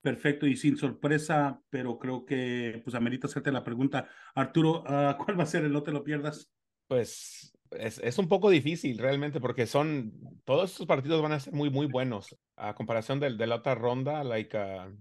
Perfecto 0.02 0.46
y 0.46 0.58
sin 0.58 0.78
sorpresa, 0.78 1.62
pero 1.70 1.98
creo 1.98 2.26
que 2.26 2.82
pues 2.84 2.96
amerita 2.96 3.28
hacerte 3.28 3.52
la 3.52 3.64
pregunta. 3.64 4.10
Arturo, 4.36 4.82
uh, 4.82 5.18
¿cuál 5.26 5.40
va 5.40 5.44
a 5.44 5.48
ser 5.48 5.64
el 5.64 5.72
no 5.72 5.84
te 5.84 5.92
lo 5.92 6.04
pierdas? 6.04 6.52
Pues 6.88 7.58
es, 7.72 7.98
es, 8.00 8.18
un 8.18 8.28
poco 8.28 8.50
difícil 8.50 8.98
realmente 9.00 9.40
porque 9.40 9.66
son, 9.66 10.12
todos 10.44 10.72
estos 10.72 10.86
partidos 10.86 11.22
van 11.22 11.32
a 11.32 11.40
ser 11.40 11.54
muy, 11.54 11.70
muy 11.70 11.88
buenos. 11.88 12.36
A 12.58 12.76
comparación 12.76 13.22
de, 13.22 13.36
de 13.36 13.48
la 13.48 13.56
otra 13.56 13.74
ronda, 13.74 14.24
like, 14.26 14.56
uh, 14.56 14.94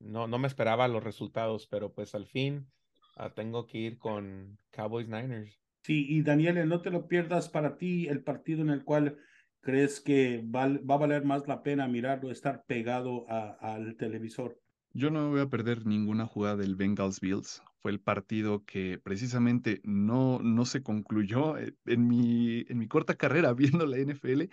no, 0.00 0.26
no 0.26 0.38
me 0.38 0.48
esperaba 0.48 0.88
los 0.88 1.04
resultados, 1.04 1.68
pero 1.68 1.94
pues 1.94 2.14
al 2.16 2.26
fin 2.26 2.68
Ah, 3.16 3.32
tengo 3.32 3.66
que 3.66 3.78
ir 3.78 3.98
con 3.98 4.58
Cowboys 4.70 5.08
Niners. 5.08 5.60
Sí, 5.82 6.06
y 6.08 6.22
Daniel, 6.22 6.68
no 6.68 6.80
te 6.80 6.90
lo 6.90 7.06
pierdas 7.06 7.48
para 7.48 7.76
ti 7.76 8.08
el 8.08 8.22
partido 8.22 8.62
en 8.62 8.70
el 8.70 8.84
cual 8.84 9.18
crees 9.60 10.00
que 10.00 10.42
va, 10.44 10.68
va 10.68 10.94
a 10.94 10.98
valer 10.98 11.24
más 11.24 11.46
la 11.46 11.62
pena 11.62 11.88
mirarlo, 11.88 12.30
estar 12.30 12.64
pegado 12.66 13.26
al 13.28 13.96
televisor. 13.96 14.58
Yo 14.92 15.10
no 15.10 15.30
voy 15.30 15.40
a 15.40 15.48
perder 15.48 15.86
ninguna 15.86 16.26
jugada 16.26 16.56
del 16.56 16.76
Bengals 16.76 17.20
Bills. 17.20 17.62
Fue 17.82 17.90
el 17.90 18.00
partido 18.00 18.64
que 18.64 18.98
precisamente 19.02 19.80
no, 19.84 20.38
no 20.38 20.64
se 20.64 20.82
concluyó 20.82 21.58
eh, 21.58 21.74
en 21.84 22.06
mi, 22.06 22.64
en 22.68 22.78
mi 22.78 22.86
corta 22.86 23.14
carrera 23.14 23.52
viendo 23.54 23.86
la 23.86 23.98
NFL. 23.98 24.44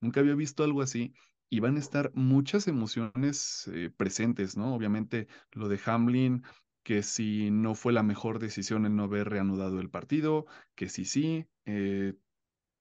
Nunca 0.00 0.20
había 0.20 0.34
visto 0.34 0.62
algo 0.62 0.82
así 0.82 1.12
y 1.50 1.60
van 1.60 1.76
a 1.76 1.80
estar 1.80 2.12
muchas 2.14 2.68
emociones 2.68 3.68
eh, 3.74 3.90
presentes, 3.94 4.56
¿no? 4.56 4.74
Obviamente 4.74 5.26
lo 5.52 5.68
de 5.68 5.80
Hamlin, 5.84 6.42
que 6.88 7.02
si 7.02 7.50
no 7.50 7.74
fue 7.74 7.92
la 7.92 8.02
mejor 8.02 8.38
decisión 8.38 8.86
el 8.86 8.96
no 8.96 9.02
haber 9.02 9.28
reanudado 9.28 9.78
el 9.78 9.90
partido, 9.90 10.46
que 10.74 10.88
si 10.88 11.04
sí, 11.04 11.46
eh, 11.66 12.14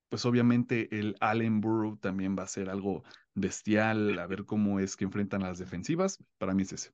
pues 0.08 0.26
obviamente 0.26 0.98
el 0.98 1.18
Allen 1.20 1.60
Burrow 1.60 1.98
también 1.98 2.34
va 2.40 2.44
a 2.44 2.48
ser 2.48 2.70
algo 2.70 3.04
bestial, 3.34 4.18
a 4.18 4.26
ver 4.26 4.46
cómo 4.46 4.80
es 4.80 4.96
que 4.96 5.04
enfrentan 5.04 5.44
a 5.44 5.50
las 5.50 5.60
defensivas, 5.60 6.24
para 6.38 6.54
mí 6.54 6.64
es 6.64 6.72
ese. 6.72 6.92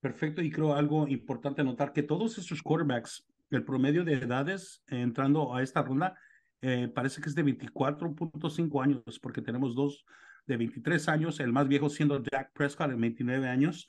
Perfecto, 0.00 0.42
y 0.42 0.50
creo 0.50 0.74
algo 0.74 1.08
importante 1.08 1.64
notar 1.64 1.94
que 1.94 2.02
todos 2.02 2.36
estos 2.36 2.62
quarterbacks, 2.62 3.26
el 3.48 3.64
promedio 3.64 4.04
de 4.04 4.12
edades 4.12 4.82
entrando 4.88 5.56
a 5.56 5.62
esta 5.62 5.80
ronda, 5.80 6.14
eh, 6.60 6.92
parece 6.94 7.22
que 7.22 7.30
es 7.30 7.34
de 7.34 7.42
24.5 7.42 8.82
años, 8.82 9.18
porque 9.22 9.40
tenemos 9.40 9.74
dos 9.74 10.04
de 10.46 10.58
23 10.58 11.08
años, 11.08 11.40
el 11.40 11.54
más 11.54 11.68
viejo 11.68 11.88
siendo 11.88 12.22
Jack 12.22 12.52
Prescott, 12.52 12.90
de 12.90 12.96
29 12.96 13.48
años, 13.48 13.86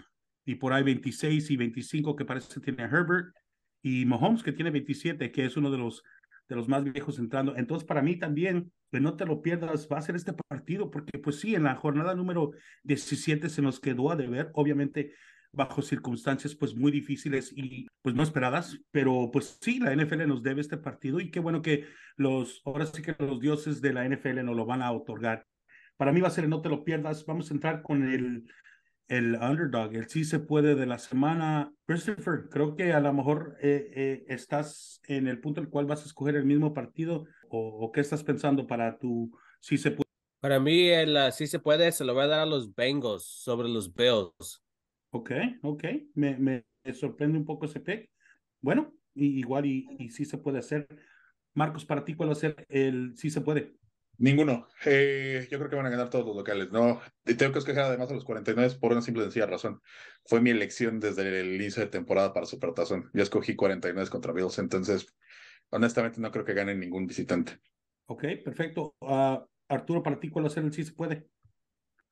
y 0.50 0.56
por 0.56 0.74
ahí 0.74 0.82
26 0.82 1.52
y 1.52 1.58
25 1.58 2.16
que 2.16 2.26
parece 2.26 2.52
que 2.56 2.60
tiene 2.60 2.84
Herbert, 2.84 3.36
y 3.84 4.06
Mahomes 4.06 4.42
que 4.42 4.52
tiene 4.52 4.72
27, 4.72 5.32
que 5.32 5.46
es 5.46 5.56
uno 5.58 5.70
de 5.70 5.78
los, 5.78 6.04
de 6.48 6.56
los 6.56 6.68
más 6.68 6.84
viejos 6.84 7.20
entrando. 7.20 7.56
Entonces, 7.56 7.88
para 7.88 8.02
mí 8.02 8.18
también, 8.18 8.72
que 8.92 9.00
no 9.00 9.16
te 9.16 9.28
lo 9.28 9.44
pierdas, 9.44 9.88
va 9.92 10.00
a 10.00 10.02
ser 10.02 10.16
este 10.16 10.34
partido, 10.34 10.90
porque 10.90 11.20
pues 11.20 11.40
sí, 11.40 11.54
en 11.54 11.64
la 11.64 11.76
jornada 11.76 12.16
número 12.16 12.52
17 12.82 13.48
se 13.48 13.62
nos 13.62 13.80
quedó 13.80 14.12
a 14.12 14.16
deber, 14.16 14.50
obviamente 14.54 15.14
bajo 15.52 15.84
circunstancias 15.84 16.56
pues 16.56 16.76
muy 16.76 16.92
difíciles 16.92 17.52
y 17.56 17.88
pues 18.02 18.16
no 18.16 18.24
esperadas, 18.24 18.80
pero 18.92 19.30
pues 19.32 19.60
sí, 19.62 19.80
la 19.80 19.96
NFL 19.96 20.28
nos 20.28 20.42
debe 20.42 20.62
este 20.62 20.78
partido 20.78 21.20
y 21.20 21.30
qué 21.30 21.40
bueno 21.40 21.62
que 21.62 21.86
los, 22.18 22.62
ahora 22.66 22.88
sí 22.88 23.04
que 23.04 23.16
los 23.20 23.40
dioses 23.40 23.82
de 23.82 23.94
la 23.94 24.08
NFL 24.08 24.44
nos 24.44 24.56
lo 24.56 24.66
van 24.66 24.82
a 24.82 24.92
otorgar. 24.92 25.46
Para 25.96 26.12
mí 26.12 26.22
va 26.22 26.28
a 26.28 26.32
ser 26.32 26.48
no 26.48 26.62
te 26.62 26.70
lo 26.70 26.84
pierdas, 26.84 27.26
vamos 27.26 27.52
a 27.52 27.54
entrar 27.54 27.82
con 27.84 28.04
el, 28.04 28.48
el 29.10 29.36
underdog, 29.36 29.94
el 29.96 30.08
sí 30.08 30.24
se 30.24 30.40
puede 30.40 30.76
de 30.76 30.86
la 30.86 31.00
semana. 31.00 31.74
Christopher, 31.86 32.48
creo 32.50 32.76
que 32.76 32.94
a 32.94 33.00
lo 33.00 33.12
mejor 33.12 33.58
eh, 33.62 33.92
eh, 33.96 34.26
estás 34.28 35.02
en 35.08 35.28
el 35.28 35.42
punto 35.42 35.60
en 35.60 35.66
el 35.66 35.72
cual 35.72 35.88
vas 35.88 36.04
a 36.04 36.06
escoger 36.06 36.36
el 36.36 36.46
mismo 36.46 36.74
partido 36.74 37.26
o, 37.50 37.86
o 37.86 37.92
qué 37.92 38.02
estás 38.02 38.24
pensando 38.24 38.68
para 38.68 38.98
tu 38.98 39.32
sí 39.60 39.78
se 39.78 39.92
puede. 39.92 40.10
Para 40.40 40.60
mí, 40.60 40.88
el 40.88 41.18
uh, 41.18 41.32
sí 41.32 41.48
se 41.48 41.60
puede, 41.60 41.92
se 41.92 42.06
lo 42.06 42.14
voy 42.14 42.24
a 42.24 42.28
dar 42.28 42.40
a 42.40 42.46
los 42.46 42.74
Bengals 42.74 43.26
sobre 43.26 43.68
los 43.68 43.94
Bills. 43.94 44.64
Ok, 45.10 45.32
ok. 45.64 45.84
Me, 46.14 46.38
me, 46.38 46.64
sorprende 46.94 47.38
un 47.38 47.46
poco 47.46 47.66
ese 47.66 47.82
pick. 47.82 48.10
Bueno, 48.62 48.94
y, 49.14 49.40
igual 49.40 49.66
y, 49.66 49.88
y 50.00 50.12
sí 50.12 50.24
se 50.24 50.38
puede 50.38 50.60
hacer. 50.60 50.88
Marcos, 51.54 51.84
para 51.84 52.06
ti, 52.06 52.14
¿cuál 52.14 52.30
va 52.30 52.34
a 52.34 52.36
ser 52.36 52.66
el 52.70 53.18
sí 53.18 53.30
se 53.30 53.42
puede? 53.42 53.79
Ninguno. 54.20 54.68
Eh, 54.84 55.48
yo 55.50 55.58
creo 55.58 55.70
que 55.70 55.78
van 55.78 55.86
a 55.86 55.90
ganar 55.90 56.10
todos 56.10 56.26
los 56.26 56.36
locales. 56.36 56.70
No, 56.72 57.00
y 57.26 57.36
tengo 57.36 57.54
que 57.54 57.60
escoger 57.60 57.84
además 57.84 58.12
a 58.12 58.16
los 58.16 58.26
49 58.26 58.76
por 58.80 58.92
una 58.92 59.02
simple 59.02 59.22
y 59.24 59.26
sencilla 59.26 59.46
razón. 59.46 59.82
Fue 60.26 60.42
mi 60.42 60.50
elección 60.50 61.00
desde 61.00 61.40
el 61.40 61.56
inicio 61.56 61.82
de 61.82 61.90
temporada 61.90 62.34
para 62.34 62.46
Supertazón. 62.46 63.10
Yo 63.14 63.24
escogí 63.24 63.56
49 63.56 64.10
contra 64.10 64.34
Bills, 64.34 64.60
entonces 64.60 65.08
honestamente 65.70 66.20
no 66.20 66.32
creo 66.32 66.44
que 66.44 66.54
gane 66.54 66.76
ningún 66.76 67.08
visitante. 67.08 67.60
Ok, 68.08 68.26
perfecto. 68.44 68.94
Uh, 69.00 69.38
Arturo, 69.70 70.04
para 70.04 70.20
ti, 70.20 70.30
¿cuál 70.30 70.44
va 70.44 70.50
a 70.50 70.52
ser 70.52 70.66
el 70.66 70.74
sí 70.74 70.84
se 70.84 70.92
puede? 70.92 71.30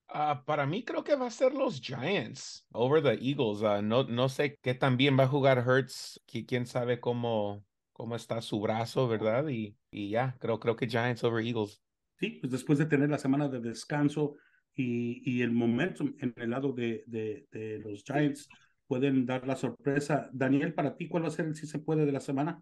Uh, 0.10 0.46
para 0.46 0.66
mí 0.66 0.86
creo 0.86 1.04
que 1.04 1.18
va 1.18 1.28
a 1.28 1.32
ser 1.32 1.54
los 1.54 1.82
Giants 1.82 2.66
over 2.72 3.04
the 3.04 3.20
Eagles. 3.22 3.62
Uh, 3.62 3.82
no, 3.82 4.06
no 4.06 4.30
sé 4.30 4.58
qué 4.62 4.76
tan 4.76 4.96
bien 4.96 5.20
va 5.20 5.26
a 5.26 5.28
jugar 5.28 5.68
Hurts. 5.68 6.24
Quién 6.26 6.66
sabe 6.68 7.02
cómo, 7.02 7.66
cómo 7.92 8.16
está 8.16 8.42
su 8.42 8.62
brazo, 8.62 9.10
¿verdad? 9.10 9.46
Y, 9.50 9.78
y 9.92 10.10
ya, 10.12 10.38
creo, 10.40 10.58
creo 10.62 10.78
que 10.78 10.88
Giants 10.88 11.26
over 11.26 11.46
Eagles. 11.46 11.84
Sí, 12.20 12.40
pues 12.42 12.52
después 12.52 12.80
de 12.80 12.86
tener 12.86 13.10
la 13.10 13.20
semana 13.20 13.48
de 13.48 13.60
descanso 13.60 14.36
y, 14.74 15.22
y 15.30 15.42
el 15.42 15.52
momentum 15.52 16.16
en 16.20 16.34
el 16.36 16.50
lado 16.50 16.74
de, 16.74 17.04
de, 17.08 17.80
los 17.80 18.04
Giants, 18.04 18.48
pueden 18.88 19.26
dar 19.26 19.46
la 19.48 19.56
sorpresa. 19.56 20.30
Daniel, 20.32 20.74
para 20.74 20.96
ti, 20.96 21.08
¿cuál 21.08 21.24
va 21.24 21.28
a 21.28 21.32
ser 21.32 21.46
el 21.46 21.56
si 21.56 21.68
se 21.68 21.80
puede 21.80 22.06
de 22.06 22.12
la 22.12 22.20
semana? 22.20 22.62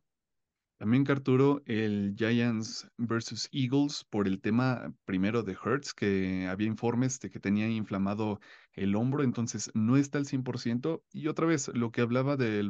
También, 0.77 1.09
Arturo, 1.09 1.61
el 1.65 2.15
Giants 2.17 2.89
versus 2.97 3.47
Eagles 3.53 4.05
por 4.09 4.27
el 4.27 4.41
tema 4.41 4.93
primero 5.05 5.41
de 5.41 5.53
Hertz, 5.53 5.93
que 5.93 6.47
había 6.47 6.67
informes 6.67 7.17
de 7.21 7.29
que 7.29 7.39
tenía 7.39 7.69
inflamado 7.69 8.41
el 8.73 8.95
hombro, 8.95 9.23
entonces 9.23 9.71
no 9.73 9.95
está 9.95 10.17
al 10.17 10.25
100%. 10.25 11.01
Y 11.13 11.27
otra 11.27 11.45
vez, 11.45 11.69
lo 11.73 11.91
que 11.91 12.01
hablaba 12.01 12.35
del, 12.35 12.69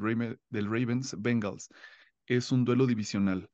del 0.49 0.65
Ravens 0.65 1.15
Bengals, 1.19 1.69
es 2.27 2.51
un 2.51 2.63
duelo 2.63 2.85
divisional. 2.85 3.49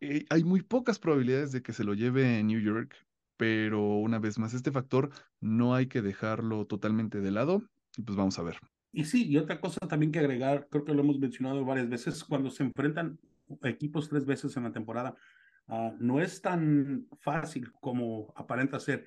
Eh, 0.00 0.24
hay 0.30 0.44
muy 0.44 0.62
pocas 0.62 0.98
probabilidades 0.98 1.52
de 1.52 1.62
que 1.62 1.72
se 1.72 1.84
lo 1.84 1.94
lleve 1.94 2.42
New 2.42 2.60
York, 2.60 2.94
pero 3.36 3.96
una 3.96 4.18
vez 4.18 4.38
más, 4.38 4.54
este 4.54 4.72
factor 4.72 5.10
no 5.40 5.74
hay 5.74 5.86
que 5.86 6.02
dejarlo 6.02 6.66
totalmente 6.66 7.20
de 7.20 7.30
lado. 7.30 7.62
Y 7.96 8.02
pues 8.02 8.16
vamos 8.16 8.38
a 8.38 8.42
ver. 8.42 8.58
Y 8.92 9.04
sí, 9.04 9.26
y 9.26 9.36
otra 9.36 9.60
cosa 9.60 9.80
también 9.88 10.12
que 10.12 10.18
agregar, 10.18 10.68
creo 10.70 10.84
que 10.84 10.94
lo 10.94 11.02
hemos 11.02 11.18
mencionado 11.18 11.64
varias 11.64 11.88
veces, 11.88 12.24
cuando 12.24 12.50
se 12.50 12.62
enfrentan 12.62 13.18
equipos 13.62 14.08
tres 14.08 14.24
veces 14.24 14.56
en 14.56 14.64
la 14.64 14.72
temporada, 14.72 15.16
uh, 15.68 15.92
no 15.98 16.20
es 16.20 16.40
tan 16.40 17.06
fácil 17.20 17.70
como 17.72 18.32
aparenta 18.36 18.80
ser. 18.80 19.06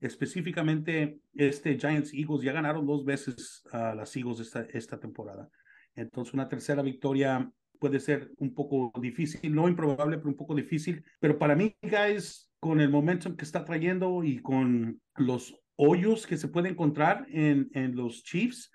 Específicamente, 0.00 1.20
este 1.34 1.78
Giants 1.78 2.12
Eagles 2.12 2.42
ya 2.42 2.52
ganaron 2.52 2.86
dos 2.86 3.04
veces 3.04 3.62
a 3.72 3.92
uh, 3.92 3.96
las 3.96 4.14
Eagles 4.16 4.40
esta, 4.40 4.62
esta 4.62 4.98
temporada. 4.98 5.48
Entonces, 5.94 6.34
una 6.34 6.48
tercera 6.48 6.82
victoria 6.82 7.50
puede 7.82 7.98
ser 7.98 8.30
un 8.38 8.54
poco 8.54 8.92
difícil, 9.00 9.52
no 9.52 9.68
improbable, 9.68 10.16
pero 10.18 10.28
un 10.28 10.36
poco 10.36 10.54
difícil. 10.54 11.04
Pero 11.18 11.36
para 11.36 11.56
mí, 11.56 11.76
guys, 11.82 12.48
con 12.60 12.80
el 12.80 12.90
momentum 12.90 13.34
que 13.34 13.44
está 13.44 13.64
trayendo 13.64 14.22
y 14.22 14.38
con 14.40 15.00
los 15.16 15.52
hoyos 15.74 16.28
que 16.28 16.36
se 16.36 16.46
puede 16.46 16.68
encontrar 16.68 17.26
en, 17.28 17.70
en 17.74 17.96
los 17.96 18.22
Chiefs, 18.22 18.70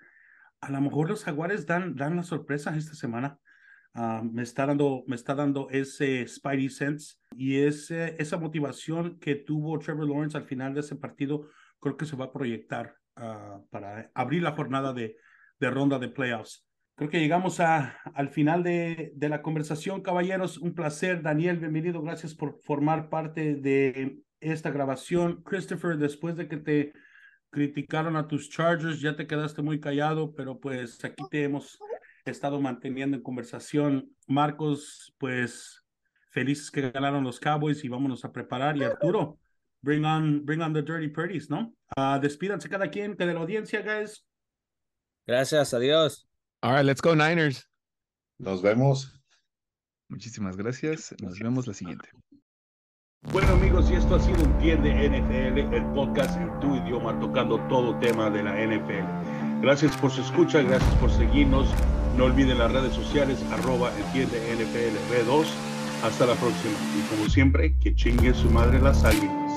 a 0.60 0.70
lo 0.70 0.82
mejor 0.82 1.08
los 1.08 1.24
Jaguares 1.24 1.64
dan, 1.64 1.96
dan 1.96 2.16
la 2.16 2.22
sorpresa 2.22 2.76
esta 2.76 2.92
semana. 2.92 3.38
Uh, 3.94 4.22
me, 4.22 4.42
está 4.42 4.66
dando, 4.66 5.04
me 5.06 5.16
está 5.16 5.34
dando 5.34 5.68
ese 5.70 6.28
Spidey 6.28 6.68
Sense 6.68 7.16
y 7.34 7.60
ese, 7.60 8.14
esa 8.18 8.36
motivación 8.36 9.18
que 9.18 9.36
tuvo 9.36 9.78
Trevor 9.78 10.06
Lawrence 10.06 10.36
al 10.36 10.44
final 10.44 10.74
de 10.74 10.80
ese 10.80 10.96
partido, 10.96 11.48
creo 11.80 11.96
que 11.96 12.04
se 12.04 12.14
va 12.14 12.26
a 12.26 12.32
proyectar 12.32 12.94
uh, 13.16 13.66
para 13.70 14.10
abrir 14.12 14.42
la 14.42 14.52
jornada 14.52 14.92
de, 14.92 15.16
de 15.58 15.70
ronda 15.70 15.98
de 15.98 16.10
playoffs. 16.10 16.67
Creo 16.98 17.10
que 17.10 17.20
llegamos 17.20 17.60
a, 17.60 17.96
al 18.12 18.28
final 18.28 18.64
de, 18.64 19.12
de, 19.14 19.28
la 19.28 19.40
conversación, 19.40 20.02
caballeros. 20.02 20.58
Un 20.58 20.74
placer, 20.74 21.22
Daniel, 21.22 21.60
bienvenido. 21.60 22.02
Gracias 22.02 22.34
por 22.34 22.58
formar 22.64 23.08
parte 23.08 23.54
de 23.54 24.18
esta 24.40 24.72
grabación. 24.72 25.40
Christopher, 25.44 25.96
después 25.96 26.34
de 26.34 26.48
que 26.48 26.56
te 26.56 26.92
criticaron 27.50 28.16
a 28.16 28.26
tus 28.26 28.50
Chargers, 28.50 29.00
ya 29.00 29.14
te 29.14 29.28
quedaste 29.28 29.62
muy 29.62 29.78
callado, 29.78 30.34
pero 30.34 30.58
pues 30.58 31.04
aquí 31.04 31.22
te 31.30 31.44
hemos 31.44 31.78
estado 32.24 32.60
manteniendo 32.60 33.16
en 33.16 33.22
conversación. 33.22 34.10
Marcos, 34.26 35.14
pues 35.18 35.86
felices 36.32 36.68
que 36.68 36.90
ganaron 36.90 37.22
los 37.22 37.38
Cowboys 37.38 37.84
y 37.84 37.88
vámonos 37.88 38.24
a 38.24 38.32
preparar. 38.32 38.76
Y 38.76 38.82
Arturo, 38.82 39.38
bring 39.82 40.04
on, 40.04 40.44
bring 40.44 40.62
on 40.62 40.72
the 40.72 40.82
dirty 40.82 41.06
pretties, 41.06 41.48
¿no? 41.48 41.72
Uh, 41.96 42.18
despídanse 42.20 42.68
cada 42.68 42.90
quien 42.90 43.16
que 43.16 43.24
de 43.24 43.34
la 43.34 43.38
audiencia, 43.38 43.82
guys. 43.82 44.26
Gracias, 45.24 45.72
adiós. 45.72 46.27
All 46.60 46.72
right, 46.72 46.84
let's 46.84 47.00
go 47.00 47.14
Niners. 47.14 47.68
Nos 48.38 48.62
vemos. 48.62 49.12
Muchísimas 50.08 50.56
gracias. 50.56 51.14
Nos 51.22 51.38
vemos 51.38 51.66
la 51.68 51.74
siguiente. 51.74 52.08
Bueno 53.32 53.48
amigos, 53.52 53.90
y 53.90 53.94
esto 53.94 54.14
ha 54.14 54.20
sido 54.20 54.42
Entiende 54.44 54.90
NFL, 54.90 55.74
el 55.74 55.84
podcast 55.92 56.36
en 56.36 56.58
tu 56.60 56.76
idioma 56.76 57.18
tocando 57.20 57.58
todo 57.68 57.98
tema 57.98 58.30
de 58.30 58.42
la 58.42 58.54
NFL. 58.54 59.60
Gracias 59.60 59.96
por 59.96 60.10
su 60.10 60.20
escucha, 60.22 60.62
gracias 60.62 60.94
por 60.96 61.10
seguirnos. 61.10 61.68
No 62.16 62.24
olviden 62.24 62.58
las 62.58 62.72
redes 62.72 62.94
sociales, 62.94 63.40
arroba 63.52 63.92
Entiende 63.96 64.38
NFL 64.54 64.96
B2. 65.12 65.46
Hasta 66.02 66.26
la 66.26 66.34
próxima. 66.34 66.74
Y 66.96 67.14
como 67.14 67.28
siempre, 67.28 67.76
que 67.78 67.94
chingue 67.94 68.34
su 68.34 68.50
madre 68.50 68.80
las 68.80 69.04
águilas. 69.04 69.47